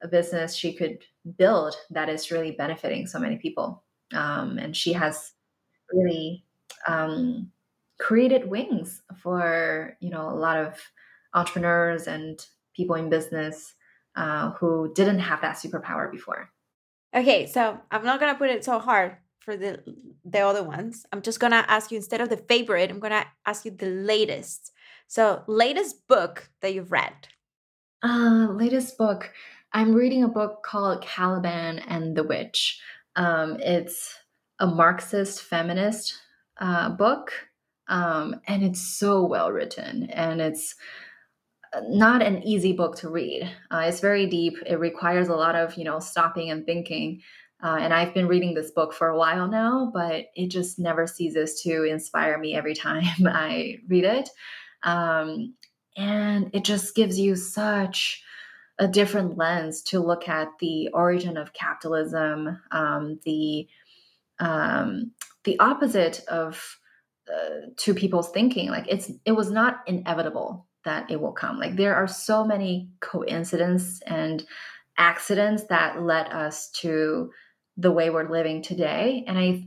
a 0.02 0.08
business 0.08 0.54
she 0.54 0.74
could 0.74 0.98
build 1.38 1.74
that 1.90 2.08
is 2.08 2.30
really 2.30 2.52
benefiting 2.52 3.06
so 3.06 3.18
many 3.18 3.36
people. 3.36 3.82
Um, 4.12 4.58
and 4.58 4.76
she 4.76 4.92
has 4.92 5.32
really 5.90 6.44
um, 6.86 7.50
created 7.98 8.48
wings 8.48 9.02
for 9.22 9.96
you 10.00 10.10
know 10.10 10.28
a 10.28 10.34
lot 10.34 10.58
of 10.58 10.80
entrepreneurs 11.34 12.06
and 12.06 12.44
people 12.74 12.96
in 12.96 13.08
business 13.08 13.74
uh, 14.16 14.50
who 14.52 14.92
didn't 14.94 15.20
have 15.20 15.40
that 15.40 15.56
superpower 15.56 16.10
before. 16.10 16.50
Okay, 17.14 17.46
so 17.46 17.80
I'm 17.90 18.04
not 18.04 18.20
gonna 18.20 18.34
put 18.34 18.50
it 18.50 18.64
so 18.64 18.78
hard 18.78 19.16
for 19.38 19.56
the 19.56 19.82
the 20.24 20.40
other 20.40 20.62
ones. 20.62 21.06
I'm 21.12 21.22
just 21.22 21.40
gonna 21.40 21.64
ask 21.68 21.90
you 21.90 21.96
instead 21.96 22.20
of 22.20 22.28
the 22.28 22.36
favorite, 22.36 22.90
I'm 22.90 23.00
gonna 23.00 23.26
ask 23.46 23.64
you 23.64 23.70
the 23.70 23.86
latest. 23.86 24.72
So, 25.06 25.42
latest 25.46 26.08
book 26.08 26.48
that 26.60 26.74
you've 26.74 26.90
read. 26.90 27.28
Uh, 28.02 28.48
latest 28.50 28.98
book. 28.98 29.32
I'm 29.72 29.94
reading 29.94 30.24
a 30.24 30.28
book 30.28 30.62
called 30.62 31.02
Caliban 31.02 31.78
and 31.80 32.16
the 32.16 32.24
Witch. 32.24 32.80
Um, 33.16 33.58
it's 33.60 34.14
a 34.58 34.66
Marxist 34.66 35.42
feminist 35.42 36.14
uh, 36.58 36.90
book, 36.90 37.32
um, 37.88 38.40
and 38.46 38.62
it's 38.62 38.80
so 38.80 39.24
well 39.24 39.52
written, 39.52 40.10
and 40.10 40.40
it's 40.40 40.74
not 41.88 42.22
an 42.22 42.42
easy 42.42 42.72
book 42.72 42.96
to 42.96 43.08
read. 43.08 43.50
Uh, 43.70 43.84
it's 43.86 44.00
very 44.00 44.26
deep. 44.26 44.54
It 44.66 44.78
requires 44.78 45.28
a 45.28 45.36
lot 45.36 45.54
of 45.54 45.76
you 45.76 45.84
know 45.84 45.98
stopping 45.98 46.50
and 46.50 46.64
thinking. 46.64 47.22
Uh, 47.62 47.78
and 47.80 47.94
I've 47.94 48.12
been 48.12 48.28
reading 48.28 48.52
this 48.52 48.70
book 48.70 48.92
for 48.92 49.08
a 49.08 49.16
while 49.16 49.48
now, 49.48 49.90
but 49.94 50.26
it 50.34 50.50
just 50.50 50.78
never 50.78 51.06
ceases 51.06 51.62
to 51.62 51.84
inspire 51.84 52.38
me 52.38 52.54
every 52.54 52.74
time 52.86 53.26
I 53.26 53.78
read 53.88 54.04
it. 54.04 54.28
Um, 54.82 55.54
and 55.96 56.50
it 56.52 56.64
just 56.64 56.94
gives 56.94 57.18
you 57.18 57.36
such 57.36 58.22
a 58.78 58.88
different 58.88 59.38
lens 59.38 59.82
to 59.82 60.00
look 60.00 60.28
at 60.28 60.48
the 60.60 60.88
origin 60.92 61.36
of 61.36 61.52
capitalism, 61.52 62.60
um, 62.70 63.20
the 63.24 63.68
um, 64.40 65.12
the 65.44 65.58
opposite 65.60 66.20
of 66.28 66.78
uh, 67.32 67.70
two 67.76 67.94
people's 67.94 68.30
thinking. 68.30 68.68
Like 68.68 68.86
it's 68.88 69.10
it 69.24 69.32
was 69.32 69.50
not 69.50 69.80
inevitable 69.86 70.66
that 70.84 71.10
it 71.10 71.20
will 71.20 71.32
come. 71.32 71.58
Like 71.58 71.76
there 71.76 71.94
are 71.94 72.06
so 72.06 72.44
many 72.44 72.90
coincidences 73.00 74.00
and 74.06 74.44
accidents 74.96 75.64
that 75.64 76.02
led 76.02 76.28
us 76.28 76.70
to 76.70 77.30
the 77.76 77.90
way 77.90 78.10
we're 78.10 78.30
living 78.30 78.62
today. 78.62 79.24
And 79.26 79.38
I 79.38 79.66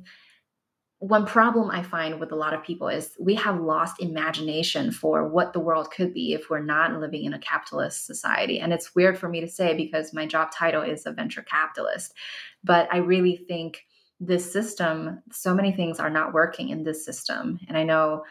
one 0.99 1.27
problem 1.27 1.69
I 1.69 1.83
find 1.83 2.19
with 2.19 2.31
a 2.31 2.35
lot 2.35 2.55
of 2.55 2.63
people 2.63 2.87
is 2.87 3.15
we 3.19 3.35
have 3.35 3.61
lost 3.61 4.01
imagination 4.01 4.91
for 4.91 5.27
what 5.27 5.53
the 5.53 5.59
world 5.59 5.91
could 5.91 6.11
be 6.11 6.33
if 6.33 6.49
we're 6.49 6.63
not 6.63 6.99
living 6.99 7.23
in 7.23 7.35
a 7.35 7.39
capitalist 7.39 8.07
society. 8.07 8.59
And 8.59 8.73
it's 8.73 8.95
weird 8.95 9.17
for 9.17 9.29
me 9.29 9.39
to 9.41 9.47
say 9.47 9.75
because 9.75 10.11
my 10.11 10.25
job 10.25 10.51
title 10.51 10.81
is 10.81 11.05
a 11.05 11.11
venture 11.11 11.43
capitalist. 11.43 12.15
But 12.63 12.91
I 12.91 12.97
really 12.97 13.37
think 13.37 13.85
this 14.19 14.51
system, 14.51 15.21
so 15.31 15.53
many 15.53 15.71
things 15.71 15.99
are 15.99 16.09
not 16.09 16.33
working 16.33 16.69
in 16.69 16.83
this 16.83 17.05
system. 17.05 17.59
And 17.67 17.77
I 17.77 17.83
know 17.83 18.23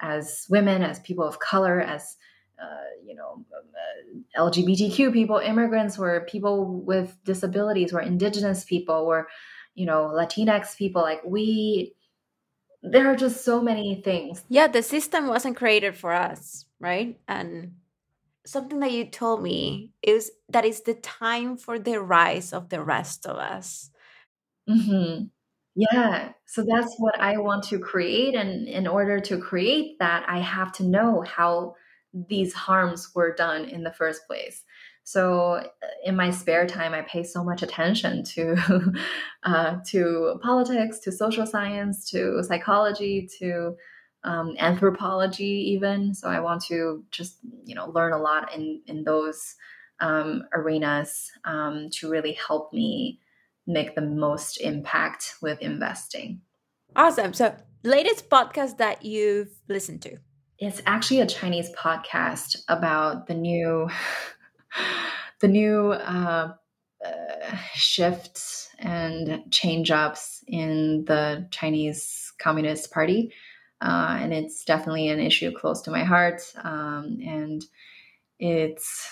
as 0.00 0.46
women, 0.48 0.82
as 0.82 1.00
people 1.00 1.26
of 1.26 1.40
color, 1.40 1.78
as 1.78 2.16
uh, 2.60 2.88
you 3.04 3.14
know, 3.14 3.44
uh, 3.54 4.40
LGBTQ 4.40 5.12
people, 5.12 5.38
immigrants, 5.38 5.98
or 5.98 6.26
people 6.26 6.80
with 6.80 7.16
disabilities, 7.24 7.92
or 7.92 8.00
indigenous 8.00 8.64
people, 8.64 8.94
or 8.94 9.28
you 9.74 9.86
know, 9.86 10.10
Latinx 10.14 10.76
people, 10.76 11.02
like 11.02 11.22
we 11.24 11.94
there 12.82 13.10
are 13.10 13.16
just 13.16 13.44
so 13.44 13.62
many 13.62 14.02
things. 14.04 14.44
Yeah, 14.48 14.66
the 14.66 14.82
system 14.82 15.26
wasn't 15.26 15.56
created 15.56 15.96
for 15.96 16.12
us, 16.12 16.66
right? 16.78 17.18
And 17.26 17.76
something 18.46 18.80
that 18.80 18.92
you 18.92 19.06
told 19.06 19.42
me 19.42 19.92
is 20.02 20.30
that 20.50 20.66
it's 20.66 20.82
the 20.82 20.94
time 20.94 21.56
for 21.56 21.78
the 21.78 22.00
rise 22.00 22.52
of 22.52 22.68
the 22.68 22.82
rest 22.82 23.26
of 23.26 23.36
us. 23.36 23.90
Mm-hmm. 24.68 25.24
Yeah. 25.74 26.32
So 26.46 26.64
that's 26.64 26.94
what 26.98 27.18
I 27.18 27.38
want 27.38 27.64
to 27.64 27.78
create. 27.78 28.34
And 28.34 28.68
in 28.68 28.86
order 28.86 29.18
to 29.20 29.38
create 29.38 29.98
that, 29.98 30.24
I 30.28 30.38
have 30.38 30.72
to 30.72 30.84
know 30.84 31.22
how 31.22 31.74
these 32.28 32.54
harms 32.54 33.10
were 33.14 33.34
done 33.34 33.64
in 33.64 33.82
the 33.82 33.92
first 33.92 34.26
place. 34.26 34.62
So 35.02 35.56
uh, 35.56 35.66
in 36.04 36.16
my 36.16 36.30
spare 36.30 36.66
time, 36.66 36.94
I 36.94 37.02
pay 37.02 37.24
so 37.24 37.44
much 37.44 37.62
attention 37.62 38.24
to 38.24 38.92
uh, 39.42 39.76
to 39.88 40.38
politics, 40.42 41.00
to 41.00 41.12
social 41.12 41.46
science, 41.46 42.08
to 42.10 42.42
psychology, 42.42 43.28
to 43.38 43.76
um, 44.22 44.54
anthropology, 44.58 45.72
even. 45.74 46.14
So 46.14 46.28
I 46.28 46.40
want 46.40 46.64
to 46.66 47.04
just 47.10 47.38
you 47.64 47.74
know 47.74 47.90
learn 47.90 48.12
a 48.12 48.18
lot 48.18 48.54
in 48.54 48.80
in 48.86 49.04
those 49.04 49.54
um, 50.00 50.44
arenas 50.54 51.30
um, 51.44 51.88
to 51.92 52.10
really 52.10 52.32
help 52.32 52.72
me 52.72 53.20
make 53.66 53.94
the 53.94 54.02
most 54.02 54.60
impact 54.60 55.34
with 55.42 55.60
investing. 55.60 56.40
Awesome. 56.96 57.32
So 57.32 57.54
latest 57.82 58.30
podcast 58.30 58.78
that 58.78 59.04
you've 59.04 59.50
listened 59.68 60.02
to? 60.02 60.18
It's 60.64 60.80
actually 60.86 61.20
a 61.20 61.26
Chinese 61.26 61.70
podcast 61.72 62.62
about 62.68 63.26
the 63.26 63.34
new 63.34 63.90
the 65.40 65.48
new 65.48 65.92
uh, 65.92 66.54
uh, 67.04 67.56
shifts 67.74 68.70
and 68.78 69.42
change 69.50 69.90
ups 69.90 70.42
in 70.48 71.04
the 71.04 71.46
Chinese 71.50 72.32
Communist 72.38 72.90
Party. 72.92 73.30
Uh, 73.82 74.16
and 74.18 74.32
it's 74.32 74.64
definitely 74.64 75.08
an 75.08 75.20
issue 75.20 75.52
close 75.52 75.82
to 75.82 75.90
my 75.90 76.02
heart. 76.02 76.40
Um, 76.62 77.18
and 77.22 77.62
it's 78.38 79.06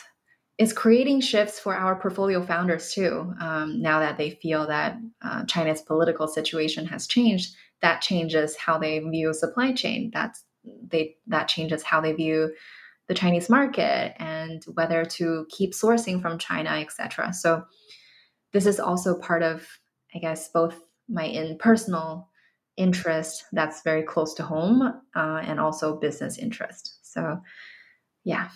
it's 0.57 0.73
creating 0.73 1.21
shifts 1.21 1.61
for 1.61 1.77
our 1.77 2.01
portfolio 2.01 2.43
founders 2.43 2.95
too. 2.95 3.35
Um, 3.41 3.83
now 3.83 4.01
that 4.01 4.17
they 4.17 4.31
feel 4.31 4.67
that 4.69 4.97
uh, 5.21 5.45
China's 5.45 5.83
political 5.83 6.29
situation 6.29 6.87
has 6.87 7.07
changed, 7.07 7.55
that 7.83 8.01
changes 8.01 8.57
how 8.57 8.79
they 8.79 9.01
view 9.01 9.35
supply 9.35 9.75
chain. 9.75 10.11
That's 10.15 10.45
they 10.93 11.16
that 11.26 11.49
changes 11.49 11.82
how 11.82 12.01
they 12.01 12.12
view 12.12 12.53
the 13.09 13.14
Chinese 13.14 13.51
market 13.51 14.14
and 14.18 14.64
whether 14.74 15.05
to 15.05 15.47
keep 15.51 15.72
sourcing 15.72 16.22
from 16.22 16.38
China, 16.38 16.70
etc. 16.70 17.32
So 17.32 17.64
this 18.53 18.66
is 18.66 18.78
also 18.78 19.18
part 19.18 19.43
of, 19.43 19.66
I 20.14 20.18
guess, 20.18 20.49
both 20.49 20.80
my 21.09 21.24
in 21.24 21.59
personal 21.59 22.28
interest 22.76 23.45
that's 23.53 23.82
very 23.82 24.03
close 24.03 24.34
to 24.34 24.43
home 24.43 24.82
uh, 25.14 25.40
and 25.43 25.61
also 25.61 25.99
business 25.99 26.38
interest. 26.38 26.99
So, 27.03 27.40
yeah. 28.24 28.49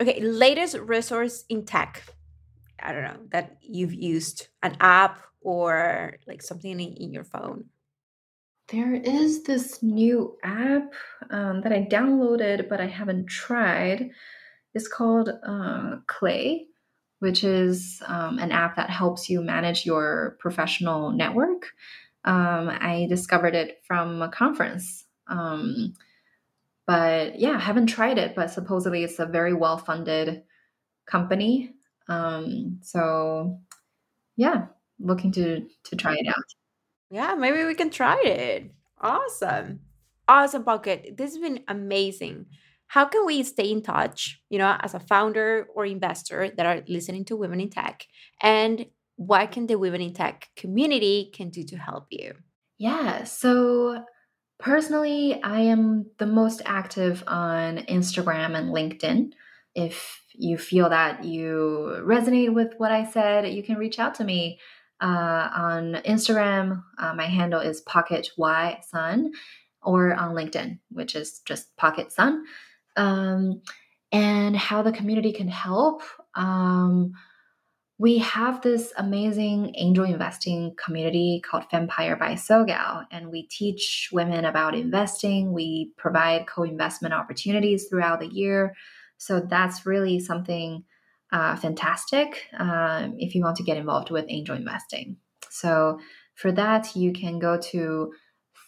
Okay, 0.00 0.20
latest 0.20 0.76
resource 0.76 1.44
in 1.48 1.64
tech. 1.64 2.02
I 2.80 2.92
don't 2.92 3.02
know 3.02 3.20
that 3.30 3.56
you've 3.60 3.94
used 3.94 4.48
an 4.62 4.76
app 4.80 5.20
or 5.40 6.16
like 6.26 6.42
something 6.42 6.70
in, 6.70 6.80
in 6.80 7.12
your 7.12 7.24
phone. 7.24 7.66
There 8.68 8.94
is 8.94 9.42
this 9.42 9.82
new 9.82 10.36
app 10.42 10.94
um, 11.30 11.60
that 11.62 11.72
I 11.72 11.86
downloaded, 11.90 12.68
but 12.68 12.80
I 12.80 12.86
haven't 12.86 13.26
tried. 13.26 14.10
It's 14.72 14.88
called 14.88 15.28
uh, 15.46 15.96
Clay, 16.06 16.66
which 17.18 17.44
is 17.44 18.02
um, 18.06 18.38
an 18.38 18.52
app 18.52 18.76
that 18.76 18.88
helps 18.88 19.28
you 19.28 19.42
manage 19.42 19.84
your 19.84 20.36
professional 20.40 21.12
network. 21.12 21.72
Um, 22.24 22.70
I 22.70 23.06
discovered 23.08 23.54
it 23.54 23.82
from 23.86 24.22
a 24.22 24.30
conference. 24.30 25.04
Um, 25.28 25.92
but 26.86 27.38
yeah, 27.38 27.56
I 27.56 27.60
haven't 27.60 27.86
tried 27.86 28.18
it, 28.18 28.34
but 28.34 28.50
supposedly 28.50 29.04
it's 29.04 29.18
a 29.18 29.26
very 29.26 29.54
well 29.54 29.76
funded 29.78 30.42
company. 31.06 31.74
Um, 32.08 32.78
so 32.82 33.58
yeah, 34.36 34.66
looking 34.98 35.32
to 35.32 35.66
to 35.84 35.96
try 35.96 36.14
it 36.14 36.28
out. 36.28 36.44
Yeah, 37.10 37.34
maybe 37.34 37.64
we 37.64 37.74
can 37.74 37.90
try 37.90 38.20
it. 38.24 38.70
Awesome. 39.00 39.80
Awesome, 40.26 40.64
Pocket. 40.64 41.14
This 41.16 41.32
has 41.32 41.38
been 41.38 41.62
amazing. 41.68 42.46
How 42.86 43.04
can 43.04 43.26
we 43.26 43.42
stay 43.42 43.70
in 43.70 43.82
touch, 43.82 44.40
you 44.50 44.58
know, 44.58 44.76
as 44.80 44.94
a 44.94 45.00
founder 45.00 45.66
or 45.74 45.84
investor 45.84 46.50
that 46.56 46.66
are 46.66 46.82
listening 46.88 47.24
to 47.26 47.36
Women 47.36 47.60
in 47.60 47.70
Tech? 47.70 48.06
And 48.40 48.86
what 49.16 49.52
can 49.52 49.66
the 49.66 49.78
Women 49.78 50.00
in 50.00 50.12
Tech 50.12 50.48
community 50.56 51.30
can 51.34 51.50
do 51.50 51.64
to 51.64 51.76
help 51.76 52.06
you? 52.10 52.34
Yeah, 52.78 53.24
so 53.24 54.04
personally, 54.58 55.42
I 55.42 55.60
am 55.60 56.06
the 56.18 56.26
most 56.26 56.62
active 56.64 57.22
on 57.26 57.78
Instagram 57.78 58.56
and 58.56 58.70
LinkedIn. 58.70 59.32
If 59.74 60.22
you 60.32 60.58
feel 60.58 60.88
that 60.90 61.24
you 61.24 62.02
resonate 62.04 62.52
with 62.52 62.74
what 62.78 62.92
I 62.92 63.04
said, 63.10 63.48
you 63.48 63.62
can 63.62 63.76
reach 63.76 63.98
out 63.98 64.14
to 64.16 64.24
me 64.24 64.58
uh, 65.04 65.50
on 65.54 66.00
Instagram. 66.06 66.82
Uh, 66.98 67.12
my 67.14 67.26
handle 67.26 67.60
is 67.60 67.82
Pocket 67.82 68.30
Y 68.38 68.80
Sun, 68.88 69.32
or 69.82 70.14
on 70.14 70.34
LinkedIn, 70.34 70.78
which 70.90 71.14
is 71.14 71.40
just 71.44 71.76
Pocket 71.76 72.10
Sun. 72.10 72.44
Um, 72.96 73.60
and 74.10 74.56
how 74.56 74.82
the 74.82 74.92
community 74.92 75.32
can 75.32 75.48
help. 75.48 76.02
Um, 76.34 77.12
we 77.98 78.18
have 78.18 78.62
this 78.62 78.92
amazing 78.96 79.74
angel 79.76 80.04
investing 80.04 80.74
community 80.82 81.42
called 81.48 81.64
Fempire 81.70 82.18
by 82.18 82.32
SoGal, 82.32 83.04
and 83.10 83.30
we 83.30 83.46
teach 83.48 84.08
women 84.10 84.46
about 84.46 84.74
investing. 84.74 85.52
We 85.52 85.92
provide 85.98 86.46
co 86.46 86.62
investment 86.62 87.12
opportunities 87.12 87.88
throughout 87.88 88.20
the 88.20 88.32
year. 88.32 88.74
So 89.18 89.40
that's 89.40 89.84
really 89.84 90.18
something 90.18 90.84
uh, 91.34 91.56
fantastic 91.56 92.46
um, 92.58 93.16
if 93.18 93.34
you 93.34 93.42
want 93.42 93.56
to 93.56 93.64
get 93.64 93.76
involved 93.76 94.10
with 94.10 94.24
angel 94.28 94.54
investing. 94.54 95.16
So 95.50 95.98
for 96.36 96.52
that, 96.52 96.94
you 96.94 97.12
can 97.12 97.40
go 97.40 97.58
to 97.72 98.12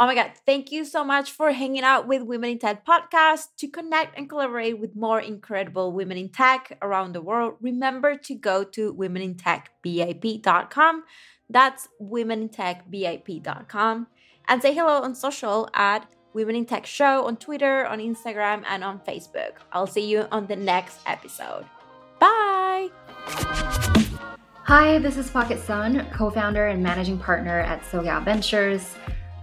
Oh 0.00 0.06
my 0.06 0.14
God, 0.14 0.32
thank 0.46 0.72
you 0.72 0.86
so 0.86 1.04
much 1.04 1.30
for 1.30 1.52
hanging 1.52 1.82
out 1.82 2.08
with 2.08 2.22
Women 2.22 2.52
in 2.52 2.58
Tech 2.58 2.86
podcast. 2.86 3.48
To 3.58 3.68
connect 3.68 4.16
and 4.16 4.30
collaborate 4.30 4.80
with 4.80 4.96
more 4.96 5.20
incredible 5.20 5.92
women 5.92 6.16
in 6.16 6.30
tech 6.30 6.78
around 6.80 7.12
the 7.12 7.20
world, 7.20 7.56
remember 7.60 8.16
to 8.16 8.34
go 8.34 8.64
to 8.64 8.94
womenintechvip.com. 8.94 11.04
That's 11.50 11.88
womenintechvip.com. 12.00 14.06
And 14.48 14.62
say 14.62 14.72
hello 14.72 15.02
on 15.02 15.14
social 15.14 15.68
at 15.74 16.10
Women 16.32 16.56
in 16.56 16.64
Tech 16.64 16.86
Show 16.86 17.26
on 17.26 17.36
Twitter, 17.36 17.84
on 17.84 17.98
Instagram, 17.98 18.64
and 18.66 18.82
on 18.82 19.00
Facebook. 19.00 19.56
I'll 19.70 19.86
see 19.86 20.08
you 20.08 20.26
on 20.32 20.46
the 20.46 20.56
next 20.56 21.00
episode. 21.04 21.66
Bye. 22.18 22.88
Hi, 24.64 24.98
this 24.98 25.18
is 25.18 25.28
Pocket 25.28 25.60
Sun, 25.60 26.06
co 26.10 26.30
founder 26.30 26.68
and 26.68 26.82
managing 26.82 27.18
partner 27.18 27.60
at 27.60 27.82
SoGal 27.82 28.24
Ventures, 28.24 28.94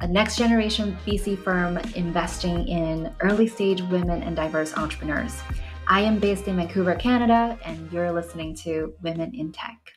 a 0.02 0.08
next 0.08 0.38
generation 0.38 0.98
VC 1.06 1.38
firm 1.38 1.78
investing 1.96 2.68
in 2.68 3.14
early 3.22 3.48
stage 3.48 3.82
women 3.84 4.22
and 4.24 4.36
diverse 4.36 4.76
entrepreneurs. 4.78 5.42
I 5.88 6.02
am 6.02 6.20
based 6.20 6.48
in 6.48 6.58
Vancouver, 6.58 6.96
Canada, 6.96 7.58
and 7.64 7.92
you're 7.92 8.12
listening 8.12 8.56
to 8.58 8.94
Women 9.02 9.34
in 9.34 9.52
Tech. 9.52 9.97